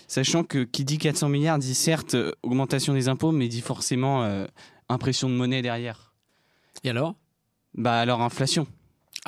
sachant 0.08 0.44
que 0.44 0.64
qui 0.64 0.86
dit 0.86 0.96
400 0.96 1.28
milliards 1.28 1.58
dit 1.58 1.74
certes 1.74 2.14
euh, 2.14 2.32
augmentation 2.42 2.94
des 2.94 3.08
impôts, 3.08 3.32
mais 3.32 3.48
dit 3.48 3.60
forcément 3.60 4.26
impression 4.88 5.28
de 5.28 5.34
monnaie 5.34 5.60
derrière? 5.60 6.14
Et 6.82 6.88
alors? 6.88 7.16
Bah 7.74 8.00
alors 8.00 8.22
inflation. 8.22 8.66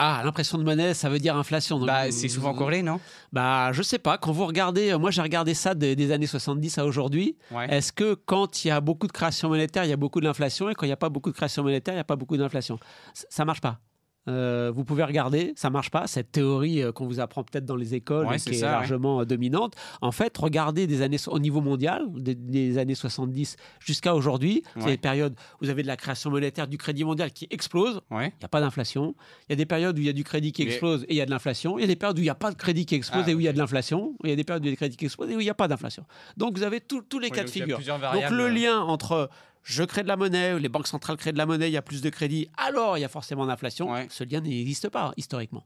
Ah, 0.01 0.23
l'impression 0.25 0.59
de 0.59 0.63
monnaie, 0.63 0.95
ça 0.95 1.09
veut 1.09 1.19
dire 1.19 1.37
inflation. 1.37 1.81
bah, 1.81 2.13
c'est 2.13 2.29
souvent 2.29 2.55
corrélé, 2.55 2.83
non 2.85 3.01
Bah, 3.33 3.73
je 3.73 3.83
sais 3.83 3.99
pas. 3.99 4.17
Quand 4.17 4.31
vous 4.31 4.47
regardez, 4.47 4.93
euh, 4.93 4.99
moi 4.99 5.11
j'ai 5.11 5.23
regardé 5.23 5.55
ça 5.55 5.75
des, 5.75 6.13
années 6.13 6.29
70 6.29 6.79
à 6.79 6.87
aujourd'hui. 6.87 7.37
Est-ce 7.69 7.93
que 7.93 8.15
quand 8.15 8.65
il 8.65 8.69
y 8.69 8.71
a 8.71 8.81
beaucoup 8.81 9.09
de 9.09 9.13
création 9.13 9.49
monétaire, 9.49 9.85
il 9.85 9.91
y 9.91 9.93
a 9.93 9.97
beaucoup 9.97 10.21
d'inflation 10.21 10.71
et 10.71 10.75
quand 10.77 10.87
il 10.87 10.91
n'y 10.91 10.93
a 10.93 10.97
pas 10.97 11.09
beaucoup 11.09 11.31
de 11.31 11.37
création 11.37 11.65
monétaire, 11.65 11.95
il 11.95 11.97
n'y 11.97 12.01
a 12.01 12.05
pas 12.05 12.15
beaucoup 12.15 12.37
d'inflation? 12.37 12.79
Ça 13.13 13.45
marche 13.45 13.61
pas. 13.61 13.81
Euh, 14.29 14.71
vous 14.75 14.85
pouvez 14.85 15.03
regarder, 15.03 15.53
ça 15.57 15.71
marche 15.71 15.91
pas. 15.91 16.07
Cette 16.07 16.33
théorie 16.33 16.83
euh, 16.83 16.93
qu'on 16.93 17.07
vous 17.07 17.21
apprend 17.21 17.43
peut-être 17.43 17.65
dans 17.65 17.77
les 17.77 17.95
écoles, 17.95 18.29
qui 18.37 18.57
est 18.57 18.63
largement 18.63 19.21
euh, 19.21 19.25
dominante. 19.25 19.75
En 20.01 20.13
fait, 20.13 20.37
regardez 20.37 20.87
des 20.87 21.03
années 21.03 21.17
au 21.27 21.39
niveau 21.39 21.61
mondial, 21.61 22.07
des, 22.15 22.79
années 22.79 22.95
70 22.95 23.57
jusqu'à 23.81 24.15
aujourd'hui, 24.15 24.63
c'est 24.79 24.87
des 24.87 24.97
périodes 24.99 25.35
où 25.55 25.65
vous 25.65 25.71
avez 25.71 25.83
de 25.83 25.89
la 25.89 25.97
création 25.97 26.31
monétaire 26.31 26.69
du 26.69 26.79
crédit 26.79 27.05
mondial 27.05 27.33
qui 27.33 27.47
explose. 27.51 28.01
Il 28.11 28.17
n'y 28.19 28.45
a 28.45 28.49
pas 28.49 28.61
d'inflation. 28.61 29.15
Il 29.49 29.53
y 29.53 29.55
a 29.55 29.57
des 29.57 29.67
périodes 29.67 29.97
où 29.97 30.01
il 30.01 30.07
y 30.07 30.11
a 30.11 30.13
du 30.13 30.25
crédit 30.25 30.53
qui 30.53 30.63
explose 30.63 31.05
et 31.05 31.15
il 31.15 31.17
y 31.17 31.21
a 31.21 31.27
de 31.27 31.31
l'inflation. 31.31 31.79
Il 31.79 31.83
y 31.83 31.85
a 31.85 31.87
des 31.87 31.97
périodes 31.97 32.19
où 32.19 32.21
il 32.21 32.25
n'y 32.25 32.31
a 32.31 32.35
pas 32.35 32.51
de 32.51 32.57
crédit 32.57 32.85
qui 32.85 32.95
explose 32.95 33.25
ah, 33.27 33.31
et 33.31 33.35
où 33.35 33.41
il 33.41 33.45
y 33.45 33.49
a 33.49 33.53
de 33.53 33.59
l'inflation. 33.59 34.15
Il 34.25 34.31
y 34.31 34.33
a 34.33 34.37
des 34.37 34.45
périodes 34.45 34.63
où 34.63 34.67
il 34.67 34.69
y 34.69 34.73
a 34.73 34.73
des 34.73 34.77
crédits 34.77 34.97
qui 34.97 35.07
explosent 35.07 35.31
et 35.31 35.37
où 35.37 35.41
il 35.41 35.45
n'y 35.45 35.51
a 35.51 35.55
pas 35.55 35.69
d'inflation. 35.69 36.05
Donc 36.37 36.57
vous 36.57 36.65
avez 36.65 36.81
tous 36.81 37.19
les 37.19 37.31
cas 37.31 37.45
de 37.45 37.51
figure. 37.51 37.79
Donc 37.79 38.31
le 38.31 38.49
lien 38.49 38.81
entre 38.81 39.31
je 39.63 39.83
crée 39.85 40.03
de 40.03 40.09
la 40.09 40.17
monnaie, 40.17 40.59
les 40.59 40.69
banques 40.69 40.87
centrales 40.87 41.17
créent 41.17 41.33
de 41.33 41.39
la 41.39 41.47
monnaie, 41.47 41.69
il 41.69 41.73
y 41.73 41.77
a 41.77 41.83
plus 41.83 42.01
de 42.01 42.11
crédit, 42.11 42.49
alors 42.57 42.99
il 42.99 43.03
y 43.03 43.05
a 43.05 43.09
forcément 43.09 43.47
d'inflation. 43.47 43.91
Ce 44.09 44.25
lien 44.25 44.41
n'existe 44.41 44.89
pas 44.89 45.13
historiquement. 45.17 45.65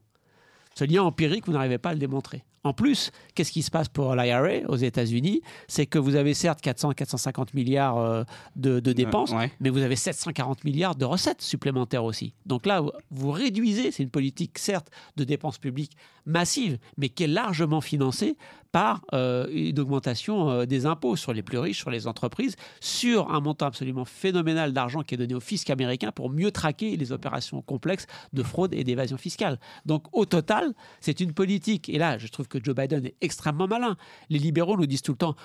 Ce 0.75 0.83
lien 0.83 1.03
empirique, 1.03 1.45
vous 1.45 1.53
n'arrivez 1.53 1.77
pas 1.77 1.89
à 1.89 1.93
le 1.93 1.99
démontrer. 1.99 2.43
En 2.63 2.73
plus, 2.73 3.11
qu'est-ce 3.35 3.51
qui 3.51 3.61
se 3.61 3.71
passe 3.71 3.89
pour 3.89 4.15
l'IRA 4.15 4.67
aux 4.69 4.77
États-Unis? 4.77 5.41
C'est 5.67 5.85
que 5.85 5.99
vous 5.99 6.15
avez 6.15 6.33
certes 6.33 6.63
400-450 6.63 7.49
milliards 7.53 7.97
euh, 7.97 8.23
de, 8.55 8.79
dépenses, 8.79 9.33
mais 9.59 9.69
vous 9.69 9.81
avez 9.81 9.95
740 9.95 10.63
milliards 10.63 10.95
de 10.95 11.05
recettes 11.05 11.41
supplémentaires 11.41 12.05
aussi. 12.05 12.33
Donc 12.45 12.65
là, 12.65 12.81
vous 13.11 13.31
réduisez, 13.31 13.91
c'est 13.91 14.03
une 14.03 14.09
politique 14.09 14.57
certes 14.57 14.89
de 15.17 15.23
dépenses 15.23 15.57
publiques 15.57 15.97
massive, 16.25 16.77
mais 16.97 17.09
qui 17.09 17.23
est 17.23 17.27
largement 17.27 17.81
financée 17.81 18.37
par 18.71 19.01
euh, 19.13 19.47
une 19.51 19.79
augmentation 19.79 20.49
euh, 20.49 20.65
des 20.65 20.87
impôts 20.87 21.15
sur 21.15 21.31
les 21.31 21.43
plus 21.43 21.59
riches, 21.59 21.77
sur 21.77 21.91
les 21.91 22.07
entreprises, 22.07 22.55
sur 22.81 23.31
un 23.31 23.39
montant 23.39 23.67
absolument 23.67 24.03
phénoménal 24.03 24.73
d'argent 24.73 25.03
qui 25.03 25.13
est 25.13 25.17
donné 25.17 25.35
au 25.35 25.39
fisc 25.39 25.69
américain 25.69 26.11
pour 26.11 26.31
mieux 26.31 26.49
traquer 26.49 26.97
les 26.97 27.11
opérations 27.11 27.61
complexes 27.61 28.07
de 28.33 28.41
fraude 28.41 28.73
et 28.73 28.83
d'évasion 28.83 29.17
fiscale. 29.17 29.59
Donc 29.85 30.05
au 30.11 30.25
total, 30.25 30.73
c'est 31.01 31.19
une 31.19 31.33
politique, 31.33 31.87
et 31.87 31.99
là 31.99 32.17
je 32.17 32.27
trouve 32.27 32.47
que 32.47 32.52
Joe 32.61 32.75
Biden 32.75 33.05
est 33.05 33.15
extrêmement 33.21 33.67
malin. 33.67 33.97
Les 34.29 34.39
libéraux 34.39 34.77
nous 34.77 34.85
disent 34.85 35.01
tout 35.01 35.13
le 35.13 35.17
temps, 35.17 35.35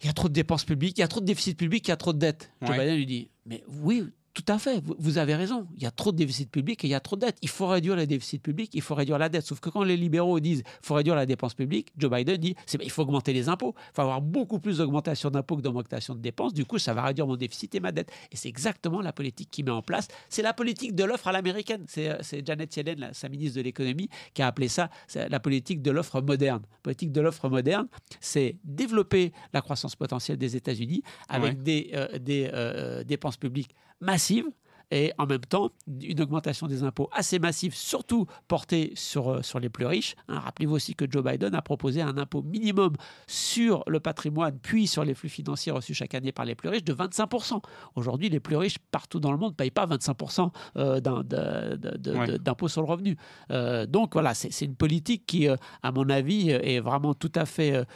il 0.00 0.06
y 0.06 0.10
a 0.10 0.12
trop 0.12 0.28
de 0.28 0.34
dépenses 0.34 0.64
publiques, 0.64 0.98
il 0.98 1.00
y 1.00 1.04
a 1.04 1.08
trop 1.08 1.20
de 1.20 1.26
déficit 1.26 1.56
public, 1.56 1.86
il 1.86 1.90
y 1.90 1.92
a 1.92 1.96
trop 1.96 2.12
de 2.12 2.18
dettes. 2.18 2.52
Joe 2.62 2.76
Biden 2.76 2.96
lui 2.96 3.06
dit, 3.06 3.30
mais 3.46 3.62
oui, 3.68 4.04
tout 4.34 4.44
à 4.48 4.58
fait, 4.58 4.82
vous, 4.98 5.18
avez 5.18 5.34
raison. 5.34 5.66
Il 5.76 5.82
y 5.82 5.86
a 5.86 5.90
trop 5.90 6.10
de 6.10 6.16
déficit 6.16 6.50
public 6.50 6.82
et 6.84 6.88
il 6.88 6.90
y 6.90 6.94
a 6.94 7.00
trop 7.00 7.16
de 7.16 7.20
dettes. 7.26 7.36
Il 7.42 7.50
faut 7.50 7.66
réduire 7.66 7.96
le 7.96 8.06
déficit 8.06 8.42
public, 8.42 8.70
il 8.72 8.80
faut 8.80 8.94
réduire 8.94 9.18
la 9.18 9.28
dette. 9.28 9.44
Sauf 9.44 9.60
que 9.60 9.68
quand 9.68 9.84
les 9.84 9.96
libéraux 9.96 10.40
disent 10.40 10.62
qu'il 10.62 10.86
faut 10.86 10.94
réduire 10.94 11.14
la 11.14 11.26
dépense 11.26 11.52
publique, 11.52 11.92
Joe 11.98 12.10
Biden 12.10 12.38
dit 12.38 12.56
il 12.80 12.90
faut 12.90 13.02
augmenter 13.02 13.34
les 13.34 13.50
impôts. 13.50 13.74
Il 13.76 13.96
faut 13.96 14.02
avoir 14.02 14.22
beaucoup 14.22 14.58
plus 14.58 14.78
d'augmentation 14.78 15.30
d'impôts 15.30 15.56
que 15.56 15.62
d'augmentation 15.62 16.14
de 16.14 16.20
dépenses. 16.20 16.54
Du 16.54 16.64
coup, 16.64 16.78
ça 16.78 16.94
va 16.94 17.02
réduire 17.02 17.26
mon 17.26 17.36
déficit 17.36 17.74
et 17.74 17.80
ma 17.80 17.92
dette. 17.92 18.10
Et 18.30 18.36
c'est 18.36 18.48
exactement 18.48 19.02
la 19.02 19.12
politique 19.12 19.50
qu'il 19.50 19.66
met 19.66 19.70
en 19.70 19.82
place. 19.82 20.08
C'est 20.30 20.42
la 20.42 20.54
politique 20.54 20.94
de 20.94 21.04
l'offre 21.04 21.28
à 21.28 21.32
l'américaine. 21.32 21.84
C'est 21.86 22.08
euh, 22.08 22.42
Janet 22.44 22.74
Yellen, 22.74 23.10
sa 23.12 23.28
ministre 23.28 23.58
de 23.58 23.62
l'économie, 23.62 24.08
qui 24.32 24.40
a 24.40 24.46
appelé 24.46 24.68
ça 24.68 24.88
la 25.14 25.40
politique 25.40 25.82
de 25.82 25.90
l'offre 25.90 26.22
moderne. 26.22 26.62
La 26.62 26.78
politique 26.82 27.12
de 27.12 27.20
l'offre 27.20 27.50
moderne, 27.50 27.86
c'est 28.20 28.56
développer 28.64 29.32
la 29.52 29.60
croissance 29.60 29.94
potentielle 29.94 30.38
des 30.38 30.56
États-Unis 30.56 31.02
avec 31.28 31.62
des, 31.62 31.90
euh, 31.92 32.18
des 32.18 32.50
euh, 32.52 33.04
dépenses 33.04 33.36
publiques 33.36 33.74
massive 34.02 34.52
et 34.92 35.12
en 35.16 35.26
même 35.26 35.40
temps 35.40 35.70
une 36.02 36.20
augmentation 36.20 36.66
des 36.66 36.84
impôts 36.84 37.08
assez 37.12 37.38
massive, 37.38 37.74
surtout 37.74 38.26
portée 38.46 38.92
sur, 38.94 39.30
euh, 39.30 39.42
sur 39.42 39.58
les 39.58 39.70
plus 39.70 39.86
riches. 39.86 40.14
Hein, 40.28 40.38
rappelez-vous 40.38 40.74
aussi 40.74 40.94
que 40.94 41.06
Joe 41.10 41.24
Biden 41.24 41.54
a 41.54 41.62
proposé 41.62 42.02
un 42.02 42.18
impôt 42.18 42.42
minimum 42.42 42.92
sur 43.26 43.82
le 43.86 44.00
patrimoine, 44.00 44.58
puis 44.62 44.86
sur 44.86 45.04
les 45.04 45.14
flux 45.14 45.30
financiers 45.30 45.72
reçus 45.72 45.94
chaque 45.94 46.14
année 46.14 46.30
par 46.30 46.44
les 46.44 46.54
plus 46.54 46.68
riches 46.68 46.84
de 46.84 46.92
25%. 46.92 47.62
Aujourd'hui, 47.96 48.28
les 48.28 48.38
plus 48.38 48.56
riches 48.56 48.78
partout 48.90 49.18
dans 49.18 49.32
le 49.32 49.38
monde 49.38 49.52
ne 49.52 49.56
payent 49.56 49.70
pas 49.70 49.86
25% 49.86 50.50
euh, 50.76 51.00
d'impôt 51.00 52.68
sur 52.68 52.82
le 52.82 52.88
revenu. 52.88 53.16
Euh, 53.50 53.86
donc 53.86 54.12
voilà, 54.12 54.34
c'est 54.34 54.64
une 54.64 54.76
politique 54.76 55.24
qui, 55.26 55.48
à 55.48 55.92
mon 55.92 56.10
avis, 56.10 56.50
est 56.50 56.80
vraiment 56.80 57.14
tout 57.14 57.32
à 57.34 57.46
fait 57.46 57.86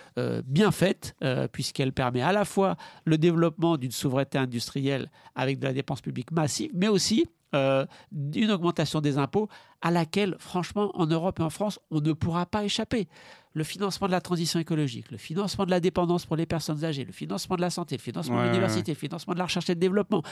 bien 0.47 0.71
faite, 0.71 1.15
puisqu'elle 1.53 1.93
permet 1.93 2.23
à 2.23 2.33
la 2.33 2.45
fois 2.45 2.77
le 3.05 3.19
développement 3.19 3.77
d'une 3.77 3.91
souveraineté 3.91 4.39
industrielle 4.39 5.11
avec 5.35 5.59
de 5.59 5.67
la 5.67 5.75
dépense 5.75 6.01
publique 6.01 6.31
massive, 6.31 6.71
mais 6.75 6.86
aussi 6.89 7.27
euh, 7.55 7.87
une 8.35 8.51
augmentation 8.51 9.01
des 9.01 9.19
impôts 9.19 9.49
à 9.81 9.91
laquelle, 9.91 10.37
franchement, 10.39 10.91
en 10.95 11.07
Europe 11.07 11.39
et 11.41 11.43
en 11.43 11.51
France, 11.51 11.79
on 11.91 12.01
ne 12.01 12.13
pourra 12.13 12.45
pas 12.47 12.65
échapper. 12.65 13.09
Le 13.55 13.65
financement 13.65 14.09
de 14.09 14.13
la 14.13 14.21
transition 14.21 14.59
écologique, 14.61 15.11
le 15.11 15.17
financement 15.17 15.65
de 15.65 15.71
la 15.71 15.81
dépendance 15.81 16.27
pour 16.27 16.37
les 16.37 16.45
personnes 16.45 16.85
âgées, 16.85 17.05
le 17.05 17.13
financement 17.13 17.57
de 17.57 17.63
la 17.63 17.71
santé, 17.71 17.97
le 17.97 18.03
financement 18.03 18.39
de 18.39 18.49
l'université, 18.49 18.93
le 18.93 18.99
financement 18.99 19.33
de 19.33 19.39
la 19.39 19.45
recherche 19.45 19.71
et 19.71 19.75
le 19.75 19.81
développement. 19.81 20.23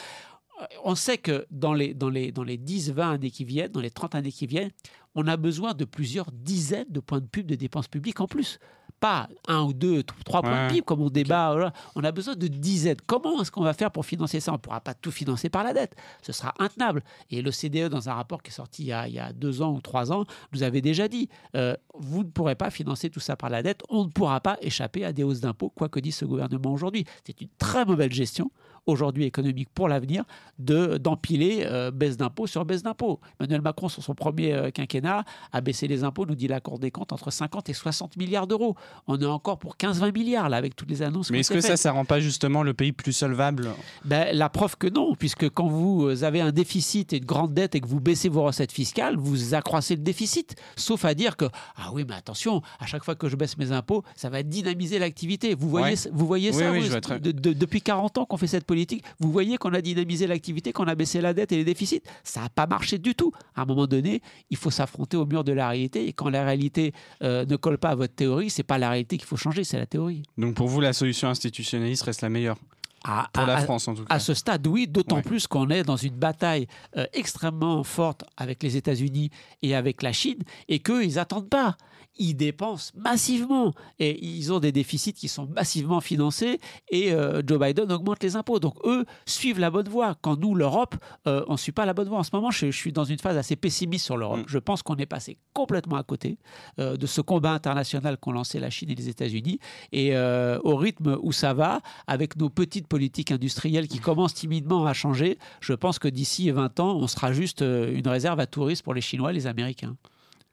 Euh, 0.60 0.66
on 0.84 0.94
sait 0.94 1.18
que 1.18 1.46
dans 1.50 1.72
les, 1.72 1.94
dans 1.94 2.10
les, 2.10 2.32
dans 2.32 2.44
les 2.44 2.58
10, 2.58 2.92
20 2.92 3.12
années 3.12 3.30
qui 3.30 3.44
viennent, 3.44 3.70
dans 3.70 3.80
les 3.80 3.90
30 3.90 4.16
années 4.16 4.32
qui 4.32 4.46
viennent, 4.46 4.70
on 5.14 5.26
a 5.26 5.36
besoin 5.36 5.74
de 5.74 5.84
plusieurs 5.84 6.30
dizaines 6.32 6.90
de 6.90 7.00
points 7.00 7.20
de 7.20 7.26
pub 7.26 7.46
de 7.46 7.54
dépenses 7.54 7.88
publiques 7.88 8.20
en 8.20 8.26
plus 8.26 8.58
pas 9.00 9.28
un 9.48 9.62
ou 9.62 9.72
deux, 9.74 10.02
trois 10.02 10.40
points 10.40 10.64
de 10.64 10.68
PIB 10.70 10.82
comme 10.82 11.02
on 11.02 11.10
débat. 11.10 11.72
On 11.94 12.04
a 12.04 12.12
besoin 12.12 12.36
de 12.36 12.46
dizaines. 12.46 12.96
Comment 13.06 13.42
est-ce 13.42 13.50
qu'on 13.50 13.62
va 13.62 13.74
faire 13.74 13.90
pour 13.90 14.06
financer 14.06 14.40
ça? 14.40 14.52
On 14.52 14.54
ne 14.54 14.60
pourra 14.60 14.80
pas 14.80 14.94
tout 14.94 15.10
financer 15.10 15.50
par 15.50 15.62
la 15.62 15.74
dette. 15.74 15.94
Ce 16.22 16.32
sera 16.32 16.54
intenable. 16.58 17.02
Et 17.30 17.42
le 17.42 17.50
CDE, 17.50 17.88
dans 17.88 18.08
un 18.08 18.14
rapport 18.14 18.42
qui 18.42 18.50
est 18.50 18.54
sorti 18.54 18.84
il 18.84 18.88
y 18.88 19.18
a, 19.18 19.32
deux 19.32 19.60
ans 19.60 19.74
ou 19.74 19.80
trois 19.82 20.10
ans, 20.12 20.24
nous 20.52 20.62
avait 20.62 20.80
déjà 20.80 21.08
dit 21.08 21.28
euh, 21.54 21.76
vous 21.94 22.24
ne 22.24 22.28
pourrez 22.30 22.54
pas 22.54 22.70
financer 22.70 23.10
tout 23.10 23.20
ça 23.20 23.36
par 23.36 23.50
la 23.50 23.62
dette. 23.62 23.82
On 23.90 24.04
ne 24.04 24.10
pourra 24.10 24.40
pas 24.40 24.56
échapper 24.62 25.04
à 25.04 25.12
des 25.12 25.22
hausses 25.22 25.40
d'impôts, 25.40 25.70
quoi 25.70 25.90
que 25.90 26.00
dise 26.00 26.16
ce 26.16 26.24
gouvernement 26.24 26.72
aujourd'hui. 26.72 27.04
C'est 27.26 27.40
une 27.40 27.48
très 27.58 27.84
mauvaise 27.84 28.10
gestion 28.10 28.50
aujourd'hui 28.86 29.24
économique 29.24 29.68
pour 29.74 29.88
l'avenir 29.88 30.24
de 30.58 30.98
d'empiler 30.98 31.64
euh, 31.66 31.90
baisse 31.90 32.16
d'impôts 32.16 32.46
sur 32.46 32.64
baisse 32.64 32.82
d'impôts. 32.82 33.20
Emmanuel 33.40 33.62
Macron, 33.62 33.88
sur 33.88 34.02
son 34.02 34.14
premier 34.14 34.52
euh, 34.52 34.70
quinquennat, 34.70 35.03
quinquennat 35.04 35.24
a 35.52 35.60
baissé 35.60 35.86
les 35.86 36.04
impôts, 36.04 36.26
nous 36.26 36.34
dit 36.34 36.48
la 36.48 36.60
Cour 36.60 36.78
des 36.78 36.90
comptes, 36.90 37.12
entre 37.12 37.30
50 37.30 37.68
et 37.68 37.72
60 37.72 38.16
milliards 38.16 38.46
d'euros. 38.46 38.76
On 39.06 39.20
est 39.20 39.26
encore 39.26 39.58
pour 39.58 39.76
15-20 39.76 40.12
milliards 40.12 40.48
là 40.48 40.56
avec 40.56 40.74
toutes 40.76 40.90
les 40.90 41.02
annonces. 41.02 41.30
Mais 41.30 41.40
est-ce 41.40 41.52
que 41.52 41.60
ça, 41.60 41.76
ça 41.76 41.92
rend 41.92 42.04
pas 42.04 42.20
justement 42.20 42.62
le 42.62 42.74
pays 42.74 42.92
plus 42.92 43.12
solvable? 43.12 43.70
Ben, 44.04 44.34
La 44.36 44.48
preuve 44.48 44.76
que 44.76 44.86
non, 44.86 45.14
puisque 45.14 45.48
quand 45.50 45.68
vous 45.68 46.24
avez 46.24 46.40
un 46.40 46.52
déficit 46.52 47.12
et 47.12 47.18
une 47.18 47.24
grande 47.24 47.54
dette 47.54 47.74
et 47.74 47.80
que 47.80 47.86
vous 47.86 48.00
baissez 48.00 48.28
vos 48.28 48.44
recettes 48.44 48.72
fiscales, 48.72 49.16
vous 49.16 49.54
accroissez 49.54 49.96
le 49.96 50.02
déficit. 50.02 50.56
Sauf 50.76 51.04
à 51.04 51.14
dire 51.14 51.36
que, 51.36 51.46
ah 51.76 51.90
oui, 51.92 52.04
mais 52.08 52.14
attention, 52.14 52.62
à 52.80 52.86
chaque 52.86 53.04
fois 53.04 53.14
que 53.14 53.28
je 53.28 53.36
baisse 53.36 53.56
mes 53.58 53.72
impôts, 53.72 54.02
ça 54.16 54.30
va 54.30 54.42
dynamiser 54.42 54.98
l'activité. 54.98 55.54
Vous 55.54 55.68
voyez, 55.68 55.96
vous 56.12 56.26
voyez 56.26 56.52
ça 56.52 56.72
Depuis 57.20 57.82
40 57.82 58.18
ans 58.18 58.24
qu'on 58.24 58.36
fait 58.36 58.46
cette 58.46 58.64
politique, 58.64 59.04
vous 59.20 59.30
voyez 59.30 59.58
qu'on 59.58 59.74
a 59.74 59.80
dynamisé 59.80 60.26
l'activité, 60.26 60.72
qu'on 60.72 60.84
a 60.84 60.94
baissé 60.94 61.20
la 61.20 61.34
dette 61.34 61.52
et 61.52 61.56
les 61.56 61.64
déficits. 61.64 62.02
Ça 62.22 62.42
n'a 62.42 62.48
pas 62.48 62.66
marché 62.66 62.98
du 62.98 63.14
tout. 63.14 63.32
À 63.54 63.62
un 63.62 63.64
moment 63.64 63.86
donné, 63.86 64.22
il 64.50 64.56
faut 64.56 64.70
s'affronter 64.70 64.93
au 64.98 65.26
mur 65.26 65.44
de 65.44 65.52
la 65.52 65.68
réalité. 65.68 66.08
Et 66.08 66.12
quand 66.12 66.28
la 66.28 66.44
réalité 66.44 66.92
euh, 67.22 67.44
ne 67.46 67.56
colle 67.56 67.78
pas 67.78 67.90
à 67.90 67.94
votre 67.94 68.14
théorie, 68.14 68.50
c'est 68.50 68.62
pas 68.62 68.78
la 68.78 68.90
réalité 68.90 69.16
qu'il 69.16 69.26
faut 69.26 69.36
changer, 69.36 69.64
c'est 69.64 69.78
la 69.78 69.86
théorie. 69.86 70.22
Donc 70.38 70.54
pour 70.54 70.68
vous, 70.68 70.80
la 70.80 70.92
solution 70.92 71.28
institutionnaliste 71.28 72.02
reste 72.02 72.22
la 72.22 72.28
meilleure 72.28 72.56
à, 73.04 73.28
pour 73.32 73.46
la 73.46 73.58
France 73.58 73.86
en 73.86 73.94
tout 73.94 74.04
cas. 74.04 74.14
À 74.14 74.18
ce 74.18 74.34
stade, 74.34 74.66
oui, 74.66 74.86
d'autant 74.88 75.20
plus 75.20 75.46
qu'on 75.46 75.68
est 75.68 75.82
dans 75.82 75.96
une 75.96 76.14
bataille 76.14 76.66
euh, 76.96 77.06
extrêmement 77.12 77.84
forte 77.84 78.24
avec 78.36 78.62
les 78.62 78.76
États-Unis 78.76 79.30
et 79.62 79.74
avec 79.74 80.02
la 80.02 80.12
Chine 80.12 80.42
et 80.68 80.78
qu'ils 80.78 81.14
n'attendent 81.14 81.50
pas 81.50 81.76
ils 82.16 82.34
dépensent 82.34 82.92
massivement 82.94 83.74
et 83.98 84.24
ils 84.24 84.52
ont 84.52 84.60
des 84.60 84.72
déficits 84.72 85.12
qui 85.12 85.28
sont 85.28 85.46
massivement 85.46 86.00
financés 86.00 86.60
et 86.90 87.12
euh, 87.12 87.42
Joe 87.46 87.58
Biden 87.58 87.90
augmente 87.90 88.22
les 88.22 88.36
impôts. 88.36 88.60
Donc 88.60 88.76
eux 88.84 89.04
suivent 89.26 89.58
la 89.58 89.70
bonne 89.70 89.88
voie. 89.88 90.16
Quand 90.20 90.36
nous, 90.38 90.54
l'Europe, 90.54 90.94
euh, 91.26 91.44
on 91.48 91.52
ne 91.52 91.58
suit 91.58 91.72
pas 91.72 91.86
la 91.86 91.94
bonne 91.94 92.08
voie. 92.08 92.18
En 92.18 92.22
ce 92.22 92.30
moment, 92.32 92.50
je, 92.50 92.70
suis 92.70 92.92
dans 92.92 93.04
une 93.04 93.18
phase 93.18 93.36
assez 93.36 93.56
pessimiste 93.56 94.04
sur 94.04 94.16
l'Europe. 94.16 94.40
Mm. 94.40 94.44
Je 94.46 94.58
pense 94.58 94.82
qu'on 94.82 94.96
est 94.96 95.06
passé 95.06 95.38
complètement 95.52 95.96
à 95.96 96.02
côté 96.02 96.38
euh, 96.78 96.96
de 96.96 97.06
ce 97.06 97.20
combat 97.20 97.52
international 97.52 98.16
qu'ont 98.18 98.32
lancé 98.32 98.60
la 98.60 98.70
Chine 98.70 98.90
et 98.90 98.94
les 98.94 99.08
États-Unis. 99.08 99.58
Et 99.92 100.14
au 100.16 100.76
rythme 100.76 101.18
où 101.22 101.32
ça 101.32 101.54
va, 101.54 101.80
avec 102.06 102.36
nos 102.36 102.48
petites 102.48 102.86
politiques 102.86 103.30
industrielles 103.30 103.88
qui 103.88 103.98
commencent 103.98 104.34
timidement 104.34 104.86
à 104.86 104.92
changer, 104.92 105.38
je 105.60 105.72
pense 105.72 105.98
que 105.98 106.08
d'ici 106.08 106.50
20 106.50 106.80
ans, 106.80 106.96
on 106.96 107.06
sera 107.06 107.32
juste 107.32 107.60
une 107.62 108.06
réserve 108.06 108.40
à 108.40 108.46
touristes 108.46 108.82
pour 108.82 108.94
les 108.94 109.00
Chinois 109.00 109.30
et 109.30 109.34
les 109.34 109.46
Américains. 109.46 109.96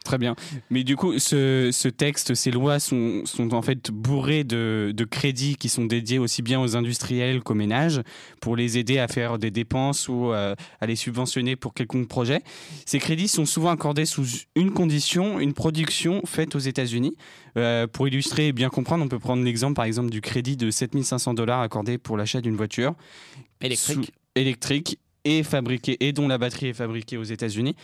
Très 0.03 0.17
bien. 0.17 0.35
Mais 0.71 0.83
du 0.83 0.95
coup, 0.95 1.19
ce, 1.19 1.87
texte, 1.89 2.33
ces 2.33 2.49
lois 2.49 2.79
sont, 2.79 3.23
en 3.51 3.61
fait 3.61 3.91
bourrées 3.91 4.43
de, 4.43 5.07
crédits 5.09 5.55
qui 5.55 5.69
sont 5.69 5.85
dédiés 5.85 6.17
aussi 6.17 6.41
bien 6.41 6.59
aux 6.59 6.75
industriels 6.75 7.41
qu'aux 7.41 7.53
ménages 7.53 8.01
pour 8.39 8.55
les 8.55 8.77
aider 8.77 8.97
à 8.97 9.07
faire 9.07 9.37
des 9.37 9.51
dépenses 9.51 10.07
ou 10.07 10.31
euh, 10.31 10.55
à 10.79 10.85
les 10.85 10.95
subventionner 10.95 11.55
pour 11.55 11.73
quelconque 11.73 12.07
projet. 12.07 12.41
Ces 12.85 12.99
crédits 12.99 13.27
sont 13.27 13.45
souvent 13.45 13.69
accordés 13.69 14.05
sous 14.05 14.25
une 14.55 14.71
condition, 14.71 15.39
une 15.39 15.53
production 15.53 16.21
faite 16.25 16.55
aux 16.55 16.59
États-Unis. 16.59 17.15
Euh, 17.57 17.85
pour 17.85 18.07
illustrer 18.07 18.47
et 18.47 18.53
bien 18.53 18.69
comprendre, 18.69 19.03
on 19.03 19.09
peut 19.09 19.19
prendre 19.19 19.43
l'exemple 19.43 19.75
par 19.75 19.85
exemple 19.85 20.09
du 20.09 20.21
crédit 20.21 20.55
de 20.55 20.71
7500 20.71 21.33
dollars 21.33 21.61
accordé 21.61 21.97
pour 21.97 22.17
l'achat 22.17 22.41
d'une 22.41 22.55
voiture 22.55 22.95
électrique. 23.59 24.13
électrique 24.35 24.99
et 25.25 25.43
fabriquée 25.43 25.97
et 25.99 26.13
dont 26.13 26.27
la 26.27 26.37
batterie 26.37 26.67
est 26.67 26.73
fabriquée 26.73 27.17
aux 27.17 27.23
États-Unis. 27.23 27.75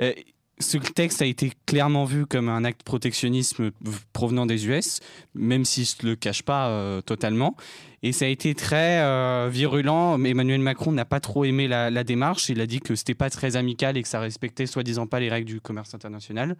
Euh, 0.00 0.12
ce 0.58 0.78
texte 0.78 1.20
a 1.20 1.26
été 1.26 1.52
clairement 1.66 2.04
vu 2.04 2.24
comme 2.24 2.48
un 2.48 2.64
acte 2.64 2.82
protectionnisme 2.82 3.72
provenant 4.12 4.46
des 4.46 4.66
US, 4.66 5.00
même 5.34 5.64
s'il 5.64 5.84
ne 6.02 6.10
le 6.10 6.16
cache 6.16 6.42
pas 6.42 6.68
euh, 6.68 7.02
totalement. 7.02 7.56
Et 8.02 8.12
ça 8.12 8.24
a 8.24 8.28
été 8.28 8.54
très 8.54 9.00
euh, 9.00 9.48
virulent. 9.50 10.22
Emmanuel 10.24 10.60
Macron 10.60 10.92
n'a 10.92 11.04
pas 11.04 11.20
trop 11.20 11.44
aimé 11.44 11.68
la, 11.68 12.04
démarche. 12.04 12.48
Il 12.48 12.60
a 12.60 12.66
dit 12.66 12.80
que 12.80 12.94
c'était 12.94 13.14
pas 13.14 13.30
très 13.30 13.56
amical 13.56 13.96
et 13.96 14.02
que 14.02 14.08
ça 14.08 14.20
respectait 14.20 14.66
soi-disant 14.66 15.06
pas 15.06 15.20
les 15.20 15.28
règles 15.28 15.50
du 15.50 15.60
commerce 15.60 15.94
international. 15.94 16.56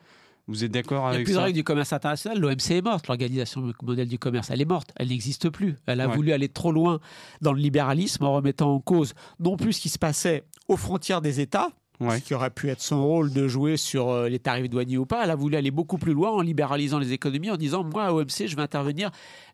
Vous 0.48 0.62
êtes 0.62 0.70
d'accord 0.70 1.08
avec 1.08 1.14
ça 1.14 1.18
Il 1.18 1.18
n'y 1.18 1.22
a 1.22 1.24
plus 1.24 1.34
de 1.34 1.38
règles 1.38 1.56
du 1.56 1.64
commerce 1.64 1.92
international. 1.92 2.38
L'OMC 2.38 2.70
est 2.70 2.82
morte. 2.82 3.08
L'organisation 3.08 3.72
modèle 3.82 4.08
du 4.08 4.18
commerce, 4.18 4.50
elle 4.50 4.60
est 4.60 4.66
morte. 4.66 4.92
Elle 4.96 5.08
n'existe 5.08 5.48
plus. 5.48 5.76
Elle 5.86 6.00
a 6.00 6.06
voulu 6.06 6.32
aller 6.32 6.48
trop 6.48 6.70
loin 6.70 7.00
dans 7.40 7.52
le 7.52 7.60
libéralisme 7.60 8.24
en 8.24 8.34
remettant 8.34 8.72
en 8.72 8.80
cause 8.80 9.14
non 9.40 9.56
plus 9.56 9.74
ce 9.74 9.80
qui 9.80 9.88
se 9.88 9.98
passait 9.98 10.44
aux 10.68 10.76
frontières 10.76 11.20
des 11.20 11.40
États, 11.40 11.70
ce 12.00 12.18
qui 12.18 12.34
aurait 12.34 12.50
pu 12.50 12.68
être 12.68 12.80
son 12.80 13.04
rôle 13.04 13.32
de 13.32 13.48
jouer 13.48 13.76
sur 13.76 14.10
euh, 14.10 14.28
les 14.28 14.38
tarifs 14.38 14.68
douaniers 14.68 14.98
ou 14.98 15.06
pas. 15.06 15.24
Elle 15.24 15.30
a 15.30 15.34
voulu 15.34 15.56
aller 15.56 15.70
beaucoup 15.70 15.98
plus 15.98 16.12
loin 16.12 16.30
en 16.30 16.40
libéralisant 16.40 16.98
les 16.98 17.12
économies, 17.12 17.50
en 17.50 17.56
disant 17.56 17.84
moi, 17.84 18.04
à 18.04 18.12
OMC, 18.12 18.46
je 18.46 18.56
vais 18.56 18.62
intervenir 18.62 19.10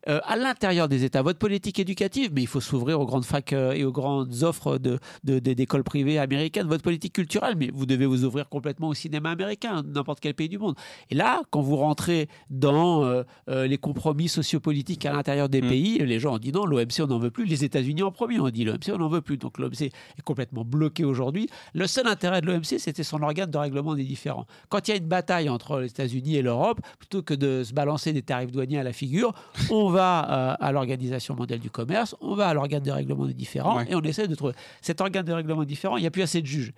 euh, 0.09 0.21
à 0.25 0.37
l'intérieur 0.37 0.88
des 0.88 1.05
États. 1.05 1.23
Votre 1.23 1.38
politique 1.38 1.79
éducative, 1.79 2.31
mais 2.35 2.43
il 2.43 2.47
faut 2.47 2.61
s'ouvrir 2.61 3.01
aux 3.01 3.07
grandes 3.07 3.25
facs 3.25 3.53
euh, 3.53 3.73
et 3.73 3.85
aux 3.85 3.93
grandes 3.93 4.43
offres 4.43 4.79
de, 4.79 4.99
d'écoles 5.25 5.85
privées 5.85 6.19
américaines. 6.19 6.67
Votre 6.67 6.83
politique 6.83 7.12
culturelle, 7.12 7.55
mais 7.57 7.71
vous 7.73 7.87
devez 7.87 8.07
vous 8.07 8.25
ouvrir 8.25 8.49
complètement 8.49 8.88
au 8.88 8.95
cinéma 8.95 9.31
américain, 9.31 9.83
n'importe 9.83 10.21
quel 10.21 10.35
pays 10.35 10.49
du 10.49 10.59
monde. 10.59 10.75
Et 11.11 11.15
là, 11.15 11.43
quand 11.51 11.61
vous 11.61 11.77
rentrez 11.77 12.29
dans 12.51 13.23
les 13.49 13.79
compromis 13.79 14.29
sociopolitiques 14.29 15.07
à 15.07 15.12
l'intérieur 15.12 15.49
des 15.49 15.62
mm. 15.62 15.69
pays, 15.69 15.99
les 15.99 16.19
gens 16.19 16.35
ont 16.35 16.38
dit 16.38 16.53
non, 16.53 16.67
l'OMC, 16.67 17.01
on 17.01 17.07
n'en 17.07 17.19
veut 17.19 17.31
plus. 17.31 17.45
Les 17.45 17.65
États-Unis 17.65 18.03
en 18.03 18.11
premier 18.11 18.41
ont 18.41 18.51
dit 18.51 18.65
l'OMC, 18.65 18.91
on 18.93 18.99
n'en 18.99 19.09
veut 19.09 19.21
plus. 19.21 19.37
Donc 19.37 19.59
l'OMC 19.59 19.83
est 19.83 20.23
complètement 20.25 20.65
bloqué 20.65 21.05
aujourd'hui. 21.05 21.49
Le 21.75 21.87
seul 21.87 22.07
intérêt 22.07 22.41
de 22.41 22.47
l'OMC, 22.47 22.79
c'était 22.79 23.03
son 23.03 23.23
organe 23.23 23.51
de 23.51 23.59
règlement 23.59 23.95
des 23.95 24.05
différends. 24.05 24.47
Quand 24.69 24.88
il 24.88 24.91
y 24.91 24.95
a 24.95 24.97
une 24.97 25.07
bataille 25.07 25.49
entre 25.49 25.81
les 25.81 25.88
États-Unis 25.88 26.37
et 26.37 26.43
l'Europe, 26.43 26.81
plutôt 26.99 27.23
que 27.23 27.35
de 27.35 27.62
se 27.65 27.73
balancer 27.73 28.12
des 28.12 28.23
tarifs 28.23 28.51
douaniers 28.51 28.79
à 28.79 28.83
la 28.83 28.93
figure, 28.93 29.33
on 29.71 29.91
va 29.92 30.28
euh, 30.28 30.57
à 30.59 30.72
l'Organisation 30.72 31.37
mondiale 31.37 31.61
du 31.61 31.70
commerce, 31.70 32.16
on 32.20 32.35
va 32.35 32.48
à 32.48 32.55
l'organe 32.55 32.83
de 32.83 32.90
règlement 32.90 33.26
des 33.26 33.35
différends 33.35 33.81
et 33.81 33.94
on 33.94 34.00
essaie 34.00 34.26
de 34.26 34.35
trouver. 34.35 34.55
Cet 34.81 35.00
organe 35.00 35.24
de 35.24 35.33
règlement 35.33 35.61
des 35.61 35.66
différends, 35.66 35.96
il 35.96 36.00
n'y 36.00 36.07
a 36.07 36.11
plus 36.11 36.22
assez 36.22 36.42
de 36.42 36.46
juges. 36.46 36.72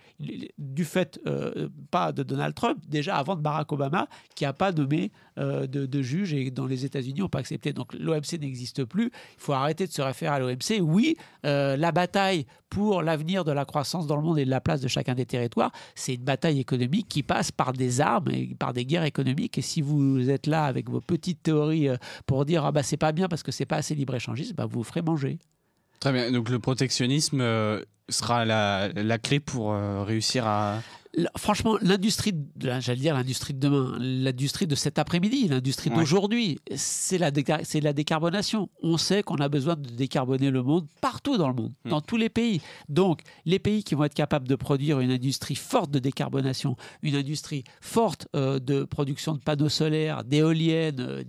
Du 0.59 0.85
fait, 0.85 1.19
euh, 1.27 1.69
pas 1.91 2.13
de 2.13 2.23
Donald 2.23 2.55
Trump, 2.55 2.79
déjà 2.87 3.17
avant 3.17 3.37
de 3.37 3.41
Barack 3.41 3.73
Obama, 3.73 4.09
qui 4.35 4.45
n'a 4.45 4.53
pas 4.53 4.73
nommé 4.73 5.11
euh, 5.39 5.67
de, 5.67 6.03
juges 6.03 6.35
et 6.35 6.51
dont 6.51 6.67
les 6.67 6.85
États-Unis 6.85 7.21
n'ont 7.21 7.29
pas 7.29 7.41
accepté. 7.41 7.73
Donc 7.73 7.95
l'OMC 7.95 8.39
n'existe 8.41 8.85
plus. 8.85 9.07
Il 9.07 9.41
faut 9.41 9.53
arrêter 9.53 9.87
de 9.87 9.93
se 9.93 10.03
référer 10.03 10.35
à 10.35 10.39
l'OMC. 10.39 10.81
Oui, 10.81 11.17
la 11.43 11.93
bataille 11.93 12.47
pour 12.75 13.03
l'avenir 13.03 13.45
de 13.45 13.53
la 13.53 13.65
croissance 13.65 14.09
dans 14.09 14.17
le 14.17 14.23
monde 14.23 14.39
et 14.41 14.45
de 14.45 14.51
la 14.51 14.61
place 14.61 14.81
de 14.81 14.89
chacun 14.89 15.15
des 15.15 15.27
territoires, 15.27 15.71
c'est 15.95 16.15
une 16.15 16.25
bataille 16.25 16.59
économique 16.59 17.07
qui 17.09 17.23
passe 17.23 17.53
par 17.53 17.73
des 17.73 18.01
armes 18.01 18.31
et 18.33 18.57
par 18.59 18.73
des 18.73 18.85
guerres 18.85 19.05
économiques. 19.05 19.59
Et 19.59 19.63
si 19.63 19.81
vous 19.81 20.29
êtes 20.29 20.49
là 20.49 20.65
avec 20.65 20.91
vos 20.91 21.01
petites 21.01 21.41
théories 21.43 21.89
euh, 21.89 21.97
pour 22.27 22.45
dire 22.45 22.65
ah 22.65 22.73
bah 22.73 22.83
c'est 22.83 22.97
pas 22.97 23.13
bien 23.13 23.29
parce 23.29 23.45
que 23.45 23.53
c'est 23.53 23.65
pas 23.65 23.77
assez 23.77 23.95
libre 23.95 24.17
échangiste, 24.17 24.57
bah 24.57 24.67
vous 24.67 24.79
vous 24.79 24.85
ferez 24.85 25.03
manger. 25.03 25.39
Très 26.01 26.13
bien. 26.13 26.33
Donc 26.33 26.49
le 26.49 26.59
protectionnisme 26.59 27.41
euh, 27.41 27.81
sera 28.09 28.45
la, 28.45 28.89
la, 28.89 29.19
clé 29.19 29.39
pour 29.39 29.73
euh, 29.73 30.03
réussir 30.03 30.45
à 30.47 30.83
franchement, 31.37 31.77
l'industrie, 31.81 32.33
j'allais 32.59 33.01
dire 33.01 33.15
l'industrie 33.15 33.55
de 33.55 33.61
demain, 33.61 33.97
l'industrie 33.99 34.67
de 34.67 34.75
cet 34.75 34.99
après-midi, 34.99 35.49
l'industrie 35.49 35.91
d'aujourd'hui, 35.91 36.59
c'est 36.75 37.19
la, 37.19 37.31
c'est 37.63 37.81
la 37.81 37.93
décarbonation. 37.93 38.69
On 38.83 38.97
sait 38.97 39.23
qu'on 39.23 39.37
a 39.37 39.49
besoin 39.49 39.77
de 39.77 39.89
décarboner 39.89 40.51
le 40.51 40.63
monde 40.63 40.87
partout 41.01 41.37
dans 41.37 41.49
le 41.49 41.55
monde, 41.55 41.73
mm. 41.85 41.91
dans 41.91 42.01
tous 42.01 42.17
les 42.17 42.29
pays. 42.29 42.61
Donc, 42.89 43.21
les 43.45 43.59
pays 43.59 43.85
qui 43.85 43.95
vont 43.95 44.05
être 44.05 44.15
capables 44.15 44.49
de 44.49 44.57
produire 44.57 45.01
une 45.01 45.11
industrie 45.11 45.55
forte 45.55 45.91
de 45.91 45.99
décarbonation, 45.99 46.77
une 47.03 47.17
industrie 47.17 47.65
forte 47.81 48.29
euh, 48.35 48.59
de 48.59 48.85
production 48.85 49.35
de 49.35 49.41
panneaux 49.41 49.69
solaires, 49.69 50.25
d'éoliennes, 50.25 51.01
euh, 51.01 51.23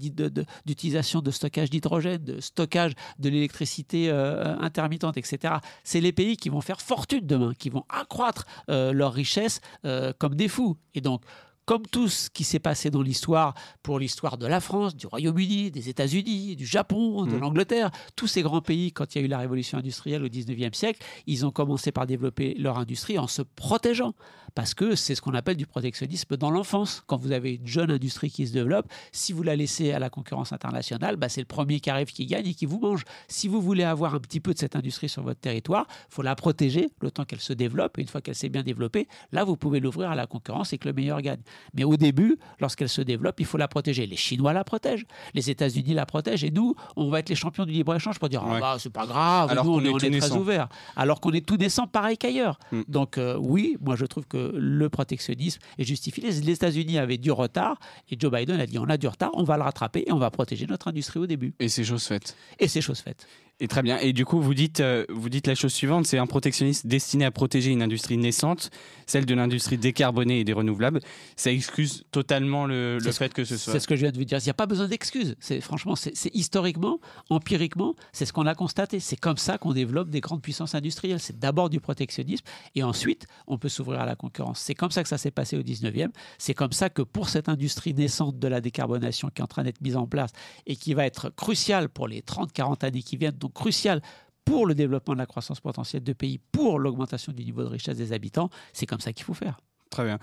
d'utilisation 0.65 1.21
de 1.21 1.31
stockage 1.31 1.69
d'hydrogène, 1.69 2.23
de 2.23 2.39
stockage 2.39 2.93
de 3.19 3.29
l'électricité 3.29 4.09
euh, 4.09 4.55
intermittente, 4.59 5.17
etc. 5.17 5.55
C'est 5.83 6.01
les 6.01 6.11
pays 6.11 6.37
qui 6.37 6.49
vont 6.49 6.61
faire 6.61 6.81
fortune 6.81 7.25
demain, 7.25 7.53
qui 7.57 7.69
vont 7.69 7.85
accroître 7.89 8.45
leur 8.67 9.13
richesse 9.13 9.61
euh, 9.85 10.13
comme 10.17 10.35
des 10.35 10.47
fous. 10.47 10.77
Et 10.93 11.01
donc, 11.01 11.21
comme 11.65 11.85
tout 11.87 12.07
ce 12.07 12.29
qui 12.29 12.43
s'est 12.43 12.59
passé 12.59 12.89
dans 12.89 13.01
l'histoire, 13.01 13.53
pour 13.83 13.99
l'histoire 13.99 14.37
de 14.37 14.47
la 14.47 14.59
France, 14.59 14.95
du 14.95 15.07
Royaume-Uni, 15.07 15.71
des 15.71 15.89
États-Unis, 15.89 16.55
du 16.55 16.65
Japon, 16.65 17.25
de 17.25 17.35
mmh. 17.35 17.39
l'Angleterre, 17.39 17.91
tous 18.15 18.27
ces 18.27 18.41
grands 18.41 18.61
pays, 18.61 18.91
quand 18.91 19.15
il 19.15 19.19
y 19.19 19.21
a 19.21 19.25
eu 19.25 19.27
la 19.27 19.39
révolution 19.39 19.77
industrielle 19.77 20.23
au 20.23 20.27
19e 20.27 20.73
siècle, 20.73 21.03
ils 21.27 21.45
ont 21.45 21.51
commencé 21.51 21.91
par 21.91 22.05
développer 22.05 22.55
leur 22.59 22.77
industrie 22.77 23.17
en 23.17 23.27
se 23.27 23.41
protégeant 23.41 24.13
parce 24.55 24.73
que 24.73 24.95
c'est 24.95 25.15
ce 25.15 25.21
qu'on 25.21 25.33
appelle 25.33 25.57
du 25.57 25.67
protectionnisme 25.67 26.37
dans 26.37 26.49
l'enfance. 26.49 27.03
Quand 27.07 27.17
vous 27.17 27.33
avez 27.33 27.55
une 27.55 27.67
jeune 27.67 27.91
industrie 27.91 28.31
qui 28.31 28.47
se 28.47 28.53
développe, 28.53 28.87
si 29.11 29.33
vous 29.33 29.43
la 29.43 29.55
laissez 29.55 29.91
à 29.91 29.99
la 29.99 30.09
concurrence 30.09 30.53
internationale, 30.53 31.17
bah, 31.17 31.29
c'est 31.29 31.41
le 31.41 31.45
premier 31.45 31.81
qui 31.81 31.89
arrive 31.89 32.07
qui 32.07 32.25
gagne 32.25 32.47
et 32.47 32.53
qui 32.53 32.65
vous 32.65 32.79
mange. 32.79 33.03
Si 33.27 33.49
vous 33.49 33.61
voulez 33.61 33.83
avoir 33.83 34.15
un 34.15 34.19
petit 34.19 34.39
peu 34.39 34.53
de 34.53 34.57
cette 34.57 34.77
industrie 34.77 35.09
sur 35.09 35.23
votre 35.23 35.41
territoire, 35.41 35.85
il 36.09 36.15
faut 36.15 36.21
la 36.21 36.35
protéger 36.35 36.89
le 37.01 37.11
temps 37.11 37.25
qu'elle 37.25 37.41
se 37.41 37.53
développe. 37.53 37.97
Et 37.97 38.01
une 38.01 38.07
fois 38.07 38.21
qu'elle 38.21 38.35
s'est 38.35 38.49
bien 38.49 38.63
développée, 38.63 39.09
là, 39.33 39.43
vous 39.43 39.57
pouvez 39.57 39.81
l'ouvrir 39.81 40.09
à 40.09 40.15
la 40.15 40.25
concurrence 40.25 40.71
et 40.71 40.77
que 40.77 40.87
le 40.87 40.93
meilleur 40.93 41.21
gagne. 41.21 41.41
Mais 41.73 41.83
au 41.83 41.97
début, 41.97 42.37
lorsqu'elle 42.59 42.89
se 42.89 43.01
développe, 43.01 43.39
il 43.39 43.45
faut 43.45 43.57
la 43.57 43.67
protéger. 43.67 44.05
Les 44.07 44.15
Chinois 44.15 44.53
la 44.53 44.63
protègent, 44.63 45.05
les 45.33 45.49
États-Unis 45.49 45.93
la 45.93 46.05
protègent, 46.05 46.43
et 46.43 46.51
nous, 46.51 46.75
on 46.95 47.09
va 47.09 47.19
être 47.19 47.29
les 47.29 47.35
champions 47.35 47.65
du 47.65 47.71
libre-échange 47.71 48.19
pour 48.19 48.29
dire 48.29 48.43
ah, 48.45 48.59
bah, 48.59 48.75
c'est 48.79 48.91
pas 48.91 49.05
grave, 49.05 49.51
Alors 49.51 49.65
nous, 49.65 49.73
on, 49.73 49.99
est, 49.99 50.19
très 50.19 50.31
ouverts. 50.31 50.69
Alors 50.95 51.19
qu'on 51.19 51.31
est 51.31 51.45
tout 51.45 51.57
naissant 51.57 51.87
pareil 51.87 52.17
qu'ailleurs. 52.17 52.59
Mm. 52.71 52.81
Donc, 52.87 53.17
euh, 53.17 53.37
oui, 53.39 53.77
moi, 53.81 53.95
je 53.95 54.05
trouve 54.05 54.25
que 54.25 54.53
le 54.55 54.89
protectionnisme 54.89 55.59
est 55.77 55.83
justifié. 55.83 56.23
Les 56.23 56.49
États-Unis 56.49 56.97
avaient 56.97 57.17
du 57.17 57.31
retard 57.31 57.79
et 58.09 58.17
Joe 58.19 58.31
Biden 58.31 58.59
a 58.59 58.65
dit 58.65 58.79
on 58.79 58.89
a 58.89 58.97
du 58.97 59.07
retard, 59.07 59.31
on 59.33 59.43
va 59.43 59.57
le 59.57 59.63
rattraper 59.63 60.03
et 60.07 60.11
on 60.11 60.19
va 60.19 60.31
protéger 60.31 60.67
notre 60.67 60.87
industrie 60.87 61.19
au 61.19 61.27
début. 61.27 61.53
Et 61.59 61.69
c'est 61.69 61.83
chose 61.83 62.03
faite. 62.03 62.35
Et 62.59 62.67
c'est 62.67 62.81
chose 62.81 62.99
faite. 62.99 63.27
Et 63.61 63.69
très 63.69 63.81
bien. 63.81 63.97
Et 63.99 64.11
du 64.11 64.25
coup, 64.25 64.41
vous 64.41 64.53
dites, 64.53 64.81
euh, 64.81 65.05
vous 65.07 65.29
dites 65.29 65.47
la 65.47 65.55
chose 65.55 65.73
suivante 65.73 66.05
c'est 66.05 66.17
un 66.17 66.27
protectionnisme 66.27 66.89
destiné 66.89 67.23
à 67.23 67.31
protéger 67.31 67.71
une 67.71 67.81
industrie 67.81 68.17
naissante, 68.17 68.69
celle 69.05 69.25
de 69.25 69.33
l'industrie 69.33 69.77
décarbonée 69.77 70.41
et 70.41 70.43
des 70.43 70.51
renouvelables. 70.51 70.99
Ça 71.45 71.51
excuse 71.51 72.03
totalement 72.09 72.65
le, 72.65 72.97
le 72.97 73.11
fait 73.11 73.31
que 73.31 73.43
ce 73.43 73.55
soit. 73.55 73.73
C'est 73.73 73.79
ce 73.79 73.87
que 73.87 73.95
je 73.95 74.01
viens 74.01 74.11
de 74.11 74.17
vous 74.17 74.25
dire. 74.25 74.39
Il 74.39 74.43
n'y 74.43 74.49
a 74.49 74.55
pas 74.55 74.65
besoin 74.65 74.87
d'excuses. 74.87 75.35
C'est 75.39 75.61
franchement, 75.61 75.95
c'est 75.95 76.33
historiquement, 76.33 76.99
empiriquement, 77.29 77.93
c'est 78.13 78.25
ce 78.25 78.33
qu'on 78.33 78.47
a 78.47 78.55
constaté. 78.55 78.99
C'est 78.99 79.15
comme 79.15 79.37
ça 79.37 79.59
qu'on 79.59 79.71
développe 79.73 80.09
des 80.09 80.21
grandes 80.21 80.41
puissances 80.41 80.73
industrielles. 80.73 81.19
C'est 81.19 81.37
d'abord 81.37 81.69
du 81.69 81.79
protectionnisme 81.79 82.45
et 82.73 82.81
ensuite 82.81 83.27
on 83.45 83.59
peut 83.59 83.69
s'ouvrir 83.69 83.99
à 83.99 84.07
la 84.07 84.15
concurrence. 84.15 84.59
C'est 84.59 84.73
comme 84.73 84.89
ça 84.89 85.03
que 85.03 85.09
ça 85.09 85.19
s'est 85.19 85.29
passé 85.29 85.55
au 85.55 85.61
19e. 85.61 86.09
C'est 86.39 86.55
comme 86.55 86.71
ça 86.71 86.89
que 86.89 87.03
pour 87.03 87.29
cette 87.29 87.47
industrie 87.47 87.93
naissante 87.93 88.39
de 88.39 88.47
la 88.47 88.59
décarbonation 88.59 89.29
qui 89.29 89.41
est 89.41 89.43
en 89.43 89.47
train 89.47 89.63
d'être 89.63 89.81
mise 89.81 89.97
en 89.97 90.07
place 90.07 90.31
et 90.65 90.75
qui 90.75 90.95
va 90.95 91.05
être 91.05 91.29
cruciale 91.29 91.89
pour 91.89 92.07
les 92.07 92.21
30-40 92.21 92.85
années 92.85 93.03
qui 93.03 93.17
viennent, 93.17 93.37
donc 93.37 93.53
cruciale 93.53 94.01
pour 94.45 94.65
le 94.65 94.73
développement 94.73 95.13
de 95.13 95.19
la 95.19 95.27
croissance 95.27 95.59
potentielle 95.59 96.03
de 96.03 96.13
pays, 96.13 96.39
pour 96.51 96.79
l'augmentation 96.79 97.33
du 97.33 97.45
niveau 97.45 97.61
de 97.61 97.69
richesse 97.69 97.97
des 97.97 98.13
habitants, 98.13 98.49
c'est 98.73 98.87
comme 98.87 98.99
ça 98.99 99.13
qu'il 99.13 99.25
faut 99.25 99.33
faire. 99.35 99.59
Très 99.91 100.03
bien. 100.03 100.19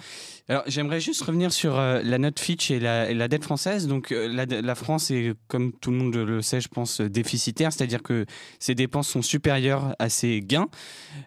Alors, 0.49 0.65
j'aimerais 0.67 1.01
juste 1.01 1.23
revenir 1.23 1.53
sur 1.53 1.79
euh, 1.79 2.03
la 2.05 2.19
note 2.19 2.41
Fitch 2.41 2.71
et 2.71 2.81
la, 2.81 3.29
dette 3.29 3.45
française. 3.45 3.87
Donc, 3.87 4.13
euh, 4.13 4.29
la, 4.29 4.75
France 4.75 5.11
est, 5.11 5.35
comme 5.47 5.73
tout 5.73 5.91
le 5.93 5.97
monde 5.97 6.15
le 6.17 6.43
sait, 6.43 6.61
je 6.61 6.69
pense, 6.69 7.01
déficitaire, 7.01 7.73
c'est-à-dire 7.73 8.03
que 8.03 8.27
ses 8.59 8.75
dépenses 8.75 9.09
sont 9.09 9.23
supérieures 9.23 9.95
à 9.99 10.09
ses 10.09 10.41
gains, 10.41 10.69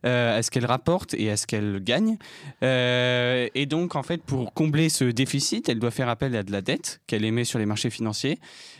euh, 0.06 0.38
à 0.38 0.44
ce 0.44 0.52
qu'elle 0.52 0.66
rapporte 0.66 1.14
et 1.14 1.32
à 1.32 1.38
ce 1.38 1.48
qu'elle 1.48 1.80
gagne. 1.82 2.18
et 2.62 3.66
donc, 3.68 3.96
en 3.96 4.04
fait, 4.04 4.22
pour 4.22 4.54
combler 4.54 4.90
ce 4.90 5.06
déficit, 5.06 5.70
elle 5.70 5.80
doit 5.80 5.92
faire 5.92 6.10
appel 6.10 6.36
à 6.36 6.44
de 6.44 6.52
la 6.52 6.62
dette 6.62 7.02
qu'elle 7.08 7.26
émet 7.26 7.46
sur 7.46 7.58
les 7.58 7.66
marchés 7.66 7.90
financiers. 7.90 8.38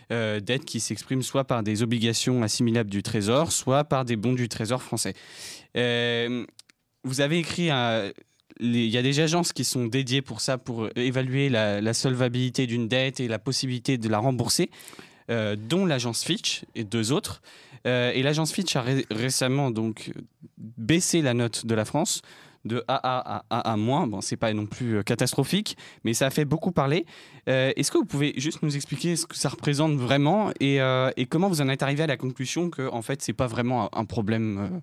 dette 0.10 0.66
qui 0.66 0.80
s'exprime 0.80 1.24
soit 1.24 1.46
par 1.46 1.64
des 1.64 1.82
obligations 1.82 2.44
assimilables 2.44 2.90
du 2.90 3.04
Trésor, 3.04 3.52
soit 3.52 3.86
par 3.86 4.06
des 4.06 4.18
bons 4.18 4.34
du 4.34 4.50
Trésor 4.50 4.82
français. 4.84 5.14
vous 5.74 7.22
avez 7.22 7.40
écrit 7.40 7.70
un 7.72 8.12
il 8.60 8.88
y 8.88 8.98
a 8.98 9.02
des 9.02 9.20
agences 9.20 9.54
qui 9.54 9.64
sont 9.64 9.86
dédiées 9.86 10.22
pour 10.22 10.42
ça, 10.42 10.58
pour 10.58 10.90
évaluer 10.96 11.50
la, 11.50 11.94
solvabilité 11.94 12.68
d'une 12.68 12.88
dette 12.88 13.20
et 13.20 13.28
la 13.28 13.40
possibilité 13.40 13.98
de 13.98 14.10
la 14.10 14.20
rembourser, 14.20 14.70
euh, 15.30 15.56
dont 15.56 15.86
l'agence 15.86 16.24
Fitch 16.24 16.64
et 16.76 16.84
deux 16.84 17.12
autres. 17.12 17.42
Euh, 17.88 18.12
et 18.14 18.24
l'agence 18.24 18.52
Fitch 18.52 18.76
a 18.76 18.84
récemment 19.12 19.72
donc 19.72 20.12
baissé 20.58 21.22
la 21.22 21.34
note 21.34 21.66
de 21.66 21.76
la 21.76 21.86
France 21.86 22.22
de 22.64 22.84
AA 22.88 23.44
à 23.50 23.74
AA-. 23.74 24.08
Bon, 24.08 24.22
c'est 24.22 24.38
pas 24.38 24.52
non 24.52 24.66
plus 24.66 24.98
euh, 24.98 25.04
catastrophique, 25.04 25.78
mais 26.04 26.16
ça 26.16 26.26
a 26.26 26.30
fait 26.32 26.46
beaucoup 26.46 26.72
parler. 26.72 27.06
Est-ce 27.46 27.92
que 27.92 28.00
vous 28.00 28.06
pouvez 28.06 28.34
juste 28.38 28.64
nous 28.64 28.76
expliquer 28.76 29.16
ce 29.16 29.28
que 29.28 29.36
ça 29.36 29.50
représente 29.50 29.94
vraiment 29.98 30.52
et, 30.60 30.80
et 31.16 31.26
comment 31.28 31.48
vous 31.48 31.62
en 31.62 31.70
êtes 31.70 31.84
arrivé 31.84 32.02
à 32.02 32.08
la 32.08 32.18
conclusion 32.18 32.72
que 32.72 32.90
en 32.90 33.04
fait 33.04 33.22
c'est 33.22 33.34
pas 33.34 33.46
vraiment 33.46 33.96
un 33.96 34.06
problème 34.06 34.82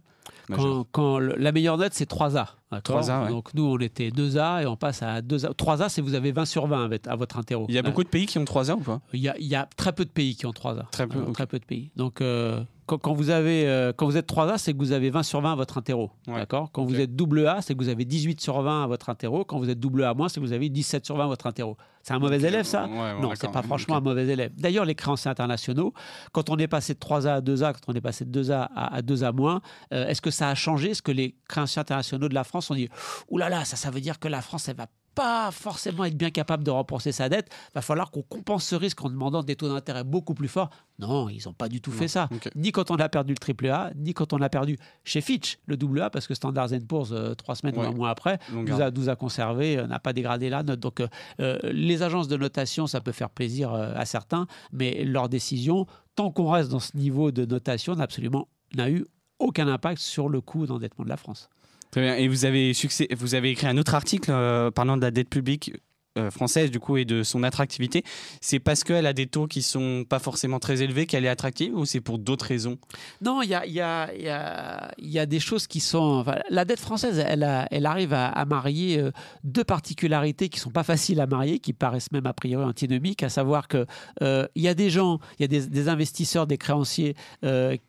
quand, 0.92 1.18
la 1.18 1.52
meilleure 1.52 1.78
note, 1.78 1.92
c'est 1.94 2.10
3A. 2.10 2.46
3A 2.72 3.28
Donc 3.28 3.52
nous, 3.54 3.64
on 3.64 3.78
était 3.78 4.08
2A 4.08 4.62
et 4.62 4.66
on 4.66 4.76
passe 4.76 5.02
à 5.02 5.20
2A. 5.20 5.54
3A, 5.54 5.88
c'est 5.88 6.00
vous 6.00 6.14
avez 6.14 6.32
20 6.32 6.44
sur 6.44 6.66
20 6.66 6.90
à 7.06 7.16
votre 7.16 7.38
interro. 7.38 7.66
Il 7.68 7.74
y 7.74 7.78
a 7.78 7.82
beaucoup 7.82 8.04
de 8.04 8.08
pays 8.08 8.26
qui 8.26 8.38
ont 8.38 8.44
3A 8.44 8.72
ou 8.72 8.80
pas? 8.80 9.00
Il 9.12 9.20
y, 9.20 9.28
a, 9.28 9.36
il 9.38 9.46
y, 9.46 9.54
a, 9.54 9.68
très 9.76 9.92
peu 9.92 10.04
de 10.04 10.10
pays 10.10 10.34
qui 10.34 10.46
ont 10.46 10.52
3A. 10.52 10.90
Très 10.90 11.06
peu, 11.06 11.30
très 11.32 11.46
peu 11.46 11.58
de 11.58 11.64
pays. 11.64 11.90
Donc 11.96 12.20
euh, 12.20 12.62
quand, 12.86 13.12
vous 13.12 13.30
avez, 13.30 13.68
euh, 13.68 13.92
quand 13.94 14.06
vous 14.06 14.16
êtes 14.16 14.28
3A, 14.28 14.58
c'est 14.58 14.72
que 14.72 14.78
vous 14.78 14.92
avez 14.92 15.10
20 15.10 15.22
sur 15.22 15.40
20 15.40 15.52
à 15.52 15.54
votre 15.54 15.78
interro. 15.78 16.10
D'accord? 16.26 16.70
Quand 16.72 16.84
vous 16.84 16.98
êtes 16.98 17.14
double 17.14 17.46
A, 17.46 17.62
c'est 17.62 17.74
que 17.74 17.78
vous 17.78 17.88
avez 17.88 18.04
18 18.04 18.40
sur 18.40 18.60
20 18.60 18.84
à 18.84 18.86
votre 18.86 19.08
interro. 19.08 19.44
Quand 19.44 19.58
vous 19.58 19.70
êtes 19.70 19.80
double 19.80 20.04
A 20.04 20.14
c'est 20.28 20.40
que 20.40 20.46
vous 20.46 20.52
avez 20.52 20.68
17 20.68 21.04
sur 21.04 21.16
20 21.16 21.24
à 21.24 21.26
votre 21.26 21.46
interro. 21.46 21.76
C'est 22.02 22.14
un 22.14 22.18
mauvais 22.18 22.40
élève, 22.40 22.64
ça? 22.64 22.86
Non, 22.86 23.30
c'est 23.34 23.50
pas 23.50 23.62
franchement 23.62 23.96
un 23.96 24.00
mauvais 24.00 24.26
élève. 24.26 24.52
D'ailleurs, 24.56 24.84
les 24.84 24.94
créanciers 24.94 25.30
internationaux, 25.30 25.92
quand 26.32 26.50
on 26.50 26.56
est 26.56 26.66
passé 26.66 26.94
de 26.94 26.98
3A 26.98 27.36
à 27.36 27.40
2A, 27.40 27.72
quand 27.72 27.92
on 27.92 27.94
est 27.94 28.00
passé 28.00 28.24
de 28.24 28.42
2A 28.42 28.68
à, 28.74 29.02
2A 29.02 29.32
moins, 29.32 29.60
euh, 29.92 30.06
est-ce 30.12 30.22
que 30.22 30.30
ça 30.30 30.50
a 30.50 30.54
changé? 30.54 30.90
Est-ce 30.90 31.02
que 31.02 31.10
les 31.10 31.34
créanciers 31.48 31.80
internationaux 31.80 32.28
de 32.28 32.34
la 32.34 32.44
France 32.44 32.70
ont 32.70 32.74
dit 32.74 32.88
Ouh 33.30 33.38
là 33.38 33.48
là, 33.48 33.64
ça, 33.64 33.76
ça 33.76 33.90
veut 33.90 34.00
dire 34.00 34.18
que 34.18 34.28
la 34.28 34.42
France, 34.42 34.68
elle 34.68 34.76
va 34.76 34.86
pas 35.14 35.50
forcément 35.50 36.04
être 36.04 36.16
bien 36.16 36.30
capable 36.30 36.64
de 36.64 36.70
rembourser 36.70 37.12
sa 37.12 37.28
dette, 37.28 37.50
va 37.74 37.82
falloir 37.82 38.10
qu'on 38.10 38.22
compense 38.22 38.64
ce 38.64 38.74
risque 38.74 39.02
en 39.04 39.10
demandant 39.10 39.42
des 39.42 39.56
taux 39.56 39.68
d'intérêt 39.68 40.04
beaucoup 40.04 40.34
plus 40.34 40.48
forts. 40.48 40.70
Non, 40.98 41.28
ils 41.28 41.42
n'ont 41.46 41.52
pas 41.52 41.68
du 41.68 41.80
tout 41.80 41.92
fait 41.92 42.08
ça. 42.08 42.28
Ni 42.54 42.72
quand 42.72 42.90
on 42.90 42.96
a 42.96 43.08
perdu 43.08 43.32
le 43.32 43.38
triple 43.38 43.68
A, 43.68 43.90
ni 43.96 44.14
quand 44.14 44.32
on 44.32 44.40
a 44.40 44.48
perdu 44.48 44.78
chez 45.04 45.20
Fitch 45.20 45.58
le 45.66 45.76
double 45.76 46.00
A, 46.00 46.10
parce 46.10 46.26
que 46.26 46.34
Standard 46.34 46.68
Poor's, 46.88 47.12
euh, 47.12 47.34
trois 47.34 47.54
semaines 47.54 47.76
ou 47.76 47.82
un 47.82 47.92
mois 47.92 48.10
après, 48.10 48.38
nous 48.52 48.80
a, 48.80 48.90
nous 48.90 49.08
a, 49.08 49.16
conservé, 49.16 49.78
euh, 49.78 49.86
n'a 49.86 49.98
pas 49.98 50.12
dégradé 50.12 50.48
la 50.48 50.62
note. 50.62 50.80
Donc 50.80 51.00
euh, 51.00 51.58
les 51.64 52.02
agences 52.02 52.28
de 52.28 52.36
notation, 52.36 52.86
ça 52.86 53.00
peut 53.00 53.12
faire 53.12 53.30
plaisir 53.30 53.72
à 53.72 54.04
certains, 54.04 54.46
mais 54.72 55.04
leur 55.04 55.28
décision, 55.28 55.86
tant 56.14 56.30
qu'on 56.30 56.50
reste 56.50 56.70
dans 56.70 56.80
ce 56.80 56.96
niveau 56.96 57.32
de 57.32 57.44
notation, 57.44 57.94
n'a 57.94 58.04
absolument 58.04 58.48
n'a 58.74 58.90
eu 58.90 59.06
aucun 59.42 59.68
impact 59.68 60.00
sur 60.00 60.28
le 60.28 60.40
coût 60.40 60.66
d'endettement 60.66 61.04
de 61.04 61.10
la 61.10 61.16
France. 61.16 61.48
Très 61.90 62.00
bien. 62.00 62.16
Et 62.16 62.26
vous 62.28 62.44
avez, 62.46 62.70
écrit 62.70 63.66
un 63.66 63.76
autre 63.76 63.94
article 63.94 64.30
euh, 64.30 64.70
parlant 64.70 64.96
de 64.96 65.02
la 65.02 65.10
dette 65.10 65.28
publique 65.28 65.72
euh, 66.18 66.30
française 66.30 66.70
du 66.70 66.78
coup 66.78 66.98
et 66.98 67.06
de 67.06 67.22
son 67.22 67.42
attractivité, 67.42 68.04
c'est 68.42 68.58
parce 68.58 68.84
qu'elle 68.84 69.06
a 69.06 69.14
des 69.14 69.26
taux 69.26 69.46
qui 69.46 69.62
sont 69.62 70.04
pas 70.06 70.18
forcément 70.18 70.58
très 70.58 70.82
élevés 70.82 71.06
qu'elle 71.06 71.24
est 71.24 71.28
attractive 71.30 71.74
ou 71.74 71.86
c'est 71.86 72.02
pour 72.02 72.18
d'autres 72.18 72.44
raisons? 72.44 72.76
Non, 73.22 73.40
il 73.40 73.48
y 73.48 73.54
a, 73.54 73.64
y, 73.64 73.80
a, 73.80 74.14
y, 74.14 74.28
a, 74.28 74.92
y 74.98 75.18
a, 75.18 75.24
des 75.24 75.40
choses 75.40 75.66
qui 75.66 75.80
sont... 75.80 76.22
la 76.50 76.66
dette 76.66 76.80
française, 76.80 77.18
elle, 77.18 77.66
elle 77.70 77.86
arrive 77.86 78.12
à, 78.12 78.44
marier 78.44 78.98
euh, 78.98 79.10
deux 79.42 79.64
particularités 79.64 80.50
qui 80.50 80.60
sont 80.60 80.70
pas 80.70 80.82
faciles 80.82 81.18
à 81.18 81.26
marier, 81.26 81.60
qui 81.60 81.72
paraissent 81.72 82.12
même 82.12 82.26
a 82.26 82.34
priori 82.34 82.62
antinomiques, 82.62 83.22
à 83.22 83.30
savoir 83.30 83.66
qu'il 83.66 83.86
euh, 84.20 84.46
y 84.54 84.68
a 84.68 84.74
des 84.74 84.90
gens, 84.90 85.18
il 85.38 85.42
y 85.42 85.56
a 85.56 85.60
des, 85.60 85.88
investisseurs, 85.88 86.46
des 86.46 86.58
créanciers 86.58 87.16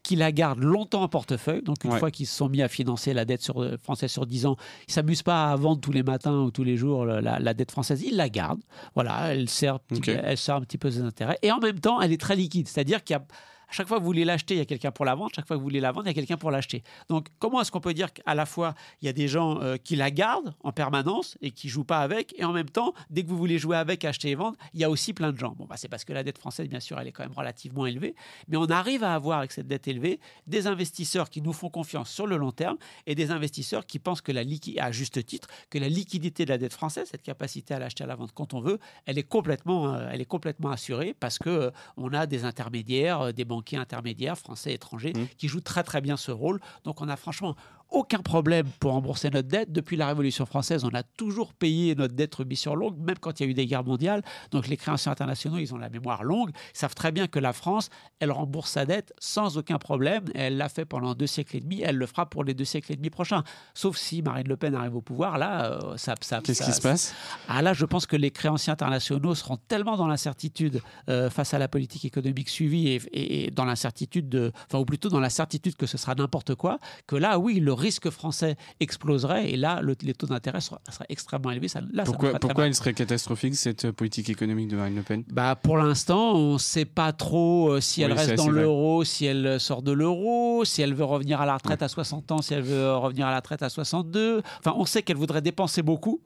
qui 0.02 0.16
la 0.16 0.32
gardent 0.32 0.64
longtemps 0.64 1.04
en 1.04 1.10
portefeuille, 1.10 1.62
donc 1.62 1.84
une 1.84 1.92
fois 1.98 2.10
qu'ils 2.10 2.28
se 2.28 2.38
sont 2.38 2.48
mis 2.48 2.62
à 2.62 2.70
financer 2.70 3.14
la 3.14 3.26
dette 3.26 3.42
sur, 3.42 3.68
française 3.82 4.12
sur 4.12 4.26
10 4.26 4.46
ans, 4.46 4.56
ils 4.88 4.94
s'amusent 4.94 5.24
pas 5.24 5.52
à 5.52 5.56
vendre 5.58 5.82
tous 5.82 5.92
les 5.92 6.04
matins 6.04 6.40
ou 6.40 6.52
tous 6.52 6.64
les 6.64 6.78
jours 6.78 7.06
la, 7.06 7.40
la 7.40 7.54
dette 7.54 7.72
française 7.72 8.02
la 8.16 8.30
garde. 8.30 8.62
Voilà, 8.96 9.34
elle 9.34 9.50
sert, 9.50 9.80
elle 10.08 10.38
sert 10.38 10.56
un 10.56 10.62
petit 10.62 10.78
peu 10.78 10.92
ses 10.92 11.02
intérêts. 11.02 11.38
Et 11.42 11.52
en 11.52 11.60
même 11.60 11.80
temps, 11.80 12.02
elle 12.02 12.12
est 12.12 12.22
très 12.22 12.36
liquide. 12.36 12.68
C'est-à-dire 12.68 13.04
qu'il 13.04 13.16
y 13.16 13.18
a 13.18 13.26
chaque 13.74 13.88
fois 13.88 13.98
que 13.98 14.02
vous 14.02 14.08
voulez 14.08 14.26
l'acheter, 14.26 14.56
il 14.56 14.58
y 14.58 14.62
a 14.62 14.66
quelqu'un 14.66 14.92
pour 14.92 15.06
la 15.06 15.16
vendre. 15.16 15.32
Chaque 15.36 15.48
fois 15.48 15.56
que 15.56 15.60
vous 15.60 15.66
voulez 15.66 15.80
la 15.80 15.92
vendre, 15.92 16.08
il 16.08 16.10
y 16.10 16.12
a 16.12 16.14
quelqu'un 16.14 16.38
pour 16.38 16.52
l'acheter. 16.52 16.84
Donc, 17.10 17.28
comment 17.40 17.62
est-ce 17.62 17.72
qu'on 17.72 17.82
peut 17.82 17.94
dire 17.94 18.14
qu'à 18.14 18.36
la 18.36 18.46
fois, 18.46 18.76
il 19.02 19.06
y 19.06 19.10
a 19.10 19.14
des 19.14 19.28
gens 19.28 19.62
euh, 19.62 19.78
qui 19.78 19.96
la 19.96 20.12
gardent 20.12 20.54
en 20.64 20.72
permanence 20.72 21.38
et 21.42 21.52
qui 21.52 21.70
jouent 21.70 21.84
pas 21.84 22.00
avec, 22.00 22.34
et 22.38 22.46
en 22.46 22.54
même 22.54 22.70
temps, 22.70 22.94
dès 23.10 23.24
que 23.24 23.30
vous 23.30 23.38
voulez 23.38 23.60
jouer 23.60 23.78
avec, 23.78 24.06
acheter 24.06 24.30
et 24.30 24.36
vendre, 24.36 24.58
il 24.74 24.80
y 24.80 24.84
a 24.84 24.90
aussi 24.90 25.14
plein 25.14 25.32
de 25.32 25.38
gens. 25.38 25.56
Bon, 25.58 25.66
bah, 25.66 25.76
c'est 25.78 25.90
parce 25.90 26.06
que 26.06 26.14
la 26.14 26.24
dette 26.24 26.38
française, 26.38 26.68
bien 26.68 26.80
sûr, 26.80 27.00
elle 27.00 27.08
est 27.08 27.12
quand 27.12 27.24
même 27.24 27.34
relativement 27.36 27.86
élevée, 27.86 28.16
mais 28.48 28.58
on 28.58 28.66
arrive 28.66 29.04
à 29.04 29.14
avoir 29.14 29.40
avec 29.40 29.52
cette 29.52 29.68
dette 29.68 29.88
élevée 29.88 30.20
des 30.48 30.68
investisseurs 30.68 31.30
qui 31.30 31.42
nous 31.42 31.54
font 31.54 31.70
confiance 31.70 32.10
sur 32.10 32.28
le 32.28 32.38
long 32.38 32.52
terme 32.52 32.78
et 33.08 33.16
des 33.16 33.32
investisseurs 33.32 33.86
qui 33.86 34.00
pensent 34.00 34.22
que 34.22 34.32
la 34.32 34.44
à 34.78 34.92
juste 34.92 35.26
titre, 35.26 35.48
que 35.70 35.80
la 35.80 35.90
liquidité 35.90 36.46
de 36.46 36.50
la 36.50 36.58
dette 36.58 36.74
française, 36.74 37.08
cette 37.10 37.24
capacité 37.24 37.74
à 37.74 37.80
l'acheter 37.80 38.04
à 38.04 38.08
la 38.08 38.16
vente 38.16 38.32
quand 38.34 38.54
on 38.54 38.62
veut, 38.62 38.80
elle 39.06 39.18
est 39.18 39.24
complètement, 39.24 39.94
euh, 39.94 40.10
elle 40.12 40.22
est 40.22 40.26
complètement 40.26 40.70
assurée 40.70 41.16
parce 41.20 41.40
que 41.40 41.50
euh, 41.50 41.72
on 41.98 42.14
a 42.14 42.26
des 42.28 42.46
intermédiaires, 42.46 43.34
des 43.34 43.46
banquiers 43.64 43.78
intermédiaires 43.78 44.38
français, 44.38 44.74
étrangers, 44.74 45.14
mmh. 45.14 45.28
qui 45.38 45.48
jouent 45.48 45.62
très 45.62 45.84
très 45.84 46.02
bien 46.02 46.18
ce 46.18 46.32
rôle. 46.32 46.60
Donc 46.84 47.02
on 47.02 47.08
a 47.08 47.16
franchement 47.16 47.56
aucun 47.90 48.20
problème 48.20 48.68
pour 48.80 48.92
rembourser 48.92 49.30
notre 49.30 49.48
dette. 49.48 49.72
Depuis 49.72 49.98
la 49.98 50.08
Révolution 50.08 50.46
française, 50.46 50.84
on 50.84 50.94
a 50.96 51.04
toujours 51.04 51.54
payé 51.54 51.96
notre 51.96 52.16
dette 52.16 52.34
rubis 52.36 52.58
sur 52.58 52.76
longue, 52.76 52.98
même 52.98 53.20
quand 53.20 53.40
il 53.40 53.44
y 53.44 53.46
a 53.48 53.50
eu 53.50 53.54
des 53.54 53.66
guerres 53.66 53.84
mondiales. 53.84 54.24
Donc 54.52 54.68
les 54.68 54.78
créanciers 54.78 55.12
internationaux, 55.12 55.58
ils 55.58 55.74
ont 55.74 55.78
la 55.78 55.90
mémoire 55.90 56.24
longue, 56.24 56.50
ils 56.74 56.78
savent 56.78 56.96
très 56.96 57.12
bien 57.12 57.28
que 57.28 57.40
la 57.40 57.54
France, 57.54 57.90
elle 58.20 58.32
rembourse 58.32 58.72
sa 58.72 58.86
dette 58.86 59.14
sans 59.20 59.58
aucun 59.58 59.78
problème. 59.78 60.26
Elle 60.34 60.58
l'a 60.58 60.70
fait 60.70 60.86
pendant 60.86 61.14
deux 61.14 61.28
siècles 61.28 61.58
et 61.58 61.60
demi, 61.62 61.82
elle 61.82 61.98
le 61.98 62.06
fera 62.08 62.30
pour 62.30 62.44
les 62.44 62.54
deux 62.54 62.66
siècles 62.66 62.94
et 62.94 62.96
demi 62.96 63.10
prochains. 63.10 63.44
Sauf 63.74 63.98
si 63.98 64.22
Marine 64.22 64.48
Le 64.48 64.58
Pen 64.58 64.74
arrive 64.76 64.96
au 64.96 65.02
pouvoir, 65.02 65.38
là, 65.38 65.74
euh, 65.74 65.98
ça... 65.98 66.16
ça 66.22 66.42
Qu'est-ce 66.44 66.64
qui 66.64 66.74
se 66.74 66.82
passe? 66.82 67.14
Ah 67.48 67.62
là, 67.62 67.74
je 67.74 67.86
pense 67.86 68.06
que 68.06 68.16
les 68.16 68.32
créanciers 68.32 68.72
internationaux 68.72 69.36
seront 69.36 69.58
tellement 69.58 69.98
dans 69.98 70.08
l'incertitude 70.08 70.82
euh, 71.10 71.30
face 71.30 71.54
à 71.54 71.60
la 71.60 71.68
politique 71.68 72.06
économique 72.06 72.50
suivie 72.50 73.00
et, 73.12 73.52
dans 73.52 73.66
l'incertitude 73.66 74.30
de... 74.30 74.52
Enfin, 74.68 74.80
ou 74.80 74.86
plutôt 74.86 75.10
dans 75.10 75.20
la 75.20 75.30
certitude 75.30 75.76
que 75.76 75.86
ce 75.86 75.98
sera 75.98 76.16
n'importe 76.16 76.56
quoi, 76.56 76.80
que 77.08 77.16
là, 77.16 77.38
oui, 77.40 77.60
le 77.60 77.74
risque 77.84 78.10
français 78.10 78.56
exploserait 78.80 79.52
et 79.52 79.58
là, 79.58 79.82
le, 79.82 79.96
les 80.02 80.14
taux 80.14 80.28
d'intérêt 80.28 80.62
seraient, 80.62 80.80
extrêmement 81.10 81.52
élevés. 81.52 81.68
Ça, 81.68 81.82
là, 81.92 82.04
pourquoi 82.04 82.40
pourquoi 82.40 82.68
il 82.68 82.76
serait 82.76 82.94
catastrophique 82.94 83.56
cette 83.56 83.92
politique 83.92 84.30
économique 84.30 84.70
de 84.70 84.78
Marine 84.78 84.96
Le 84.96 85.04
Pen? 85.04 85.24
Bah, 85.30 85.56
Pour 85.56 85.78
l'instant, 85.78 86.34
on 86.34 86.54
ne 86.54 86.58
sait 86.58 86.86
pas 86.86 87.12
trop 87.12 87.72
euh, 87.72 87.82
si 87.82 88.02
elle 88.02 88.14
reste 88.14 88.36
dans 88.36 88.50
l'euro, 88.50 89.04
si 89.04 89.26
elle 89.26 89.60
sort 89.60 89.82
de 89.82 89.92
l'euro, 89.92 90.64
si 90.66 90.82
elle 90.82 90.94
veut 90.94 91.04
revenir 91.04 91.42
à 91.42 91.46
la 91.46 91.56
retraite 91.56 91.82
à 91.82 91.88
60 91.88 92.32
ans, 92.32 92.42
si 92.42 92.54
elle 92.54 92.64
veut 92.64 92.96
revenir 92.96 93.28
à 93.28 93.32
la 93.32 93.38
retraite 93.38 93.62
à 93.62 93.70
62. 93.70 94.42
Enfin, 94.60 94.74
on 94.78 94.86
sait 94.86 95.04
qu'elle 95.04 95.18
voudrait 95.18 95.42
dépenser 95.42 95.82
beaucoup. 95.82 96.22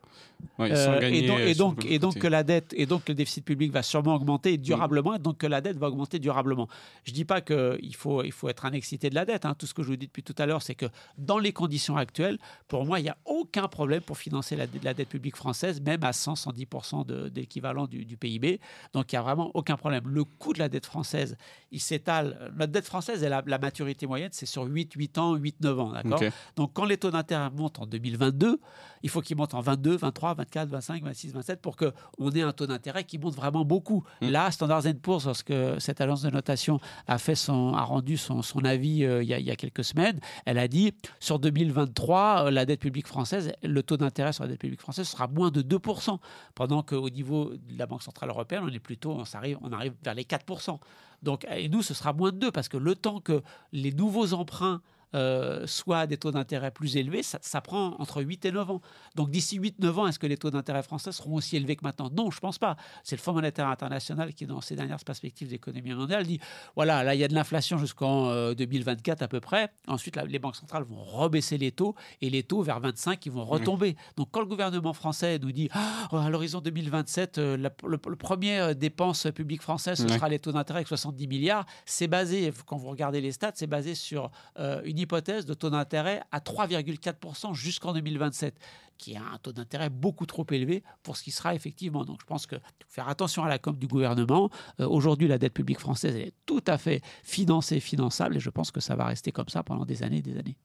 Euh, 0.60 1.00
et 1.02 1.21
donc, 1.28 1.39
et 1.39 1.54
donc, 1.54 1.86
et 1.86 2.00
donc 2.00 2.17
que 2.17 2.28
la 2.28 2.43
dette 2.43 2.73
et 2.76 2.86
donc 2.86 3.08
le 3.08 3.13
déficit 3.13 3.45
public 3.45 3.71
va 3.71 3.84
sûrement 3.84 4.15
augmenter 4.15 4.58
durablement, 4.58 5.15
et 5.15 5.19
donc 5.19 5.38
que 5.38 5.47
la 5.47 5.62
dette 5.62 5.78
va 5.78 5.88
augmenter 5.88 6.19
durablement. 6.19 6.67
Je 7.04 7.12
dis 7.12 7.26
pas 7.26 7.41
qu'il 7.41 7.95
faut 7.95 8.23
il 8.23 8.32
faut 8.32 8.50
être 8.50 8.65
un 8.65 8.71
excité 8.71 9.10
de 9.10 9.15
la 9.15 9.26
dette. 9.26 9.45
Hein. 9.45 9.56
Tout 9.58 9.67
ce 9.67 9.73
que 9.73 9.84
je 9.84 9.89
vous 9.89 9.95
dis 9.95 10.08
depuis 10.08 10.23
tout 10.23 10.36
à 10.38 10.45
l'heure, 10.45 10.62
c'est 10.62 10.76
que 10.76 10.88
dans 11.17 11.39
les 11.39 11.54
conditions 11.54 11.97
actuelles, 11.97 12.38
pour 12.67 12.86
moi, 12.86 13.00
il 13.00 13.04
n'y 13.04 13.10
a 13.10 13.17
aucun 13.26 13.67
problème 13.67 14.02
pour 14.02 14.17
financer 14.17 14.56
la, 14.56 14.65
la, 14.84 14.93
dette 14.93 15.10
publique 15.10 15.36
française, 15.36 15.82
même 15.82 16.04
à 16.04 16.12
100-110% 16.12 17.30
d'équivalent 17.30 17.88
du, 17.88 18.06
du, 18.06 18.17
PIB. 18.17 18.60
Donc, 18.93 19.12
il 19.12 19.15
n'y 19.15 19.19
a 19.19 19.21
vraiment 19.21 19.52
aucun 19.54 19.78
problème. 19.78 20.04
Le 20.08 20.23
coût 20.23 20.54
de 20.54 20.60
la 20.60 20.69
dette 20.69 20.86
française, 20.86 21.38
il 21.71 21.80
s'étale. 21.80 22.52
Notre 22.58 22.71
dette 22.71 22.86
française, 22.86 23.23
la, 23.23 23.43
la 23.45 23.58
maturité 23.58 24.08
moyenne, 24.08 24.30
c'est 24.32 24.45
sur 24.45 24.63
8, 24.63 24.93
8 24.93 25.17
ans, 25.17 25.36
8, 25.36 25.62
9 25.62 25.80
ans. 25.80 25.91
D'accord 25.91 26.21
Donc, 26.56 26.71
quand 26.73 26.86
les 26.86 26.97
taux 26.97 27.12
d'intérêt 27.12 27.50
montent 27.52 27.80
en 27.80 27.86
2022, 27.86 28.60
il 29.04 29.10
faut 29.10 29.21
qu'ils 29.21 29.38
montent 29.38 29.54
en 29.54 29.62
22, 29.62 29.97
23, 29.97 30.27
24, 30.34 30.70
25, 30.70 31.04
26, 31.04 31.34
27 31.34 31.62
pour 31.62 31.76
qu'on 31.76 32.32
ait 32.32 32.42
un 32.42 32.52
taux 32.52 32.68
d'intérêt 32.68 33.04
qui 33.04 33.18
monte 33.18 33.36
vraiment 33.36 33.66
beaucoup. 33.66 34.04
Mm. 34.22 34.30
Là, 34.30 34.52
Standard 34.52 34.84
Poor's, 35.02 35.26
lorsque 35.26 35.54
cette 35.80 36.02
agence 36.02 36.22
de 36.22 36.30
notation 36.30 36.80
a, 37.08 37.18
fait 37.18 37.36
son, 37.36 37.74
a 37.74 37.84
rendu 37.84 38.18
son, 38.18 38.42
son 38.42 38.63
avis 38.66 39.04
euh, 39.04 39.24
il, 39.24 39.30
y 39.30 39.34
a, 39.34 39.40
il, 39.40 39.46
y 39.46 39.52
a, 39.52 39.56
quelques 39.56 39.84
semaines, 39.84 40.20
elle 40.46 40.58
a 40.58 40.68
dit 40.68 40.94
sur 41.20 41.40
2023, 41.40 42.46
euh, 42.48 42.52
la 42.52 42.66
dette 42.66 42.80
publique 42.80 43.08
française, 43.08 43.52
le 43.63 43.84
taux 43.84 43.98
d'intérêt 43.98 44.34
sur 44.34 44.44
la 44.44 44.50
dette 44.50 44.60
publique 44.60 44.82
française 44.82 45.08
sera 45.08 45.28
moins 45.28 45.52
de 45.52 45.62
2%, 45.62 46.18
pendant 46.56 46.84
qu'au 46.84 47.10
niveau 47.10 47.52
de 47.52 47.78
la 47.78 47.86
Banque 47.86 48.04
Centrale 48.04 48.30
Européenne, 48.30 48.63
on 48.63 48.70
est 48.70 48.80
plutôt, 48.80 49.12
on 49.12 49.24
arrive, 49.38 49.58
on 49.62 49.72
arrive 49.72 49.94
vers 50.04 50.13
les 50.13 50.24
4%. 50.24 50.78
Donc, 51.24 51.46
et 51.50 51.70
nous, 51.70 51.82
ce 51.82 51.94
sera 51.94 52.13
moins 52.13 52.32
de 52.32 52.38
2 52.38 52.52
parce 52.52 52.70
que 52.70 52.78
le 52.78 52.96
temps 52.96 53.20
que 53.20 53.42
les 53.72 53.92
nouveaux 53.92 54.34
emprunts 54.34 54.82
euh, 55.15 55.65
soit 55.67 56.06
des 56.06 56.17
taux 56.17 56.32
d'intérêt 56.32 56.70
plus 56.70 56.98
élevés, 56.98 57.24
ça, 57.24 57.62
prend 57.62 57.96
entre 58.00 58.22
8 58.22 58.46
et 58.46 58.52
9 58.52 58.72
ans. 58.72 58.82
Donc 59.15 59.30
d'ici 59.30 59.58
8-9 59.58 59.91
ans, 59.93 60.08
est-ce 60.08 60.20
que 60.20 60.28
les 60.28 60.36
taux 60.36 60.52
d'intérêt 60.52 60.84
français 60.84 61.13
seront 61.13 61.36
aussi 61.36 61.56
élevés 61.56 61.78
que 61.78 61.84
maintenant? 61.84 62.10
Non, 62.12 62.30
je 62.30 62.38
ne 62.38 62.41
pense 62.41 62.58
pas. 62.58 62.76
C'est 63.04 63.15
le 63.15 63.22
Fonds 63.22 63.34
monétaire 63.34 63.67
international 63.67 64.34
qui, 64.34 64.46
dans 64.46 64.60
ses 64.60 64.76
dernières 64.76 65.00
perspectives 65.00 65.48
d'économie 65.48 65.93
mondiale, 65.93 66.26
dit 66.26 66.39
voilà, 66.76 67.04
là, 67.04 67.15
il 67.15 67.20
y 67.20 67.24
a 67.24 67.30
de 67.30 67.34
l'inflation 67.34 67.78
jusqu'en 67.78 68.52
2024 68.52 69.22
euh, 69.22 69.26
à 69.26 69.28
peu 69.30 69.39
près. 69.39 69.72
Ensuite, 69.88 70.17
les 70.17 70.39
banques 70.39 70.58
centrales 70.58 70.84
vont 70.84 71.02
rebaisser 71.04 71.58
les 71.58 71.72
taux 71.72 71.96
et 72.22 72.30
les 72.30 72.43
taux 72.43 72.62
vers 72.62 72.82
25, 72.82 73.26
ils 73.26 73.32
vont 73.32 73.46
retomber. 73.46 73.96
Donc 74.17 74.28
quand 74.32 74.41
le 74.41 74.48
gouvernement 74.48 74.93
français 74.93 75.39
nous 75.39 75.54
dit 75.54 75.70
ah, 75.72 76.08
à 76.12 76.30
l'horizon 76.30 76.60
2027, 76.60 77.38
euh, 77.38 77.58
le, 77.58 77.98
premier 78.17 78.76
dépense 78.76 79.28
publique 79.34 79.62
française, 79.62 80.02
ce 80.02 80.08
sera 80.08 80.28
les 80.28 80.39
taux 80.39 80.52
d'intérêt 80.52 80.80
avec 80.80 80.88
70 80.88 81.28
milliards, 81.28 81.65
c'est 81.86 82.08
basé, 82.08 82.52
quand 82.65 82.76
vous 82.76 82.89
regardez 82.89 83.22
les 83.22 83.32
stats, 83.32 83.52
c'est 83.56 83.67
basé 83.67 83.96
sur 83.96 84.32
une 84.58 84.97
hypothèse 84.98 85.46
de 85.46 85.54
taux 85.54 85.70
d'intérêt 85.70 86.22
à 86.32 86.40
3,4% 86.40 87.54
jusqu'en 87.54 87.94
2027, 87.94 88.60
qui 88.98 89.14
est 89.14 89.18
un 89.18 89.38
taux 89.42 89.54
d'intérêt 89.54 89.90
beaucoup 89.90 90.26
trop 90.26 90.46
élevé 90.52 90.84
pour 91.04 91.18
ce 91.18 91.24
qui 91.24 91.32
sera 91.32 91.56
effectivement. 91.56 92.06
Donc 92.06 92.20
je 92.22 92.26
pense 92.26 92.48
faut 92.48 92.58
faire 92.88 93.10
attention 93.10 93.44
à 93.44 93.50
la 93.50 93.60
com 93.60 93.78
du 93.78 93.88
gouvernement. 93.88 94.50
Euh, 94.80 94.88
aujourd'hui, 94.88 95.28
la 95.28 95.38
dette 95.38 95.54
publique 95.54 95.80
française 95.80 96.16
est 96.16 96.34
tout 96.46 96.64
à 96.68 96.78
fait 96.78 97.02
financée, 97.24 97.80
finançable, 97.80 98.38
et 98.38 98.40
je 98.40 98.50
pense 98.50 98.72
que 98.72 98.80
ça 98.80 98.96
va 98.96 99.06
rester 99.06 99.32
comme 99.32 99.50
ça 99.50 99.64
pendant 99.64 99.86
des 99.86 100.04
années 100.04 100.18
et 100.18 100.22
des 100.22 100.38
années. 100.38 100.58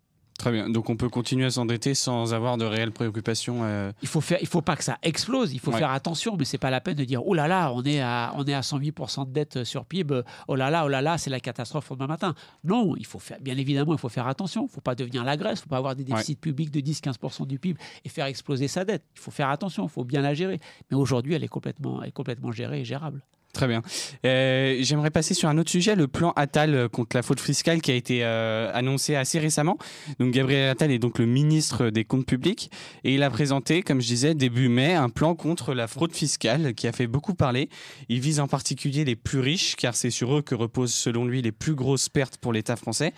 Très 0.43 0.51
bien. 0.51 0.69
Donc 0.69 0.91
on 0.91 0.97
peut 0.97 1.09
continuer 1.09 1.45
à 1.45 1.51
s'endetter 1.51 1.95
sans 1.95 2.35
avoir 2.35 2.57
de 2.57 2.65
réelles 2.65 2.91
préoccupations. 2.91 3.61
Euh. 3.63 3.93
Il 4.03 4.09
faut 4.09 4.21
faire, 4.21 4.39
il 4.41 4.49
faut 4.49 4.61
pas 4.61 4.75
que 4.75 4.83
ça 4.83 4.99
explose. 5.05 5.53
Il 5.53 5.61
faut 5.61 5.71
faire 5.71 5.93
attention, 5.93 6.37
mais 6.37 6.45
c'est 6.45 6.59
pas 6.59 6.71
la 6.71 6.81
peine 6.81 6.97
de 6.97 7.05
dire 7.05 7.25
oh 7.25 7.33
là 7.33 7.47
là, 7.47 7.71
on 7.73 7.85
est 7.85 8.01
à 8.01 8.35
on 8.37 8.45
est 8.45 8.53
à 8.53 8.61
108% 8.61 9.29
de 9.29 9.33
dette 9.33 9.63
sur 9.63 9.85
PIB. 9.85 10.23
Oh 10.49 10.57
là 10.57 10.69
là, 10.69 10.85
oh 10.85 10.89
là 10.89 11.01
là, 11.01 11.17
c'est 11.17 11.31
la 11.31 11.39
catastrophe 11.39 11.93
demain 11.93 12.09
matin. 12.09 12.35
Non, 12.65 12.97
il 12.97 13.07
faut 13.07 13.21
faire. 13.21 13.39
Bien 13.41 13.57
évidemment, 13.57 13.93
il 13.93 14.01
faut 14.01 14.09
faire 14.09 14.27
attention. 14.27 14.67
Il 14.69 14.75
faut 14.75 14.81
pas 14.81 14.97
devenir 14.97 15.23
la 15.23 15.37
Grèce. 15.37 15.61
Il 15.61 15.63
faut 15.63 15.69
pas 15.69 15.77
avoir 15.77 15.95
des 15.95 16.03
déficits 16.03 16.35
publics 16.35 16.73
de 16.73 16.81
10-15% 16.81 17.47
du 17.47 17.61
PIB 17.61 17.79
et 18.05 18.09
faire 18.09 18.27
exploser 18.27 18.67
sa 18.67 18.85
dette. 18.85 19.05
Il 19.15 19.21
faut 19.21 19.31
faire 19.31 19.49
attention. 19.49 19.85
Il 19.85 19.91
faut 19.91 20.03
bien 20.03 20.23
la 20.23 20.35
gérer. 20.35 20.59
Mais 20.91 20.97
aujourd'hui, 20.97 21.35
elle 21.35 21.45
est 21.45 21.49
complètement, 21.49 22.03
elle 22.03 22.09
est 22.09 22.13
complètement 22.13 22.51
gérée 22.51 22.81
et 22.81 22.85
gérable. 22.85 23.23
Très 23.53 23.69
bien. 23.69 23.83
Euh, 24.25 24.79
j'aimerais 24.81 25.11
passer 25.11 25.35
sur 25.35 25.47
un 25.51 25.59
autre 25.59 25.71
sujet, 25.71 25.95
le 25.95 26.09
plan 26.09 26.33
Attal 26.37 26.89
contre 26.89 27.15
la 27.15 27.23
fraude 27.23 27.39
fiscale 27.39 27.83
qui 27.83 27.91
a 27.91 27.95
été 27.95 28.25
euh, 28.25 28.71
annoncé 28.73 29.15
assez 29.15 29.39
récemment. 29.39 29.77
Donc 30.19 30.33
Gabriel 30.33 30.71
Attal 30.71 30.91
est 30.91 30.99
donc 30.99 31.19
le 31.19 31.27
ministre 31.27 31.91
des 31.91 32.05
Comptes 32.05 32.25
publics 32.25 32.71
et 33.05 33.15
il 33.15 33.23
a 33.23 33.29
présenté, 33.29 33.83
comme 33.83 34.01
je 34.01 34.07
disais, 34.07 34.35
début 34.35 34.71
mai, 34.71 34.95
un 34.95 35.11
plan 35.11 35.35
contre 35.35 35.75
la 35.75 35.87
fraude 35.87 36.15
fiscale 36.15 36.73
qui 36.73 36.89
a 36.89 36.93
fait 36.93 37.07
beaucoup 37.07 37.35
parler. 37.35 37.69
Il 38.09 38.21
vise 38.21 38.41
en 38.41 38.49
particulier 38.49 39.05
les 39.05 39.17
plus 39.17 39.41
riches 39.41 39.77
car 39.77 39.95
c'est 39.95 40.11
sur 40.11 40.35
eux 40.35 40.41
que 40.41 40.55
reposent 40.55 40.95
selon 40.95 41.27
lui 41.27 41.43
les 41.43 41.53
plus 41.53 41.75
grosses 41.75 42.09
pertes 42.09 42.39
pour 42.39 42.55
l'État 42.55 42.77
français. 42.77 43.13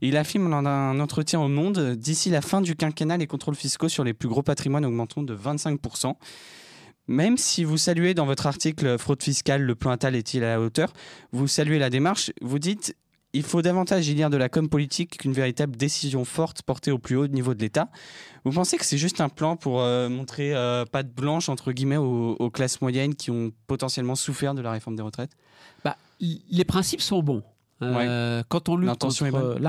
Il 0.00 0.16
affirme 0.16 0.50
dans 0.50 0.68
un 0.68 0.98
entretien 0.98 1.40
au 1.40 1.48
Monde, 1.48 1.94
d'ici 1.96 2.30
la 2.30 2.40
fin 2.40 2.60
du 2.60 2.74
quinquennat, 2.74 3.16
les 3.16 3.26
contrôles 3.26 3.56
fiscaux 3.56 3.88
sur 3.88 4.02
les 4.04 4.12
plus 4.12 4.28
gros 4.28 4.42
patrimoines 4.42 4.84
augmenteront 4.84 5.22
de 5.22 5.36
25%. 5.36 6.14
Même 7.08 7.38
si 7.38 7.64
vous 7.64 7.78
saluez 7.78 8.14
dans 8.14 8.26
votre 8.26 8.46
article 8.46 8.98
fraude 8.98 9.22
fiscale, 9.22 9.62
le 9.62 9.74
plan 9.74 9.90
Attal 9.90 10.14
est-il 10.14 10.44
à 10.44 10.50
la 10.50 10.60
hauteur, 10.60 10.92
vous 11.32 11.48
saluez 11.48 11.78
la 11.78 11.90
démarche, 11.90 12.30
vous 12.42 12.58
dites 12.58 12.94
il 13.34 13.42
faut 13.42 13.60
davantage 13.60 14.08
y 14.08 14.14
lire 14.14 14.30
de 14.30 14.36
la 14.36 14.48
com 14.48 14.68
politique 14.68 15.18
qu'une 15.18 15.32
véritable 15.32 15.76
décision 15.76 16.24
forte 16.24 16.62
portée 16.62 16.90
au 16.90 16.98
plus 16.98 17.16
haut 17.16 17.26
niveau 17.26 17.54
de 17.54 17.60
l'État. 17.60 17.88
Vous 18.44 18.52
pensez 18.52 18.78
que 18.78 18.86
c'est 18.86 18.96
juste 18.96 19.20
un 19.20 19.28
plan 19.28 19.56
pour 19.56 19.80
euh, 19.80 20.08
montrer 20.08 20.54
euh, 20.54 20.86
patte 20.86 21.12
blanche 21.12 21.48
entre 21.48 21.72
guillemets 21.72 21.98
aux, 21.98 22.50
classes 22.50 22.80
moyennes 22.80 23.14
qui 23.14 23.30
ont 23.30 23.52
potentiellement 23.66 24.14
souffert 24.14 24.54
de 24.54 24.62
la 24.62 24.72
réforme 24.72 24.96
des 24.96 25.02
retraites? 25.02 25.32
Bah, 25.84 25.96
Les 26.20 26.64
principes 26.64 27.02
sont 27.02 27.22
bons. 27.22 27.42
Euh, 27.82 28.42
quand 28.48 28.68
on 28.68 28.76
lutte 28.76 28.88
L'intention 28.88 29.26
est 29.26 29.30
bonne? 29.30 29.62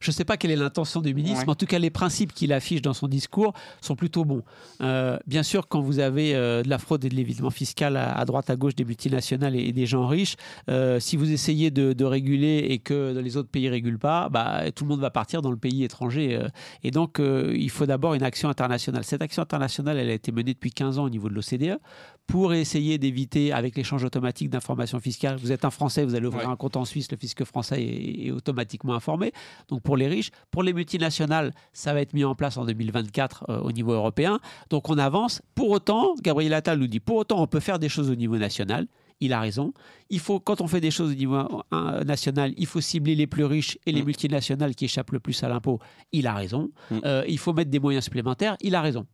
Je 0.00 0.10
ne 0.10 0.12
sais 0.12 0.24
pas 0.24 0.36
quelle 0.36 0.50
est 0.50 0.56
l'intention 0.56 1.00
du 1.00 1.14
ministre, 1.14 1.44
mais 1.46 1.52
en 1.52 1.54
tout 1.54 1.66
cas, 1.66 1.78
les 1.78 1.90
principes 1.90 2.32
qu'il 2.32 2.52
affiche 2.52 2.82
dans 2.82 2.92
son 2.92 3.08
discours 3.08 3.54
sont 3.80 3.96
plutôt 3.96 4.24
bons. 4.24 4.42
Euh, 4.82 5.18
bien 5.26 5.42
sûr, 5.42 5.66
quand 5.68 5.80
vous 5.80 5.98
avez 5.98 6.34
euh, 6.34 6.62
de 6.62 6.68
la 6.68 6.78
fraude 6.78 7.04
et 7.04 7.08
de 7.08 7.14
l'évitement 7.14 7.50
fiscal 7.50 7.96
à, 7.96 8.22
droite, 8.26 8.50
à 8.50 8.56
gauche 8.56 8.74
des 8.74 8.84
multinationales 8.84 9.56
et, 9.56 9.72
des 9.72 9.86
gens 9.86 10.06
riches, 10.06 10.36
euh, 10.68 11.00
si 11.00 11.16
vous 11.16 11.32
essayez 11.32 11.70
de, 11.70 12.04
réguler 12.04 12.66
et 12.68 12.80
que 12.80 13.18
les 13.18 13.38
autres 13.38 13.48
pays 13.48 13.64
ne 13.64 13.70
régulent 13.70 13.98
pas, 13.98 14.28
bah, 14.28 14.70
tout 14.72 14.84
le 14.84 14.90
monde 14.90 15.00
va 15.00 15.10
partir 15.10 15.40
dans 15.40 15.50
le 15.50 15.56
pays 15.56 15.84
étranger. 15.84 16.38
et 16.82 16.90
donc, 16.90 17.18
il 17.18 17.70
faut 17.70 17.86
d'abord 17.86 18.12
une 18.12 18.22
action 18.22 18.50
internationale. 18.50 19.04
Cette 19.04 19.22
action 19.22 19.42
internationale, 19.42 19.96
elle 19.96 20.10
a 20.10 20.12
été 20.12 20.32
menée 20.32 20.52
depuis 20.52 20.70
15 20.70 20.98
ans 20.98 21.04
au 21.04 21.10
niveau 21.10 21.30
de 21.30 21.34
l'OCDE 21.34 21.78
pour 22.26 22.54
essayer 22.54 22.98
d'éviter, 22.98 23.52
avec 23.52 23.76
l'échange 23.76 24.04
automatique 24.04 24.48
d'informations 24.48 24.98
fiscales, 24.98 25.36
vous 25.36 25.52
êtes 25.52 25.64
un 25.64 25.70
Français, 25.70 26.04
vous 26.04 26.14
allez 26.14 26.26
ouvrir 26.26 26.48
un 26.48 26.56
compte 26.56 26.76
en 26.76 26.84
Suisse, 26.84 27.10
le 27.10 27.16
fisc 27.16 27.44
français 27.44 27.82
est, 27.82 28.30
automatiquement 28.30 28.94
informé. 28.94 29.32
Donc 29.68 29.82
pour 29.82 29.96
les 29.96 30.08
riches, 30.08 30.30
pour 30.50 30.62
les 30.62 30.72
multinationales, 30.72 31.52
ça 31.72 31.92
va 31.92 32.00
être 32.00 32.14
mis 32.14 32.24
en 32.24 32.34
place 32.34 32.56
en 32.56 32.64
2024 32.64 33.44
euh, 33.48 33.60
au 33.60 33.72
niveau 33.72 33.92
européen. 33.92 34.40
Donc 34.70 34.88
on 34.88 34.98
avance. 34.98 35.42
Pour 35.54 35.70
autant, 35.70 36.14
Gabriel 36.22 36.54
Attal 36.54 36.78
nous 36.78 36.86
dit, 36.86 37.00
pour 37.00 37.16
autant, 37.16 37.42
on 37.42 37.46
peut 37.46 37.60
faire 37.60 37.78
des 37.78 37.88
choses 37.88 38.10
au 38.10 38.14
niveau 38.14 38.38
national. 38.38 38.86
Il 39.20 39.32
a 39.32 39.40
raison. 39.40 39.72
Il 40.10 40.18
faut, 40.18 40.40
quand 40.40 40.60
on 40.60 40.66
fait 40.66 40.80
des 40.80 40.90
choses 40.90 41.12
au 41.12 41.14
niveau 41.14 41.62
euh, 41.72 42.02
national, 42.04 42.52
il 42.56 42.66
faut 42.66 42.80
cibler 42.80 43.14
les 43.14 43.26
plus 43.26 43.44
riches 43.44 43.78
et 43.86 43.92
les 43.92 44.02
mm. 44.02 44.06
multinationales 44.06 44.74
qui 44.74 44.86
échappent 44.86 45.12
le 45.12 45.20
plus 45.20 45.40
à 45.42 45.48
l'impôt. 45.48 45.78
Il 46.12 46.26
a 46.26 46.34
raison. 46.34 46.70
Mm. 46.90 46.98
Euh, 47.04 47.24
il 47.28 47.38
faut 47.38 47.52
mettre 47.52 47.70
des 47.70 47.78
moyens 47.78 48.04
supplémentaires. 48.04 48.56
Il 48.60 48.74
a 48.74 48.80
raison. 48.80 49.06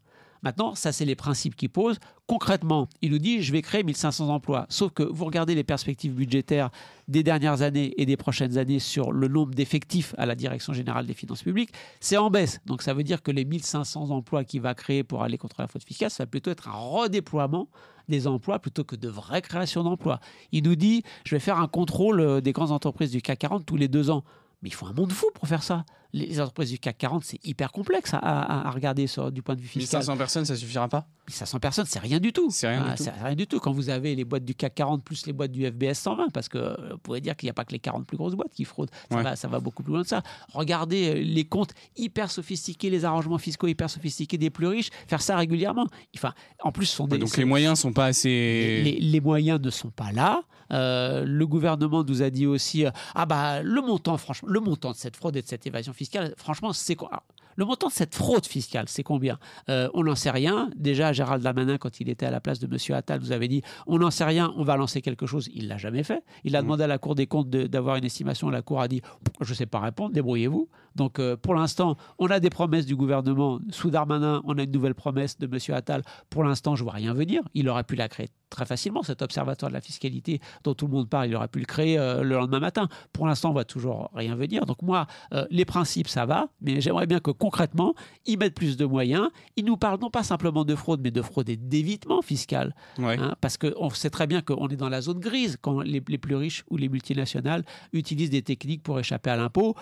Maintenant, 0.43 0.75
ça, 0.75 0.93
c'est 0.93 1.05
les 1.05 1.15
principes 1.15 1.55
qu'il 1.55 1.69
pose. 1.69 1.99
Concrètement, 2.27 2.89
il 3.03 3.11
nous 3.11 3.19
dit 3.19 3.43
je 3.43 3.53
vais 3.53 3.63
créer 3.63 3.83
1500 3.83 4.29
emplois. 4.29 4.67
Sauf 4.69 4.93
que 4.93 5.03
vous 5.03 5.25
regardez 5.25 5.55
les 5.55 5.65
perspectives 5.65 6.15
budgétaires 6.15 6.71
des 7.09 7.23
dernières 7.23 7.63
années 7.63 7.93
et 7.97 8.07
des 8.07 8.17
prochaines 8.17 8.57
années 8.57 8.79
sur 8.79 9.13
le 9.13 9.29
nombre 9.29 9.55
d'effectifs 9.55 10.15
à 10.17 10.27
la 10.27 10.35
Direction 10.35 10.73
générale 10.73 11.07
des 11.07 11.15
finances 11.15 11.43
publiques, 11.43 11.73
c'est 11.99 12.17
en 12.17 12.31
baisse. 12.31 12.61
Donc 12.67 12.83
ça 12.83 12.95
veut 12.95 13.03
dire 13.03 13.23
que 13.23 13.31
les 13.31 13.45
1500 13.45 14.11
emplois 14.11 14.45
qu'il 14.45 14.61
va 14.61 14.75
créer 14.75 15.03
pour 15.03 15.23
aller 15.23 15.39
contre 15.39 15.57
la 15.61 15.67
faute 15.67 15.85
fiscale, 15.85 16.11
ça 16.11 16.23
va 16.23 16.29
plutôt 16.29 16.51
être 16.51 16.69
un 16.69 16.73
redéploiement 16.73 17.69
des 18.09 18.27
emplois 18.27 18.59
plutôt 18.59 18.85
que 18.85 18.97
de 18.97 19.09
vraies 19.09 19.43
créations 19.43 19.83
d'emplois. 19.83 20.21
Il 20.53 20.65
nous 20.65 20.77
dit 20.77 21.03
je 21.25 21.35
vais 21.35 21.41
faire 21.41 21.59
un 21.59 21.69
contrôle 21.69 22.21
euh, 22.21 22.41
des 22.41 22.53
grandes 22.53 22.73
entreprises 22.73 23.11
du 23.11 23.23
CAC 23.23 23.41
40 23.41 23.67
tous 23.67 23.77
les 23.77 23.89
deux 23.89 24.11
ans. 24.11 24.25
Mais 24.63 24.69
il 24.69 24.73
faut 24.73 24.87
un 24.87 24.93
monde 24.93 25.13
fou 25.13 25.27
pour 25.35 25.49
faire 25.49 25.63
ça 25.63 25.85
les 26.13 26.41
entreprises 26.41 26.71
du 26.71 26.79
CAC 26.79 26.99
40, 26.99 27.25
c'est 27.25 27.45
hyper 27.45 27.73
complexe 27.73 28.13
à, 28.15 28.71
regarder 28.71 29.07
du 29.33 29.43
point 29.43 29.55
de 29.55 29.61
vue 29.61 29.69
fiscal. 29.69 30.01
1500 30.01 30.17
personnes, 30.17 30.45
ça 30.45 30.57
suffira 30.57 30.89
pas? 30.89 31.07
1500 31.29 31.61
personnes, 31.61 31.87
c'est 31.87 31.99
rien 31.99 32.19
du 32.19 32.33
tout. 32.33 32.51
C'est 32.51 32.69
rien, 32.69 32.85
ah, 32.89 33.25
rien, 33.25 33.35
du 33.35 33.47
tout. 33.47 33.61
Quand 33.61 33.73
vous 33.73 33.89
avez 33.89 34.15
les 34.15 34.25
boîtes 34.25 34.45
du 34.45 34.55
CAC 34.55 34.75
40 34.75 35.05
plus 35.05 35.27
les 35.27 35.33
boîtes 35.33 35.53
du 35.53 35.67
FBS 35.67 35.95
120, 35.95 36.31
parce 36.33 36.49
que 36.49 36.59
euh, 36.59 36.77
vous 36.93 36.99
pourrez 36.99 37.21
dire 37.21 37.37
qu'il 37.37 37.47
n'y 37.47 37.51
a 37.51 37.55
pas 37.55 37.65
que 37.65 37.73
les 37.73 37.79
40 37.79 38.07
plus 38.07 38.17
grosses 38.17 38.35
boîtes 38.35 38.53
qui 38.53 38.65
fraudent. 38.65 38.91
Ça, 39.11 39.23
va, 39.23 39.37
ça 39.37 39.49
va 39.49 39.61
beaucoup 39.61 39.83
plus 39.83 39.93
loin 39.93 40.03
de 40.03 40.07
ça. 40.07 40.23
Regardez 40.53 41.11
euh, 41.11 41.23
les 41.23 41.45
comptes 41.45 41.73
hyper 41.97 42.31
sophistiqués, 42.31 42.91
les 42.91 43.05
arrangements 43.05 43.39
fiscaux 43.39 43.69
hyper 43.69 43.89
sophistiqués 43.89 44.39
des 44.39 44.51
plus 44.51 44.67
riches, 44.67 44.91
faire 45.07 45.23
ça 45.23 45.37
régulièrement. 45.37 45.87
Enfin, 46.17 46.35
en 46.63 46.73
plus, 46.73 46.87
sont 46.87 47.07
des, 47.07 47.19
donc 47.19 47.37
les 47.37 47.45
moyens 47.45 47.79
sont 47.79 47.93
pas 47.93 48.07
assez. 48.07 48.99
Les, 49.01 49.21
moyens 49.21 49.61
ne 49.61 49.71
sont 49.71 49.91
pas 49.91 50.13
là. 50.13 50.43
Euh, 50.73 51.25
le 51.27 51.47
gouvernement 51.47 52.05
nous 52.05 52.23
a 52.23 52.31
dit 52.31 52.47
aussi 52.47 52.85
ah 53.15 53.27
bah 53.27 53.61
le 53.63 53.81
montant, 53.83 54.17
franchement, 54.17 54.49
le 54.49 54.61
montant 54.61 54.93
de 54.93 54.97
cette 54.97 55.17
fraude 55.17 55.37
et 55.37 55.43
de 55.43 55.47
cette 55.47 55.67
évasion 55.67 55.93
fiscale, 55.93 56.00
franchement, 56.37 56.73
c'est 56.73 56.97
quoi? 56.97 57.23
Le 57.57 57.65
montant 57.65 57.89
de 57.89 57.93
cette 57.93 58.15
fraude 58.15 58.47
fiscale, 58.47 58.87
c'est 58.89 59.03
combien? 59.03 59.39
Euh, 59.69 59.89
On 59.95 60.05
n'en 60.05 60.15
sait 60.15 60.31
rien. 60.31 60.71
Déjà, 60.77 61.13
Gérald 61.13 61.43
Darmanin, 61.43 61.79
quand 61.79 62.01
il 62.01 62.09
était 62.09 62.27
à 62.27 62.31
la 62.31 62.41
place 62.41 62.59
de 62.59 62.67
M. 62.67 62.97
Attal, 62.97 63.21
nous 63.21 63.33
avait 63.33 63.49
dit 63.49 63.63
on 63.87 63.99
n'en 63.99 64.11
sait 64.11 64.25
rien, 64.25 64.53
on 64.57 64.65
va 64.65 64.77
lancer 64.77 65.03
quelque 65.03 65.27
chose. 65.27 65.49
Il 65.55 65.69
l'a 65.69 65.79
jamais 65.79 66.03
fait. 66.03 66.23
Il 66.45 66.57
a 66.57 66.61
mmh. 66.61 66.65
demandé 66.65 66.85
à 66.85 66.87
la 66.87 66.99
Cour 66.99 67.15
des 67.15 67.27
comptes 67.27 67.51
d'avoir 67.51 67.97
une 67.97 68.05
estimation. 68.05 68.51
La 68.51 68.63
Cour 68.63 68.81
a 68.81 68.89
dit 68.89 69.03
je 69.41 69.51
ne 69.51 69.55
sais 69.55 69.67
pas 69.67 69.81
répondre, 69.81 70.13
débrouillez-vous. 70.13 70.69
Donc, 70.97 71.19
euh, 71.19 71.37
pour 71.37 71.55
l'instant, 71.55 71.97
on 72.19 72.27
a 72.29 72.41
des 72.41 72.51
promesses 72.51 72.87
du 72.87 72.97
gouvernement. 72.97 73.61
Sous 73.71 73.91
Darmanin, 73.91 74.43
on 74.45 74.59
a 74.59 74.63
une 74.63 74.71
nouvelle 74.71 74.95
promesse 74.95 75.39
de 75.39 75.47
M. 75.47 75.75
Attal. 75.75 76.03
Pour 76.29 76.45
l'instant, 76.45 76.77
je 76.77 76.83
ne 76.83 76.85
vois 76.85 76.95
rien 76.95 77.15
venir. 77.15 77.43
Il 77.55 77.69
aurait 77.69 77.85
pu 77.85 77.95
la 77.97 78.09
créer 78.09 78.29
très 78.51 78.67
facilement, 78.67 79.03
cet 79.03 79.23
observatoire 79.23 79.71
de 79.71 79.75
la 79.75 79.81
fiscalité 79.81 80.41
dont 80.65 80.75
tout 80.75 80.87
le 80.87 80.93
monde 80.93 81.09
parle. 81.09 81.29
Il 81.29 81.37
aurait 81.37 81.49
pu 81.49 81.61
le 81.61 81.65
créer 81.65 81.99
euh, 81.99 82.23
le 82.23 82.35
lendemain 82.35 82.61
matin. 82.61 82.89
Pour 83.13 83.27
l'instant, 83.27 83.51
on 83.51 83.55
va 83.55 83.65
toujours 83.65 84.11
rien 84.15 84.35
venir. 84.35 84.67
Donc, 84.67 84.83
moi, 84.83 85.07
euh, 85.33 85.47
les 85.51 85.65
principes, 85.65 86.09
ça 86.09 86.27
va. 86.27 86.49
Mais 86.61 86.81
j'aimerais 86.81 87.07
bien 87.07 87.21
que 87.21 87.31
concrètement, 87.41 87.95
ils 88.27 88.39
mettent 88.39 88.55
plus 88.55 88.77
de 88.77 88.85
moyens. 88.85 89.29
Ils 89.57 89.65
nous 89.65 89.77
parlent 89.77 89.99
non 89.99 90.11
pas 90.11 90.23
simplement 90.23 90.65
de 90.65 90.77
fraude, 90.77 91.01
mais 91.03 91.11
de 91.11 91.23
fraude 91.23 91.49
et 91.49 91.57
d'évitement 91.57 92.23
fiscal. 92.23 92.75
Hein, 92.99 93.35
parce 93.41 93.57
qu'on 93.57 93.91
sait 93.91 94.11
très 94.11 94.29
bien 94.29 94.43
qu'on 94.43 94.69
est 94.69 94.77
dans 94.77 94.89
la 94.89 95.01
zone 95.01 95.19
grise 95.19 95.57
quand 95.61 95.81
les 95.81 96.01
plus 96.01 96.37
riches 96.37 96.65
ou 96.71 96.77
les 96.77 96.89
multinationales 96.89 97.65
utilisent 97.93 98.31
des 98.31 98.43
techniques 98.43 98.83
pour 98.83 99.01
échapper 99.01 99.31
à 99.31 99.37
l'impôt. 99.37 99.75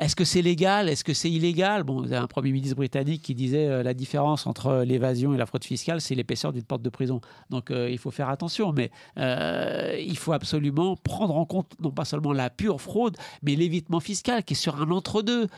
Est-ce 0.00 0.16
que 0.16 0.24
c'est 0.24 0.40
légal? 0.40 0.88
Est-ce 0.88 1.04
que 1.04 1.12
c'est 1.12 1.30
illégal? 1.30 1.82
Bon, 1.82 2.00
vous 2.00 2.06
avez 2.06 2.16
un 2.16 2.26
Premier 2.26 2.52
ministre 2.52 2.74
britannique 2.74 3.20
qui 3.20 3.34
disait 3.34 3.66
euh, 3.66 3.82
la 3.82 3.92
différence 3.92 4.46
entre 4.46 4.82
l'évasion 4.82 5.34
et 5.34 5.36
la 5.36 5.44
fraude 5.44 5.62
fiscale, 5.62 6.00
c'est 6.00 6.14
l'épaisseur 6.14 6.54
d'une 6.54 6.62
porte 6.62 6.80
de 6.80 6.88
prison. 6.88 7.20
Donc 7.50 7.70
euh, 7.70 7.90
il 7.90 7.98
faut 7.98 8.10
faire 8.10 8.30
attention, 8.30 8.72
mais 8.72 8.90
euh, 9.18 9.94
il 10.00 10.16
faut 10.16 10.32
absolument 10.32 10.96
prendre 10.96 11.36
en 11.36 11.44
compte 11.44 11.74
non 11.80 11.90
pas 11.90 12.06
seulement 12.06 12.32
la 12.32 12.48
pure 12.48 12.80
fraude, 12.80 13.18
mais 13.42 13.56
l'évitement 13.56 14.00
fiscal 14.00 14.42
qui 14.42 14.54
est 14.54 14.56
sur 14.56 14.80
un 14.80 14.90
entre-deux. 14.90 15.48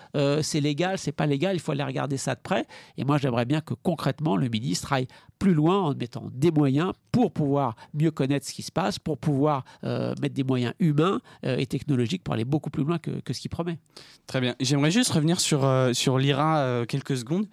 c'est 0.42 0.60
légal, 0.60 0.98
c'est 0.98 1.12
pas 1.12 1.26
légal, 1.26 1.54
il 1.54 1.60
faut 1.60 1.70
aller 1.70 1.84
regarder 1.84 2.16
ça 2.16 2.34
de 2.34 2.40
près. 2.40 2.66
Et 2.96 3.04
moi, 3.04 3.18
j'aimerais 3.18 3.44
bien 3.44 3.60
que 3.60 3.74
concrètement, 3.74 4.36
le 4.36 4.48
ministre 4.48 4.92
aille 4.92 5.06
plus 5.42 5.54
loin 5.54 5.80
en 5.80 5.94
mettant 5.94 6.30
des 6.32 6.52
moyens 6.52 6.92
pour 7.10 7.32
pouvoir 7.32 7.74
mieux 7.94 8.12
connaître 8.12 8.46
ce 8.46 8.52
qui 8.52 8.62
se 8.62 8.70
passe, 8.70 8.98
pour 8.98 9.18
pouvoir 9.18 9.64
mettre 9.82 10.34
des 10.34 10.44
moyens 10.44 10.74
humains 10.78 11.20
et 11.42 11.66
technologiques 11.66 12.22
pour 12.22 12.34
aller 12.34 12.44
beaucoup 12.44 12.70
plus 12.70 12.84
loin 12.84 12.98
que, 12.98 13.32
ce 13.32 13.40
qu'il 13.40 13.50
promet. 13.50 13.78
Très 14.26 14.40
bien. 14.40 14.54
J'aimerais 14.60 14.90
juste 14.90 15.10
revenir 15.10 15.40
sur, 15.40 15.64
euh, 15.64 15.92
sur 15.92 16.18
l'IRA 16.18 16.58
euh, 16.58 16.84
quelques 16.84 17.16
secondes. 17.16 17.46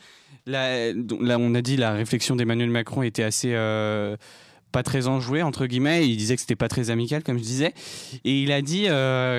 Là, 0.46 0.94
on 1.38 1.54
a 1.56 1.62
dit 1.62 1.78
la 1.78 1.94
réflexion 1.94 2.36
d'Emmanuel 2.36 2.70
Macron 2.70 3.04
était 3.04 3.24
assez 3.24 3.52
euh, 3.54 4.16
pas 4.72 4.82
très 4.84 5.08
enjouée 5.08 5.44
entre 5.44 5.66
guillemets. 5.66 6.08
Il 6.08 6.18
disait 6.18 6.36
que 6.36 6.42
c'était 6.42 6.56
pas 6.56 6.70
très 6.70 6.90
amical, 6.90 7.24
comme 7.24 7.38
je 7.38 7.44
disais, 7.44 7.74
et 8.24 8.42
il 8.42 8.52
a 8.52 8.62
dit 8.62 8.88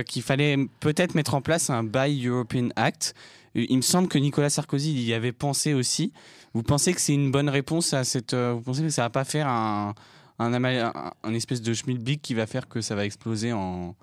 qu'il 0.07 0.23
fallait 0.23 0.57
peut-être 0.81 1.15
mettre 1.15 1.35
en 1.35 1.41
place 1.41 1.71
un 1.71 1.83
Buy 1.83 2.27
European 2.27 2.69
Act. 2.77 3.15
Il 3.55 3.77
me 3.77 3.83
semble 3.83 4.07
que 4.07 4.19
Nicolas 4.19 4.51
Sarkozy 4.51 4.93
y 4.93 5.13
avait 5.13 5.33
pensé 5.33 5.75
aussi. 5.75 6.13
Vous 6.55 6.63
pensez 6.63 6.93
que 6.93 7.01
c'est 7.01 7.15
une 7.15 7.31
bonne 7.31 7.49
réponse 7.49 7.95
à 7.95 8.05
cette 8.05 8.35
Vous 8.35 8.61
pensez 8.61 8.83
que 8.83 8.91
ça 8.91 9.03
va 9.03 9.11
pas 9.11 9.25
faire 9.25 9.49
un, 9.49 9.95
un 10.39 11.35
espèce 11.35 11.63
de 11.63 11.75
schmilblick 11.75 12.23
qui 12.23 12.35
va 12.35 12.47
faire 12.47 12.69
que 12.69 12.81
ça 12.81 12.95
va 12.95 13.05
exploser 13.05 13.53
en 13.53 13.95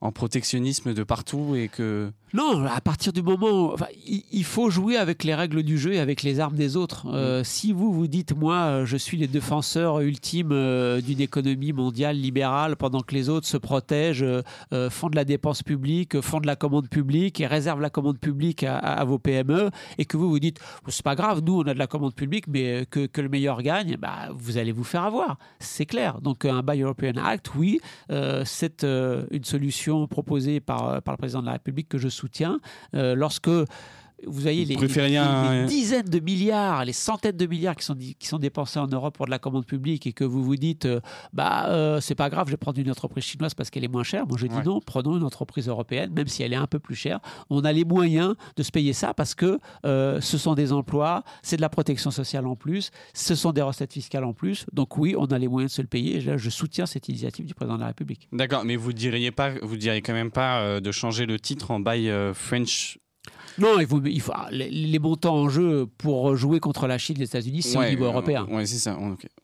en 0.00 0.12
protectionnisme 0.12 0.94
de 0.94 1.02
partout 1.02 1.54
et 1.56 1.68
que... 1.68 2.10
Non, 2.34 2.66
à 2.66 2.80
partir 2.80 3.12
du 3.12 3.22
moment... 3.22 3.72
Enfin, 3.72 3.86
il 4.06 4.44
faut 4.44 4.68
jouer 4.68 4.96
avec 4.96 5.24
les 5.24 5.34
règles 5.34 5.62
du 5.62 5.78
jeu 5.78 5.94
et 5.94 6.00
avec 6.00 6.22
les 6.22 6.40
armes 6.40 6.56
des 6.56 6.76
autres. 6.76 7.06
Euh, 7.06 7.40
mm. 7.40 7.44
Si 7.44 7.72
vous 7.72 7.92
vous 7.92 8.08
dites, 8.08 8.36
moi, 8.36 8.56
euh, 8.56 8.86
je 8.86 8.96
suis 8.96 9.16
les 9.16 9.28
défenseurs 9.28 10.00
ultimes 10.00 10.52
euh, 10.52 11.00
d'une 11.00 11.20
économie 11.20 11.72
mondiale 11.72 12.16
libérale 12.16 12.76
pendant 12.76 13.00
que 13.00 13.14
les 13.14 13.28
autres 13.28 13.46
se 13.46 13.56
protègent, 13.56 14.26
font 14.90 15.08
de 15.08 15.16
la 15.16 15.24
dépense 15.24 15.62
publique, 15.62 16.20
font 16.20 16.40
de 16.40 16.46
la 16.46 16.56
commande 16.56 16.88
publique 16.88 17.40
et 17.40 17.46
réservent 17.46 17.80
la 17.80 17.90
commande 17.90 18.18
publique 18.18 18.64
à, 18.64 19.04
vos 19.04 19.18
PME, 19.18 19.70
et 19.98 20.04
que 20.04 20.16
vous 20.16 20.28
vous 20.28 20.38
dites, 20.38 20.58
c'est 20.88 21.04
pas 21.04 21.14
grave, 21.14 21.40
nous, 21.44 21.60
on 21.60 21.62
a 21.62 21.74
de 21.74 21.78
la 21.78 21.86
commande 21.86 22.14
publique, 22.14 22.46
mais 22.48 22.86
que, 22.90 23.06
que 23.06 23.20
le 23.20 23.28
meilleur 23.28 23.62
gagne, 23.62 23.96
bah, 23.96 24.28
vous 24.34 24.58
allez 24.58 24.72
vous 24.72 24.84
faire 24.84 25.04
avoir. 25.04 25.38
C'est 25.58 25.86
clair. 25.86 26.20
Donc, 26.20 26.44
un 26.44 26.62
Buy 26.62 26.82
European 26.82 27.16
Act, 27.16 27.54
oui, 27.54 27.80
c'est 28.44 28.84
une 28.84 29.44
solution 29.44 29.95
proposée 30.06 30.60
par, 30.60 30.88
euh, 30.88 31.00
par 31.00 31.14
le 31.14 31.16
président 31.16 31.40
de 31.40 31.46
la 31.46 31.52
République 31.52 31.88
que 31.88 31.98
je 31.98 32.08
soutiens. 32.08 32.60
Euh, 32.94 33.14
lorsque 33.14 33.50
vous 34.24 34.40
voyez 34.40 34.64
les, 34.64 34.76
dizaines 35.66 36.08
de 36.08 36.20
milliards, 36.20 36.84
les 36.84 36.94
centaines 36.94 37.36
de 37.36 37.46
milliards 37.46 37.76
qui 37.76 37.84
sont, 37.84 37.94
qui 37.94 38.26
sont 38.26 38.38
dépensés 38.38 38.78
en 38.78 38.86
Europe 38.86 39.14
pour 39.14 39.26
de 39.26 39.30
la 39.30 39.38
commande 39.38 39.66
publique 39.66 40.06
et 40.06 40.12
que 40.12 40.24
vous 40.24 40.42
vous 40.42 40.56
dites, 40.56 40.86
euh, 40.86 41.00
bah 41.34 41.66
euh, 41.68 42.00
c'est 42.00 42.14
pas 42.14 42.30
grave, 42.30 42.46
je 42.46 42.52
vais 42.52 42.56
prendre 42.56 42.78
une 42.78 42.90
entreprise 42.90 43.24
chinoise 43.24 43.52
parce 43.52 43.68
qu'elle 43.68 43.84
est 43.84 43.88
moins 43.88 44.04
chère. 44.04 44.26
Moi 44.26 44.38
je 44.38 44.46
dis 44.46 44.56
non, 44.64 44.80
prenons 44.80 45.16
une 45.16 45.22
entreprise 45.22 45.68
européenne, 45.68 46.12
même 46.14 46.28
si 46.28 46.42
elle 46.42 46.54
est 46.54 46.56
un 46.56 46.66
peu 46.66 46.78
plus 46.78 46.94
chère. 46.94 47.20
On 47.50 47.64
a 47.64 47.72
les 47.72 47.84
moyens 47.84 48.34
de 48.56 48.62
se 48.62 48.70
payer 48.70 48.94
ça 48.94 49.12
parce 49.12 49.34
que 49.34 49.58
euh, 49.84 50.20
ce 50.20 50.38
sont 50.38 50.54
des 50.54 50.72
emplois, 50.72 51.22
c'est 51.42 51.56
de 51.56 51.62
la 51.62 51.68
protection 51.68 52.10
sociale 52.10 52.46
en 52.46 52.56
plus, 52.56 52.90
ce 53.12 53.34
sont 53.34 53.52
des 53.52 53.62
recettes 53.62 53.92
fiscales 53.92 54.24
en 54.24 54.32
plus. 54.32 54.64
Donc 54.72 54.96
oui, 54.96 55.14
on 55.18 55.26
a 55.26 55.38
les 55.38 55.48
moyens 55.48 55.72
de 55.72 55.76
se 55.76 55.82
le 55.82 55.88
payer. 55.88 56.16
Et 56.16 56.20
là, 56.22 56.36
je 56.38 56.48
soutiens 56.48 56.86
cette 56.86 57.08
initiative 57.08 57.44
du 57.44 57.54
président 57.54 57.76
de 57.76 57.82
la 57.82 57.88
République. 57.88 58.28
D'accord, 58.32 58.64
mais 58.64 58.76
vous 58.76 58.94
diriez 58.94 59.30
pas, 59.30 59.50
vous 59.62 59.76
diriez 59.76 60.00
quand 60.00 60.14
même 60.14 60.30
pas 60.30 60.80
de 60.80 60.92
changer 60.92 61.26
le 61.26 61.38
titre 61.38 61.70
en 61.70 61.80
Buy 61.80 62.10
French 62.32 62.98
non, 63.58 63.80
il 63.80 63.86
faut, 63.86 64.02
il 64.04 64.20
faut 64.20 64.32
ah, 64.34 64.48
les, 64.50 64.98
montants 64.98 65.36
en 65.36 65.48
jeu 65.48 65.86
pour 65.98 66.36
jouer 66.36 66.60
contre 66.60 66.86
la 66.86 66.98
Chine, 66.98 67.16
les 67.18 67.24
États-Unis, 67.24 67.62
c'est 67.62 67.78
au 67.78 67.84
niveau 67.84 68.04
euh, 68.04 68.08
européen. 68.08 68.46
Oui, 68.50 68.66
c'est 68.66 68.78
ça. 68.78 68.98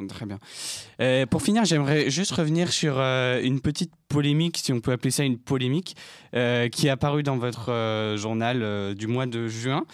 très 0.08 0.26
bien. 0.26 0.38
Euh, 1.00 1.26
pour 1.26 1.42
finir, 1.42 1.64
j'aimerais 1.64 2.10
juste 2.10 2.32
revenir 2.32 2.72
sur 2.72 2.96
euh, 2.98 3.40
une 3.42 3.60
petite 3.60 3.92
polémique, 4.08 4.58
si 4.62 4.72
on 4.72 4.80
peut 4.80 4.92
appeler 4.92 5.10
ça 5.10 5.24
une 5.24 5.38
polémique, 5.38 5.96
qui 6.32 6.86
est 6.86 6.90
apparue 6.90 7.22
dans 7.22 7.38
votre 7.38 8.14
journal 8.16 8.94
du 8.94 9.06
mois 9.06 9.26
de 9.26 9.48
juin. 9.48 9.84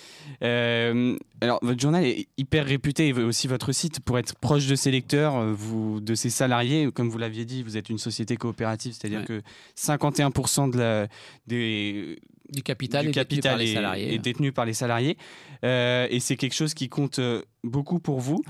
alors, 0.40 1.58
votre 1.62 1.80
journal 1.80 2.04
est 2.04 2.26
hyper 2.36 2.66
réputé, 2.66 3.08
et 3.08 3.12
aussi 3.12 3.46
votre 3.46 3.70
site, 3.70 4.00
pour 4.00 4.18
être 4.18 4.34
proche 4.36 4.66
de 4.66 4.74
ses 4.74 4.90
lecteurs, 4.90 5.44
vous, 5.54 6.00
de 6.00 6.16
ses 6.16 6.30
salariés. 6.30 6.90
Comme 6.92 7.08
vous 7.08 7.18
l'aviez 7.18 7.44
dit, 7.44 7.62
vous 7.62 7.76
êtes 7.76 7.90
une 7.90 7.98
société 7.98 8.36
coopérative, 8.36 8.92
c'est-à-dire 8.92 9.24
que 9.24 9.40
51% 9.76 10.72
de 10.72 10.78
la, 10.78 11.06
des 11.46 12.18
du 12.50 12.62
capital, 12.62 13.06
est, 13.06 13.12
détenu 13.12 13.40
par 13.40 13.56
les 13.56 13.74
salariés. 13.74 14.14
est 14.14 14.18
détenu 14.18 14.52
par 14.52 14.64
les 14.64 14.74
salariés. 14.74 15.16
Euh, 15.64 16.06
et 16.10 16.20
c'est 16.20 16.36
quelque 16.36 16.54
chose 16.54 16.74
qui 16.74 16.88
compte 16.88 17.18
euh, 17.18 17.42
beaucoup 17.64 17.98
pour 17.98 18.20
vous. 18.20 18.42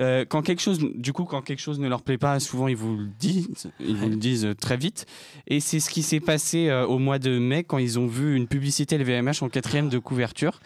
Euh, 0.00 0.24
quand 0.24 0.42
quelque 0.42 0.62
chose, 0.62 0.78
du 0.78 1.12
coup, 1.12 1.24
quand 1.24 1.42
quelque 1.42 1.60
chose 1.60 1.80
ne 1.80 1.88
leur 1.88 2.02
plaît 2.02 2.18
pas, 2.18 2.38
souvent 2.38 2.68
ils 2.68 2.76
vous 2.76 2.96
le 2.96 3.08
disent, 3.18 3.70
ils 3.80 3.96
vous 3.96 4.08
le 4.08 4.16
disent 4.16 4.48
très 4.60 4.76
vite. 4.76 5.06
Et 5.48 5.60
c'est 5.60 5.80
ce 5.80 5.90
qui 5.90 6.02
s'est 6.02 6.20
passé 6.20 6.70
au 6.88 6.98
mois 6.98 7.18
de 7.18 7.38
mai 7.38 7.64
quand 7.64 7.78
ils 7.78 7.98
ont 7.98 8.06
vu 8.06 8.36
une 8.36 8.46
publicité 8.46 8.96
LVMH 8.96 9.42
en 9.42 9.48
quatrième 9.48 9.88
de 9.88 9.98
couverture. 9.98 10.60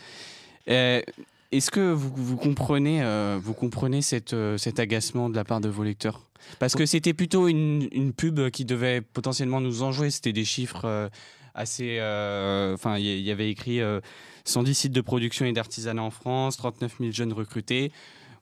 Est-ce 0.67 1.71
que 1.71 1.93
vous, 1.93 2.13
vous 2.15 2.37
comprenez, 2.37 3.03
vous 3.43 3.55
comprenez 3.55 4.03
cette, 4.03 4.37
cet 4.59 4.79
agacement 4.79 5.31
de 5.31 5.37
la 5.37 5.45
part 5.45 5.63
de 5.63 5.71
vos 5.71 5.83
lecteurs? 5.83 6.21
Parce 6.59 6.75
que 6.75 6.85
c'était 6.85 7.15
plutôt 7.15 7.49
une, 7.49 7.89
une, 7.93 8.13
pub 8.13 8.51
qui 8.51 8.67
devait 8.67 9.01
potentiellement 9.01 9.63
nous 9.63 9.83
enjouer. 9.83 10.11
C'était 10.11 10.35
des 10.35 10.45
chiffres 10.45 11.11
assez. 11.55 11.99
Euh, 12.01 12.75
enfin, 12.75 12.99
il 12.99 13.21
y, 13.21 13.31
avait 13.31 13.51
écrit 13.51 13.81
110 14.45 14.71
euh, 14.71 14.75
sites 14.75 14.93
de 14.93 15.01
production 15.01 15.45
et 15.47 15.53
d'artisanat 15.53 16.03
en 16.03 16.11
France, 16.11 16.57
39 16.57 16.97
000 17.01 17.13
jeunes 17.13 17.33
recrutés. 17.33 17.93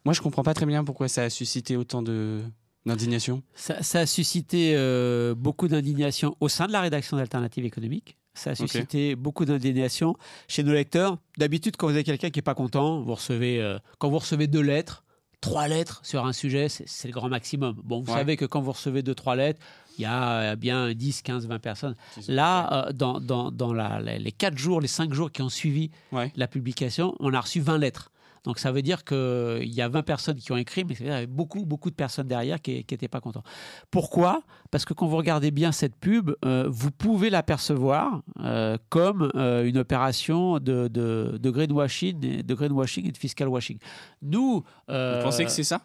Moi, 0.05 0.15
je 0.15 0.21
comprends 0.21 0.43
pas 0.43 0.55
très 0.55 0.67
bien 0.67 0.85
pourquoi 0.85 1.09
ça 1.09 1.25
a 1.25 1.31
suscité 1.31 1.77
autant 1.77 2.03
de 2.03 2.41
d'indignation. 2.87 3.43
Ça, 3.55 4.01
a 4.01 4.07
suscité 4.07 4.73
euh, 4.75 5.35
beaucoup 5.35 5.69
d'indignation 5.69 6.35
au 6.41 6.49
sein 6.49 6.67
de 6.67 6.73
la 6.73 6.81
rédaction 6.81 7.19
d'Alternative 7.19 7.67
économique. 7.67 8.17
Ça 8.33 8.51
a 8.51 8.55
suscité 8.55 9.17
beaucoup 9.17 9.45
d'indignation 9.45 10.17
chez 10.49 10.63
nos 10.63 10.73
lecteurs. 10.73 11.19
D'habitude, 11.37 11.77
quand 11.77 11.89
vous 11.89 11.93
avez 11.93 12.05
quelqu'un 12.05 12.31
qui 12.31 12.39
n'est 12.39 12.43
pas 12.43 12.55
content, 12.55 13.03
vous 13.03 13.15
recevez, 13.15 13.77
quand 13.99 14.09
vous 14.09 14.19
recevez 14.19 14.47
deux 14.47 14.63
lettres, 14.63 15.05
trois 15.41 15.69
lettres 15.69 16.01
sur 16.03 16.27
un 16.27 16.33
sujet, 16.33 16.69
c'est 16.69 17.09
le 17.09 17.15
grand 17.15 17.29
maximum. 17.29 17.75
Bon, 17.85 18.01
vous 18.01 18.13
savez 18.19 18.37
que 18.37 18.45
quand 18.45 18.61
vous 18.61 18.73
recevez 18.73 19.03
deux, 19.03 19.15
trois 19.15 19.37
lettres, 19.37 19.61
il 19.99 20.03
y 20.03 20.07
a 20.07 20.55
bien 20.57 20.93
10, 20.93 21.23
15, 21.23 21.47
20 21.47 21.59
personnes. 21.59 21.95
Là, 22.29 22.89
euh, 22.89 22.93
dans, 22.93 23.21
dans, 23.21 23.51
dans 23.51 23.73
la, 23.73 24.01
les 24.01 24.33
4 24.33 24.57
jours, 24.57 24.81
les 24.81 24.89
5 24.89 25.13
jours 25.13 25.31
qui 25.33 25.43
ont 25.43 25.49
suivi 25.49 25.91
la 26.37 26.47
publication, 26.47 27.15
on 27.21 27.33
a 27.35 27.41
reçu 27.41 27.61
20 27.61 27.79
lettres. 27.79 28.11
Donc 28.45 28.59
ça 28.59 28.73
veut 28.73 28.83
dire 28.83 29.05
qu'il 29.05 29.73
y 29.73 29.81
a 29.81 29.89
20 29.89 30.03
personnes 30.03 30.37
qui 30.37 30.53
ont 30.53 30.57
écrit, 30.57 30.85
mais 30.85 30.95
il 31.01 31.07
y 31.07 31.11
avait 31.11 31.27
beaucoup, 31.27 31.65
beaucoup 31.65 31.91
de 31.91 31.95
personnes 31.95 32.29
derrière 32.29 32.61
qui 32.61 32.77
n'étaient 32.77 33.09
pas 33.09 33.21
contents. 33.21 33.43
Pourquoi? 33.91 34.43
Parce 34.71 34.85
que 34.85 34.95
quand 34.95 35.07
vous 35.07 35.17
regardez 35.17 35.51
bien 35.51 35.73
cette 35.73 35.97
pub, 35.97 36.33
euh, 36.45 36.67
vous 36.69 36.91
pouvez 36.91 37.31
l'apercevoir 37.31 38.23
euh, 38.41 38.77
comme 38.89 39.31
une 39.35 39.79
opération 39.79 40.59
de, 40.59 41.39
greenwashing, 41.43 42.43
de 42.43 42.55
greenwashing 42.55 43.07
et 43.09 43.13
de 43.13 43.19
fiscal 43.19 43.49
washing. 43.49 43.79
Nous... 44.23 44.65
vous 44.89 45.23
pensez 45.23 45.45
que 45.45 45.51
c'est 45.51 45.65
ça? 45.65 45.83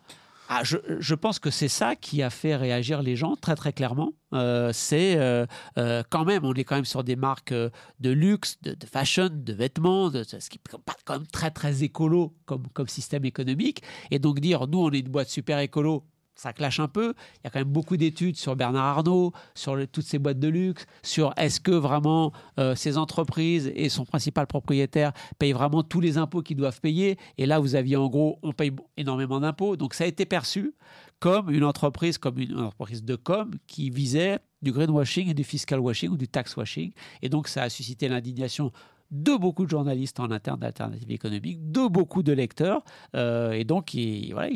Ah, 0.47 0.61
je, 0.63 1.15
pense 1.15 1.39
que 1.39 1.49
c'est 1.49 1.67
ça 1.67 1.95
qui 1.95 2.21
a 2.21 2.29
fait 2.29 2.55
réagir 2.55 3.01
les 3.01 3.15
gens 3.15 3.35
très 3.35 3.55
très 3.55 3.73
clairement. 3.73 4.13
Euh, 4.33 4.71
c'est 4.73 5.17
euh, 5.17 5.45
euh, 5.77 6.03
quand 6.09 6.23
même, 6.23 6.45
on 6.45 6.53
est 6.53 6.63
quand 6.63 6.75
même 6.75 6.85
sur 6.85 7.03
des 7.03 7.15
marques 7.15 7.53
de 7.53 8.09
luxe, 8.09 8.57
de, 8.61 8.75
fashion, 8.85 9.29
de 9.31 9.53
vêtements, 9.53 10.11
de, 10.11 10.23
ce 10.23 10.37
qui 10.49 10.57
est 10.57 10.77
quand 11.05 11.13
même 11.13 11.27
très 11.27 11.49
très 11.49 11.83
écolo 11.83 12.35
comme, 12.45 12.67
comme 12.73 12.87
système 12.87 13.25
économique. 13.25 13.81
Et 14.11 14.19
donc 14.19 14.39
dire, 14.39 14.67
nous 14.67 14.79
on 14.79 14.91
est 14.91 14.99
une 14.99 15.09
boîte 15.09 15.29
super 15.29 15.59
écolo, 15.59 16.03
ça 16.35 16.53
clash 16.53 16.79
un 16.79 16.87
peu. 16.87 17.13
Il 17.35 17.45
y 17.45 17.47
a 17.47 17.49
quand 17.49 17.59
même 17.59 17.67
beaucoup 17.67 17.97
d'études 17.97 18.37
sur 18.37 18.55
Bernard 18.55 18.97
Arnault, 18.97 19.33
sur 19.55 19.77
toutes 19.91 20.05
ces 20.05 20.19
boîtes 20.19 20.39
de 20.39 20.47
luxe, 20.47 20.85
sur 21.01 21.33
est-ce 21.37 21.59
que 21.59 21.71
vraiment 21.71 22.31
euh, 22.59 22.75
ces 22.75 22.97
entreprises 22.97 23.71
et 23.75 23.89
son 23.89 24.05
principal 24.05 24.45
propriétaire 24.47 25.13
payent 25.39 25.53
vraiment 25.53 25.83
tous 25.83 26.01
les 26.01 26.17
impôts 26.17 26.41
qu'ils 26.41 26.57
doivent 26.57 26.81
payer. 26.81 27.17
Et 27.37 27.45
là, 27.45 27.59
vous 27.59 27.75
aviez 27.75 27.95
en 27.95 28.07
gros, 28.07 28.39
on 28.43 28.51
paye 28.51 28.71
énormément 28.97 29.39
d'impôts. 29.39 29.77
Donc 29.77 29.93
ça 29.93 30.03
a 30.03 30.07
été 30.07 30.25
perçu 30.25 30.73
comme 31.19 31.49
une 31.49 31.63
entreprise, 31.63 32.17
comme 32.17 32.39
une 32.39 32.59
entreprise 32.59 33.03
de 33.03 33.15
com 33.15 33.51
qui 33.67 33.89
visait 33.89 34.39
du 34.61 34.71
greenwashing 34.71 35.29
et 35.29 35.33
du 35.33 35.43
fiscal 35.43 35.79
washing 35.79 36.09
ou 36.09 36.17
du 36.17 36.27
tax 36.27 36.55
washing. 36.57 36.91
Et 37.21 37.29
donc 37.29 37.47
ça 37.47 37.63
a 37.63 37.69
suscité 37.69 38.07
l'indignation 38.07 38.71
de 39.11 39.35
beaucoup 39.35 39.65
de 39.65 39.69
journalistes 39.69 40.19
en 40.19 40.31
interne 40.31 40.59
d'Alternative 40.59 41.11
économique, 41.11 41.71
de 41.71 41.87
beaucoup 41.87 42.23
de 42.23 42.33
lecteurs. 42.33 42.83
Euh, 43.15 43.51
et 43.51 43.63
donc, 43.63 43.93
il, 43.93 44.33
voilà, 44.33 44.49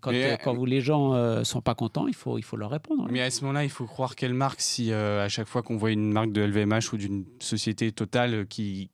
quand, 0.00 0.12
euh, 0.12 0.36
quand 0.42 0.54
vous, 0.54 0.64
les 0.64 0.80
gens 0.80 1.12
ne 1.12 1.18
euh, 1.18 1.44
sont 1.44 1.60
pas 1.60 1.74
contents, 1.74 2.06
il 2.06 2.14
faut, 2.14 2.38
il 2.38 2.42
faut 2.42 2.56
leur 2.56 2.70
répondre. 2.70 3.06
Mais 3.10 3.20
à 3.20 3.30
ce 3.30 3.42
moment-là, 3.42 3.64
il 3.64 3.70
faut 3.70 3.86
croire 3.86 4.16
quelle 4.16 4.34
marque 4.34 4.60
si 4.60 4.92
à 4.92 5.28
chaque 5.28 5.48
fois 5.48 5.62
qu'on 5.62 5.76
voit 5.76 5.90
une 5.90 6.12
marque 6.12 6.32
de 6.32 6.42
LVMH 6.42 6.92
ou 6.92 6.96
d'une 6.96 7.24
société 7.40 7.92
totale 7.92 8.46
qui, 8.46 8.90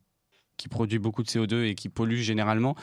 qui 0.57 0.69
produit 0.69 0.99
beaucoup 0.99 1.23
de 1.23 1.29
CO2 1.29 1.65
et 1.65 1.75
qui 1.75 1.89
pollue 1.89 2.17
généralement, 2.17 2.75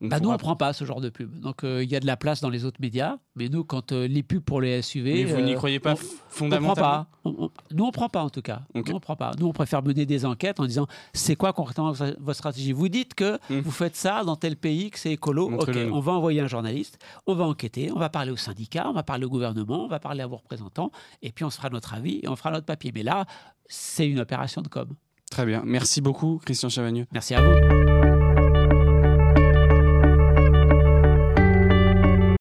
bah, 0.00 0.18
nous, 0.18 0.30
on 0.30 0.32
ne 0.32 0.38
prend 0.38 0.56
pas 0.56 0.72
ce 0.72 0.84
genre 0.84 1.00
de 1.00 1.10
pub. 1.10 1.40
Donc, 1.40 1.62
euh, 1.62 1.84
il 1.84 1.90
y 1.90 1.96
a 1.96 2.00
de 2.00 2.06
la 2.06 2.16
place 2.16 2.40
dans 2.40 2.48
les 2.48 2.64
autres 2.64 2.80
médias. 2.80 3.18
Mais 3.36 3.48
nous, 3.48 3.64
quand 3.64 3.92
euh, 3.92 4.08
les 4.08 4.22
pubs 4.22 4.42
pour 4.42 4.60
les 4.62 4.80
SUV. 4.80 5.12
Mais 5.12 5.24
vous 5.24 5.40
n'y 5.42 5.52
euh, 5.52 5.56
croyez 5.56 5.78
pas 5.78 5.94
fondamentalement 6.28 7.06
on, 7.24 7.32
pas. 7.32 7.54
nous, 7.70 7.84
on 7.84 7.88
ne 7.88 7.92
prend 7.92 8.08
pas 8.08 8.22
en 8.22 8.30
tout 8.30 8.40
cas. 8.40 8.62
Nous, 8.74 8.82
on 8.94 9.00
prend 9.00 9.16
pas. 9.16 9.32
Nous, 9.38 9.46
on 9.46 9.52
préfère 9.52 9.82
mener 9.82 10.06
des 10.06 10.24
enquêtes 10.24 10.58
en 10.58 10.64
disant 10.64 10.86
c'est 11.12 11.36
quoi 11.36 11.52
concrètement 11.52 11.92
votre 11.92 12.32
stratégie? 12.32 12.72
Vous 12.72 12.88
dites 12.88 13.14
que 13.14 13.38
hum. 13.50 13.60
vous 13.60 13.70
faites 13.70 13.96
ça 13.96 14.24
dans 14.24 14.36
tel 14.36 14.56
pays, 14.56 14.90
que 14.90 14.98
c'est 14.98 15.12
écolo. 15.12 15.50
Ok, 15.50 15.76
on 15.92 16.00
va 16.00 16.12
envoyer 16.12 16.40
un 16.40 16.48
journaliste, 16.48 16.98
on 17.26 17.34
va 17.34 17.44
enquêter, 17.44 17.92
on 17.92 17.98
va 17.98 18.08
parler 18.08 18.30
au 18.30 18.36
syndicat, 18.36 18.88
on 18.88 18.94
va 18.94 19.02
parler 19.02 19.26
au 19.26 19.30
gouvernement, 19.30 19.84
on 19.84 19.88
va 19.88 20.00
parler 20.00 20.22
à 20.22 20.26
vos 20.26 20.36
représentants. 20.36 20.90
Et 21.20 21.30
puis, 21.30 21.44
on 21.44 21.50
se 21.50 21.58
fera 21.58 21.68
notre 21.68 21.92
avis 21.92 22.20
et 22.22 22.28
on 22.28 22.36
fera 22.36 22.50
notre 22.50 22.66
papier. 22.66 22.90
Mais 22.94 23.02
là, 23.02 23.26
c'est 23.66 24.08
une 24.08 24.20
opération 24.20 24.62
de 24.62 24.68
com. 24.68 24.88
Très 25.30 25.44
bien. 25.44 25.62
Merci 25.64 26.00
beaucoup, 26.00 26.40
Christian 26.44 26.70
Chavagneux. 26.70 27.06
Merci 27.12 27.34
à 27.34 27.42
vous. 27.42 28.29